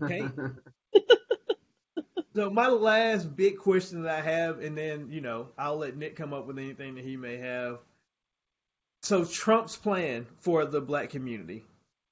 Okay. 0.02 0.28
So 2.36 2.50
my 2.50 2.68
last 2.68 3.36
big 3.36 3.58
question 3.58 4.04
that 4.04 4.20
I 4.20 4.22
have, 4.22 4.60
and 4.60 4.78
then 4.78 5.10
you 5.12 5.22
know 5.22 5.48
I'll 5.58 5.78
let 5.78 5.98
Nick 5.98 6.16
come 6.16 6.34
up 6.34 6.46
with 6.46 6.58
anything 6.58 6.96
that 6.96 7.04
he 7.04 7.18
may 7.18 7.38
have. 7.38 7.80
So 9.02 9.26
Trump's 9.26 9.78
plan 9.78 10.28
for 10.40 10.66
the 10.66 10.82
black 10.82 11.10
community, 11.10 11.64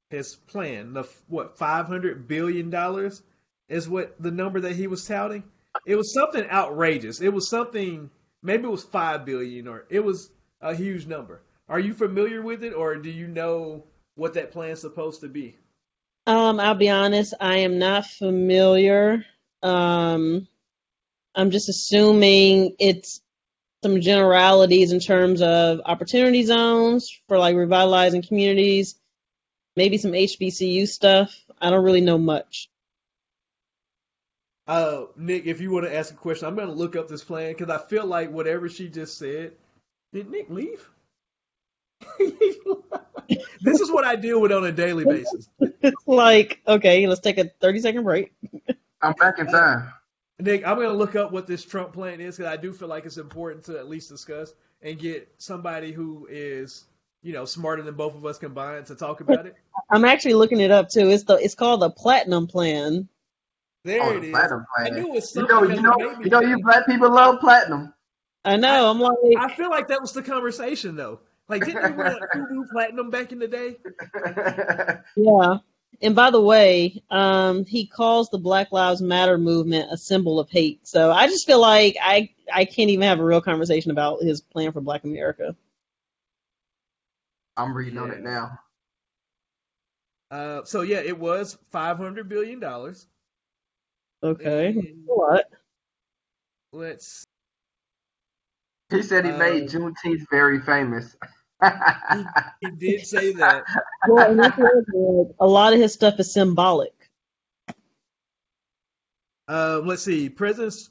his 0.10 0.36
plan, 0.36 0.94
the 0.94 1.04
what 1.28 1.58
five 1.58 1.88
hundred 1.88 2.28
billion 2.28 2.70
dollars 2.70 3.22
is 3.70 3.90
what 3.90 4.22
the 4.22 4.32
number 4.32 4.62
that 4.62 4.76
he 4.76 4.88
was 4.88 5.06
touting. 5.06 5.44
It 5.86 5.96
was 5.96 6.14
something 6.14 6.50
outrageous. 6.50 7.22
It 7.22 7.30
was 7.30 7.50
something 7.50 8.10
maybe 8.42 8.64
it 8.64 8.72
was 8.72 8.84
five 8.84 9.26
billion 9.26 9.68
or 9.68 9.86
it 9.90 10.04
was 10.04 10.32
a 10.62 10.74
huge 10.74 11.06
number. 11.06 11.42
Are 11.70 11.80
you 11.80 11.94
familiar 11.94 12.42
with 12.42 12.64
it, 12.64 12.74
or 12.74 12.96
do 12.96 13.10
you 13.10 13.28
know 13.28 13.84
what 14.16 14.34
that 14.36 14.52
plan's 14.52 14.80
supposed 14.80 15.22
to 15.22 15.28
be? 15.28 15.58
Um, 16.26 16.60
I'll 16.60 16.76
be 16.76 16.90
honest, 16.90 17.34
I 17.40 17.58
am 17.58 17.78
not 17.78 18.06
familiar. 18.06 19.26
Um, 19.68 20.48
I'm 21.36 21.52
just 21.52 21.70
assuming 21.70 22.76
it's 22.80 23.22
some 23.84 24.02
generalities 24.02 24.92
in 24.92 25.00
terms 25.00 25.42
of 25.42 25.82
opportunity 25.86 26.44
zones 26.44 27.12
for 27.28 27.38
like 27.38 27.56
revitalizing 27.56 28.22
communities, 28.22 28.96
maybe 29.76 29.98
some 29.98 30.14
HBCU 30.14 30.88
stuff. 30.88 31.36
I 31.62 31.70
don't 31.70 31.84
really 31.84 32.02
know 32.02 32.18
much. 32.18 32.70
Uh, 34.68 35.04
Nick, 35.16 35.46
if 35.46 35.62
you 35.62 35.72
want 35.72 35.86
to 35.86 35.96
ask 35.96 36.14
a 36.14 36.18
question, 36.18 36.48
I'm 36.48 36.56
going 36.56 36.68
to 36.68 36.74
look 36.74 36.96
up 36.96 37.08
this 37.08 37.24
plan 37.24 37.54
because 37.54 37.70
I 37.70 37.78
feel 37.78 38.06
like 38.06 38.32
whatever 38.32 38.68
she 38.68 38.90
just 38.90 39.18
said. 39.18 39.54
Did 40.14 40.30
Nick 40.30 40.50
leave? 40.50 40.90
this 42.20 43.82
is 43.82 43.92
what 43.92 44.06
I 44.06 44.16
deal 44.16 44.42
with 44.42 44.52
on 44.52 44.66
a 44.66 44.72
daily 44.72 45.06
basis. 45.06 45.50
it's 45.60 46.02
like, 46.08 46.62
okay, 46.68 47.06
let's 47.08 47.22
take 47.22 47.38
a 47.38 47.46
30 47.62 47.80
second 47.82 48.04
break. 48.04 48.34
I'm 49.02 49.14
back 49.14 49.40
in 49.40 49.48
time. 49.48 49.92
Nick, 50.40 50.66
I'm 50.68 50.76
going 50.76 50.90
to 50.90 50.94
look 50.96 51.16
up 51.16 51.32
what 51.32 51.48
this 51.48 51.64
Trump 51.66 51.94
plan 51.94 52.22
is 52.22 52.38
because 52.38 52.52
I 52.52 52.58
do 52.58 52.72
feel 52.74 52.88
like 52.88 53.06
it's 53.06 53.18
important 53.18 53.66
to 53.66 53.78
at 53.78 53.90
least 53.90 54.10
discuss 54.10 54.54
and 54.82 55.00
get 55.00 55.28
somebody 55.38 55.92
who 55.92 56.28
is, 56.30 56.86
you 57.24 57.34
know, 57.34 57.46
smarter 57.46 57.82
than 57.82 57.96
both 57.96 58.16
of 58.16 58.26
us 58.26 58.38
combined 58.38 58.86
to 58.88 58.96
talk 58.96 59.22
about 59.22 59.46
it. 59.48 59.56
I'm 59.92 60.06
actually 60.06 60.36
looking 60.36 60.60
it 60.60 60.72
up 60.72 60.90
too. 60.90 61.10
It's 61.10 61.24
the 61.24 61.36
it's 61.36 61.56
called 61.56 61.82
the 61.82 61.90
Platinum 61.90 62.48
Plan. 62.48 63.08
There 63.84 64.02
Oh, 64.04 64.12
it 64.12 64.20
the 64.22 64.28
is. 64.28 64.32
platinum 64.34 64.66
I 64.78 64.90
knew 64.90 65.08
it 65.08 65.14
was 65.16 65.36
You 65.36 65.48
something. 65.48 65.56
know, 65.56 65.64
you 65.76 65.82
know, 65.82 66.20
you 66.24 66.30
know, 66.30 66.42
you 66.42 66.60
black 66.62 66.86
people 66.86 67.10
love 67.12 67.40
platinum. 67.40 67.94
I 68.46 68.58
know. 68.58 68.90
I'm 68.92 69.00
like, 69.00 69.14
I 69.38 69.54
feel 69.56 69.70
like 69.70 69.88
that 69.88 70.02
was 70.02 70.14
the 70.14 70.22
conversation 70.24 70.96
though. 70.96 71.20
Like, 71.50 71.64
didn't 71.66 71.84
we 71.84 72.04
want 72.04 72.22
to 72.34 72.40
do 72.50 72.66
platinum 72.72 73.10
back 73.10 73.32
in 73.32 73.40
the 73.40 73.48
day? 73.48 73.78
yeah. 75.16 75.58
And 76.02 76.16
by 76.16 76.30
the 76.30 76.42
way, 76.42 77.02
um, 77.10 77.66
he 77.66 77.88
calls 77.88 78.30
the 78.30 78.38
Black 78.38 78.72
Lives 78.72 79.02
Matter 79.02 79.38
movement 79.38 79.92
a 79.92 79.98
symbol 79.98 80.40
of 80.40 80.50
hate. 80.50 80.88
So 80.88 81.12
I 81.12 81.28
just 81.28 81.48
feel 81.48 81.60
like 81.60 81.98
I 82.02 82.30
I 82.54 82.66
can't 82.66 82.90
even 82.90 83.08
have 83.08 83.20
a 83.20 83.26
real 83.26 83.42
conversation 83.42 83.92
about 83.92 84.22
his 84.22 84.42
plan 84.42 84.72
for 84.72 84.82
Black 84.82 85.04
America. 85.04 85.56
I'm 87.58 87.74
reading 87.76 87.98
on 87.98 88.12
it 88.12 88.22
now. 88.22 88.60
Uh, 90.30 90.64
so 90.66 90.82
yeah, 90.82 91.00
it 91.00 91.18
was 91.18 91.58
500 91.72 92.28
billion 92.30 92.60
dollars. 92.60 93.08
Okay. 94.24 94.68
And 94.68 95.04
What? 95.06 95.50
let's 96.74 97.24
He 98.90 99.02
said 99.02 99.26
he 99.26 99.32
made 99.32 99.64
Uh, 99.64 99.72
Juneteenth 99.72 100.30
very 100.30 100.60
famous. 100.62 101.16
He 102.62 102.72
did 102.78 103.06
say 103.08 103.34
that. 103.34 103.64
Well, 104.08 104.30
and 104.32 104.40
that's 104.40 104.58
a 105.40 105.46
lot 105.48 105.74
of 105.74 105.80
his 105.80 105.92
stuff 105.92 106.18
is 106.20 106.32
symbolic. 106.32 106.94
Um, 109.48 109.86
let's 109.88 110.04
see. 110.04 110.30
President's 110.30 110.90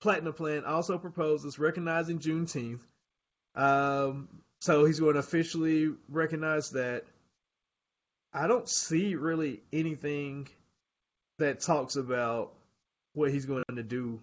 platinum 0.00 0.32
plan 0.34 0.64
also 0.64 0.98
proposes 0.98 1.58
recognizing 1.58 2.18
Juneteenth. 2.18 2.80
Um, 3.54 4.28
so 4.60 4.84
he's 4.84 5.00
going 5.00 5.14
to 5.14 5.20
officially 5.20 5.94
recognize 6.08 6.70
that. 6.70 7.04
I 8.34 8.48
don't 8.48 8.68
see 8.68 9.14
really 9.14 9.62
anything 9.72 10.48
that 11.38 11.60
talks 11.60 11.96
about 11.96 12.52
what 13.14 13.30
he's 13.30 13.46
going 13.46 13.64
to 13.74 13.82
do. 13.82 14.20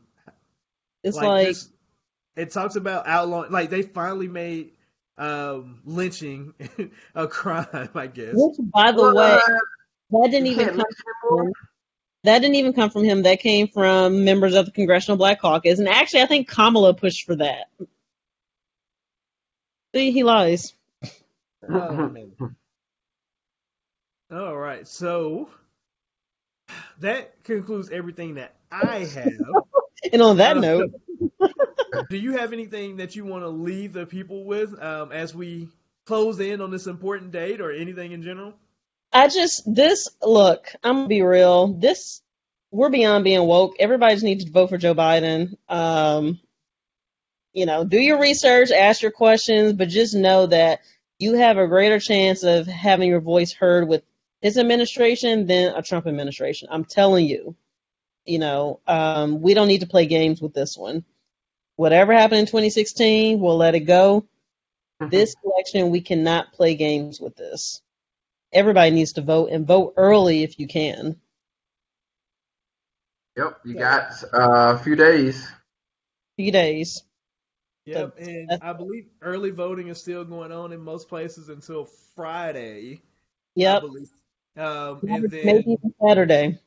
It's 1.04 1.18
like, 1.18 1.48
this- 1.48 1.70
it 2.36 2.52
talks 2.52 2.76
about 2.76 3.08
outlawing. 3.08 3.52
Like 3.52 3.70
they 3.70 3.82
finally 3.84 4.28
made 4.28 4.72
um, 5.18 5.82
lynching 5.86 6.54
a 7.16 7.28
crime. 7.28 7.90
I 7.94 8.08
guess. 8.08 8.34
which, 8.34 8.58
by 8.60 8.92
the 8.92 9.14
way, 9.14 9.40
that 10.12 10.32
didn't 10.32 10.48
even 10.48 10.68
come 10.68 10.78
lynch 10.78 10.88
anymore? 11.32 11.52
that 12.24 12.40
didn't 12.40 12.56
even 12.56 12.74
come 12.74 12.90
from 12.90 13.04
him. 13.04 13.24
That 13.24 13.40
came 13.40 13.68
from 13.68 14.24
members 14.26 14.56
of 14.56 14.66
the 14.66 14.72
Congressional 14.72 15.18
Black 15.18 15.42
Caucus, 15.42 15.80
and 15.80 15.88
actually, 15.90 16.22
I 16.22 16.26
think 16.28 16.48
Kamala 16.48 16.94
pushed 16.94 17.26
for 17.26 17.36
that. 17.36 17.68
See, 19.94 20.12
he 20.12 20.24
lies. 20.24 20.74
Oh. 21.70 22.12
All 24.32 24.58
right, 24.58 24.88
so 24.88 25.50
that 27.00 27.44
concludes 27.44 27.90
everything 27.92 28.36
that 28.36 28.54
I 28.72 29.00
have. 29.00 29.32
And 30.12 30.22
on 30.22 30.36
that 30.38 30.58
Uh, 30.58 30.60
note, 30.60 30.92
Do 32.10 32.18
you 32.18 32.38
have 32.38 32.54
anything 32.54 32.98
that 32.98 33.16
you 33.16 33.26
want 33.26 33.44
to 33.44 33.50
leave 33.50 33.94
the 33.94 34.06
people 34.06 34.46
with 34.46 34.82
um, 34.82 35.12
as 35.12 35.34
we 35.36 35.68
close 36.06 36.40
in 36.40 36.62
on 36.62 36.72
this 36.72 36.88
important 36.88 37.32
date, 37.32 37.62
or 37.62 37.72
anything 37.72 38.12
in 38.12 38.24
general? 38.24 38.54
I 39.12 39.28
just 39.28 39.64
this 39.74 40.10
look. 40.22 40.68
I'm 40.84 40.96
gonna 40.96 41.08
be 41.08 41.22
real. 41.22 41.68
This 41.68 42.22
we're 42.72 42.90
beyond 42.90 43.24
being 43.24 43.46
woke. 43.46 43.76
Everybody 43.80 44.16
just 44.16 44.26
needs 44.26 44.46
to 44.46 44.52
vote 44.52 44.70
for 44.70 44.78
Joe 44.78 44.96
Biden. 44.96 45.56
Um, 45.70 46.40
you 47.54 47.68
know, 47.68 47.84
do 47.86 48.00
your 48.00 48.20
research, 48.20 48.72
ask 48.72 49.04
your 49.04 49.12
questions, 49.12 49.74
but 49.74 49.90
just 49.90 50.16
know 50.16 50.48
that 50.48 50.82
you 51.20 51.36
have 51.36 51.58
a 51.60 51.68
greater 51.68 52.00
chance 52.00 52.44
of 52.44 52.66
having 52.66 53.10
your 53.10 53.22
voice 53.22 53.54
heard 53.54 53.88
with 53.88 54.04
his 54.42 54.58
administration 54.58 55.46
than 55.46 55.76
a 55.76 55.84
Trump 55.84 56.08
administration. 56.08 56.68
I'm 56.72 56.86
telling 56.86 57.28
you. 57.28 57.56
You 58.26 58.40
know, 58.40 58.80
um, 58.88 59.42
we 59.42 59.54
don't 59.54 59.68
need 59.68 59.82
to 59.82 59.88
play 59.88 60.06
games 60.06 60.42
with 60.42 60.54
this 60.54 60.78
one. 60.78 61.04
Whatever 61.76 62.14
happened 62.14 62.42
in 62.42 62.46
2016, 62.46 63.40
we'll 63.40 63.58
let 63.58 63.76
it 63.76 63.82
go. 63.82 64.26
This 65.10 65.36
election, 65.44 65.90
we 65.92 66.02
cannot 66.02 66.54
play 66.54 66.76
games 66.76 67.20
with 67.20 67.36
this. 67.36 67.82
Everybody 68.54 68.92
needs 68.92 69.14
to 69.14 69.22
vote 69.22 69.50
and 69.52 69.68
vote 69.68 69.94
early 69.98 70.44
if 70.44 70.60
you 70.60 70.68
can. 70.68 71.20
Yep, 73.38 73.60
you 73.66 73.76
got 73.76 74.24
uh, 74.34 74.76
a 74.76 74.80
few 74.80 74.96
days. 74.96 75.48
Few 76.38 76.52
days. 76.52 77.04
Yep, 77.86 78.10
So 78.10 78.14
and 78.18 78.58
I 78.62 78.74
believe 78.74 79.08
early 79.22 79.52
voting 79.52 79.88
is 79.90 80.00
still 80.00 80.24
going 80.24 80.52
on 80.52 80.72
in 80.72 80.80
most 80.82 81.10
places 81.10 81.50
until 81.50 81.86
Friday. 82.16 83.02
I 83.66 83.76
Yep. 83.76 83.76
believe. 83.76 84.10
Um, 84.58 85.04
and 85.08 85.30
then 85.30 85.44
Maybe 85.44 85.72
even 85.72 85.94
Saturday. 86.02 86.60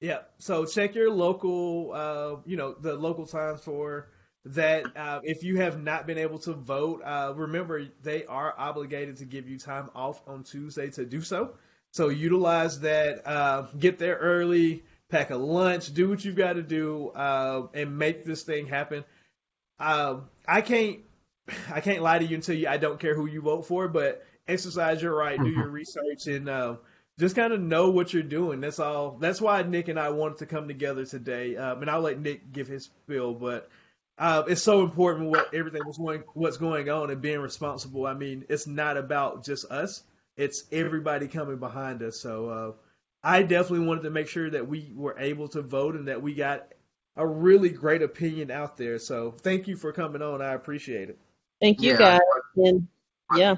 Yeah. 0.00 0.18
So 0.38 0.64
check 0.64 0.94
your 0.94 1.10
local, 1.10 1.92
uh, 1.92 2.36
you 2.46 2.56
know, 2.56 2.74
the 2.74 2.94
local 2.94 3.26
times 3.26 3.60
for 3.62 4.08
that. 4.44 4.84
Uh, 4.96 5.20
if 5.24 5.42
you 5.42 5.56
have 5.56 5.82
not 5.82 6.06
been 6.06 6.18
able 6.18 6.38
to 6.40 6.52
vote, 6.52 7.02
uh, 7.04 7.32
remember 7.34 7.84
they 8.02 8.24
are 8.26 8.54
obligated 8.56 9.16
to 9.18 9.24
give 9.24 9.48
you 9.48 9.58
time 9.58 9.90
off 9.94 10.20
on 10.26 10.44
Tuesday 10.44 10.90
to 10.90 11.04
do 11.04 11.20
so. 11.20 11.54
So 11.92 12.08
utilize 12.10 12.80
that. 12.80 13.26
Uh, 13.26 13.66
get 13.78 13.98
there 13.98 14.16
early. 14.16 14.84
Pack 15.10 15.30
a 15.30 15.36
lunch. 15.36 15.92
Do 15.92 16.08
what 16.10 16.24
you've 16.24 16.36
got 16.36 16.52
to 16.52 16.62
do, 16.62 17.08
uh, 17.08 17.68
and 17.72 17.98
make 17.98 18.26
this 18.26 18.42
thing 18.42 18.66
happen. 18.66 19.04
Um, 19.80 20.28
I 20.46 20.60
can't, 20.60 20.98
I 21.72 21.80
can't 21.80 22.02
lie 22.02 22.18
to 22.18 22.24
you 22.26 22.34
and 22.34 22.44
tell 22.44 22.54
you 22.54 22.68
I 22.68 22.76
don't 22.76 23.00
care 23.00 23.14
who 23.14 23.26
you 23.26 23.40
vote 23.40 23.62
for, 23.62 23.88
but 23.88 24.22
exercise 24.46 25.00
your 25.00 25.14
right, 25.16 25.38
do 25.38 25.48
your 25.48 25.68
research, 25.68 26.26
and 26.26 26.48
uh, 26.48 26.76
just 27.18 27.36
kind 27.36 27.52
of 27.52 27.60
know 27.60 27.90
what 27.90 28.12
you're 28.14 28.22
doing. 28.22 28.60
That's 28.60 28.78
all. 28.78 29.12
That's 29.20 29.40
why 29.40 29.62
Nick 29.62 29.88
and 29.88 29.98
I 29.98 30.10
wanted 30.10 30.38
to 30.38 30.46
come 30.46 30.68
together 30.68 31.04
today. 31.04 31.56
Um, 31.56 31.82
and 31.82 31.90
I'll 31.90 32.00
let 32.00 32.20
Nick 32.20 32.52
give 32.52 32.68
his 32.68 32.84
spiel, 32.84 33.34
but 33.34 33.68
uh, 34.18 34.44
it's 34.48 34.62
so 34.62 34.82
important 34.82 35.30
what 35.30 35.52
everything 35.54 35.84
was 35.84 35.98
going, 35.98 36.22
what's 36.34 36.56
going 36.56 36.88
on, 36.90 37.10
and 37.10 37.20
being 37.20 37.40
responsible. 37.40 38.06
I 38.06 38.14
mean, 38.14 38.44
it's 38.48 38.66
not 38.66 38.96
about 38.96 39.44
just 39.44 39.70
us; 39.70 40.02
it's 40.36 40.64
everybody 40.72 41.28
coming 41.28 41.58
behind 41.58 42.02
us. 42.02 42.20
So 42.20 42.48
uh, 42.48 42.72
I 43.22 43.42
definitely 43.42 43.86
wanted 43.86 44.02
to 44.02 44.10
make 44.10 44.28
sure 44.28 44.50
that 44.50 44.68
we 44.68 44.92
were 44.94 45.16
able 45.18 45.48
to 45.48 45.62
vote 45.62 45.96
and 45.96 46.08
that 46.08 46.22
we 46.22 46.34
got 46.34 46.72
a 47.16 47.26
really 47.26 47.70
great 47.70 48.02
opinion 48.02 48.50
out 48.50 48.76
there. 48.76 48.98
So 48.98 49.32
thank 49.32 49.66
you 49.66 49.76
for 49.76 49.92
coming 49.92 50.22
on. 50.22 50.40
I 50.40 50.52
appreciate 50.54 51.10
it. 51.10 51.18
Thank 51.60 51.82
you 51.82 51.92
Yeah. 51.92 51.98
guys. 51.98 52.20
And 52.56 52.86
yeah, 53.30 53.56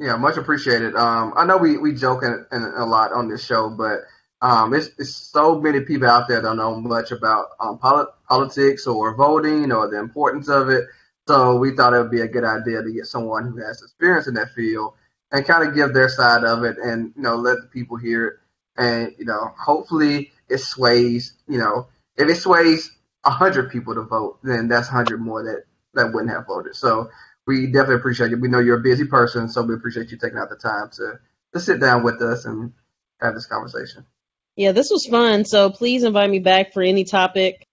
Yeah, 0.00 0.16
much 0.16 0.38
appreciated. 0.38 0.96
Um, 0.96 1.34
I 1.36 1.46
know 1.46 1.58
we 1.58 1.78
we 1.78 1.94
joke 1.94 2.24
in, 2.24 2.46
in 2.52 2.64
a 2.64 2.86
lot 2.86 3.12
on 3.14 3.28
this 3.30 3.46
show, 3.46 3.70
but 3.70 4.00
um, 4.42 4.74
it's, 4.74 4.90
it's 4.98 5.14
so 5.16 5.60
many 5.60 5.82
people 5.82 6.08
out 6.10 6.28
there 6.28 6.42
don't 6.42 6.58
know 6.58 6.76
much 6.80 7.12
about 7.12 7.48
um, 7.60 7.78
polit- 7.78 8.08
politics 8.28 8.88
or 8.88 9.16
voting 9.16 9.72
or 9.72 9.90
the 9.90 9.98
importance 10.00 10.50
of 10.50 10.70
it. 10.70 10.86
So 11.28 11.56
we 11.58 11.76
thought 11.76 11.94
it 11.94 12.00
would 12.00 12.12
be 12.12 12.22
a 12.22 12.28
good 12.28 12.44
idea 12.44 12.82
to 12.82 12.92
get 12.92 13.06
someone 13.06 13.46
who 13.52 13.58
has 13.64 13.82
experience 13.82 14.28
in 14.28 14.34
that 14.34 14.52
field 14.52 14.94
and 15.32 15.46
kind 15.46 15.68
of 15.68 15.76
give 15.76 15.94
their 15.94 16.10
side 16.10 16.44
of 16.44 16.64
it, 16.64 16.78
and 16.78 17.14
you 17.16 17.22
know 17.22 17.36
let 17.36 17.62
the 17.62 17.68
people 17.68 17.96
hear 17.98 18.28
it, 18.28 18.34
and 18.78 19.14
you 19.18 19.26
know 19.26 19.54
hopefully 19.58 20.32
it 20.50 20.58
sways. 20.60 21.34
You 21.48 21.60
know, 21.60 21.88
if 22.18 22.28
it 22.28 22.36
sways 22.36 22.92
hundred 23.24 23.72
people 23.72 23.96
to 23.96 24.02
vote, 24.02 24.40
then 24.44 24.68
that's 24.68 24.88
hundred 24.88 25.22
more 25.22 25.44
that 25.44 25.64
that 25.94 26.12
wouldn't 26.14 26.32
have 26.32 26.48
voted. 26.48 26.76
So 26.76 27.10
we 27.50 27.66
definitely 27.66 27.96
appreciate 27.96 28.32
it. 28.32 28.40
We 28.40 28.46
know 28.46 28.60
you're 28.60 28.78
a 28.78 28.82
busy 28.82 29.06
person, 29.06 29.48
so 29.48 29.62
we 29.62 29.74
appreciate 29.74 30.12
you 30.12 30.18
taking 30.18 30.38
out 30.38 30.50
the 30.50 30.56
time 30.56 30.88
to 30.94 31.18
to 31.52 31.58
sit 31.58 31.80
down 31.80 32.04
with 32.04 32.22
us 32.22 32.44
and 32.44 32.72
have 33.20 33.34
this 33.34 33.46
conversation. 33.46 34.06
Yeah, 34.54 34.70
this 34.70 34.88
was 34.88 35.04
fun. 35.04 35.44
So 35.44 35.70
please 35.70 36.04
invite 36.04 36.30
me 36.30 36.38
back 36.38 36.72
for 36.72 36.80
any 36.80 37.02
topic. 37.02 37.66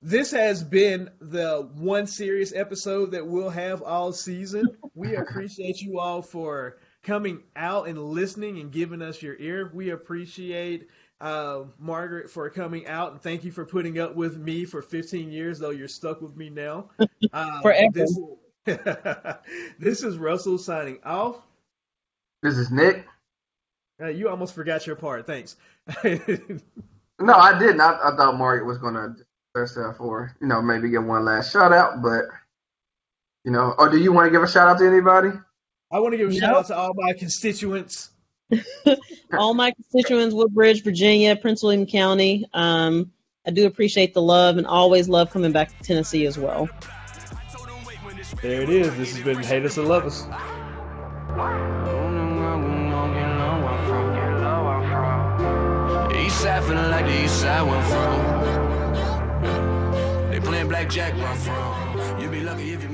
This 0.00 0.30
has 0.30 0.62
been 0.62 1.10
the 1.20 1.68
one 1.74 2.06
serious 2.06 2.54
episode 2.54 3.10
that 3.12 3.26
we'll 3.26 3.50
have 3.50 3.82
all 3.82 4.12
season. 4.12 4.68
We 4.94 5.16
appreciate 5.16 5.80
you 5.80 5.98
all 5.98 6.22
for 6.22 6.76
coming 7.02 7.42
out 7.56 7.88
and 7.88 7.98
listening 7.98 8.60
and 8.60 8.70
giving 8.70 9.02
us 9.02 9.20
your 9.20 9.34
ear. 9.38 9.68
We 9.74 9.90
appreciate 9.90 10.90
uh, 11.20 11.64
Margaret 11.80 12.30
for 12.30 12.48
coming 12.50 12.86
out 12.86 13.12
and 13.12 13.20
thank 13.20 13.42
you 13.42 13.50
for 13.50 13.64
putting 13.64 13.98
up 13.98 14.14
with 14.14 14.36
me 14.36 14.64
for 14.64 14.80
15 14.80 15.32
years, 15.32 15.58
though 15.58 15.70
you're 15.70 15.88
stuck 15.88 16.20
with 16.20 16.36
me 16.36 16.50
now. 16.50 16.90
Uh, 17.32 17.62
Forever. 17.62 17.90
This, 17.92 18.16
this 19.78 20.02
is 20.02 20.16
Russell 20.16 20.58
signing 20.58 20.98
off. 21.04 21.36
This 22.42 22.56
is 22.56 22.70
Nick. 22.70 23.06
Uh, 24.00 24.08
you 24.08 24.28
almost 24.28 24.54
forgot 24.54 24.86
your 24.86 24.96
part. 24.96 25.26
Thanks. 25.26 25.56
no, 26.04 27.34
I 27.34 27.58
didn't. 27.58 27.80
I, 27.80 27.98
I 28.02 28.16
thought 28.16 28.38
Margaret 28.38 28.66
was 28.66 28.78
going 28.78 28.94
to 28.94 29.14
herself 29.54 30.00
or, 30.00 30.34
you 30.40 30.46
know, 30.46 30.60
maybe 30.62 30.90
get 30.90 31.02
one 31.02 31.24
last 31.24 31.52
shout 31.52 31.72
out, 31.72 32.02
but, 32.02 32.24
you 33.44 33.52
know, 33.52 33.74
or 33.78 33.88
do 33.88 33.98
you 33.98 34.12
want 34.12 34.26
to 34.26 34.30
give 34.30 34.42
a 34.42 34.48
shout 34.48 34.68
out 34.68 34.78
to 34.78 34.86
anybody? 34.86 35.30
I 35.92 36.00
want 36.00 36.12
to 36.12 36.18
give 36.18 36.30
a 36.30 36.34
shout 36.34 36.56
out 36.56 36.66
to 36.66 36.76
all 36.76 36.92
my 36.94 37.12
constituents. 37.12 38.10
all 39.32 39.54
my 39.54 39.72
constituents, 39.72 40.34
Woodbridge, 40.34 40.82
Virginia, 40.82 41.36
Prince 41.36 41.62
William 41.62 41.86
County. 41.86 42.46
Um, 42.52 43.12
I 43.46 43.50
do 43.50 43.66
appreciate 43.66 44.14
the 44.14 44.22
love 44.22 44.56
and 44.56 44.66
always 44.66 45.08
love 45.08 45.30
coming 45.30 45.52
back 45.52 45.76
to 45.76 45.84
Tennessee 45.84 46.26
as 46.26 46.38
well. 46.38 46.68
There 48.44 48.60
it 48.60 48.68
is. 48.68 48.94
This 48.98 49.16
has 49.16 49.24
been 49.24 49.42
Hate 49.42 49.64
Us 49.64 49.78
or 49.78 49.86
Love 49.86 50.04
Us. 50.04 50.24
East 56.14 56.42
side 56.42 56.62
feeling 56.64 56.90
like 56.90 57.06
the 57.06 57.24
east 57.24 57.40
side 57.40 57.62
went 57.62 57.86
from. 57.86 58.20
They 60.30 60.40
playing 60.40 60.68
blackjack 60.68 61.14
where 61.16 61.34
from. 61.36 62.20
You'll 62.20 62.30
be 62.32 62.40
lucky 62.40 62.74
if 62.74 62.82
you 62.82 62.90
make 62.90 62.93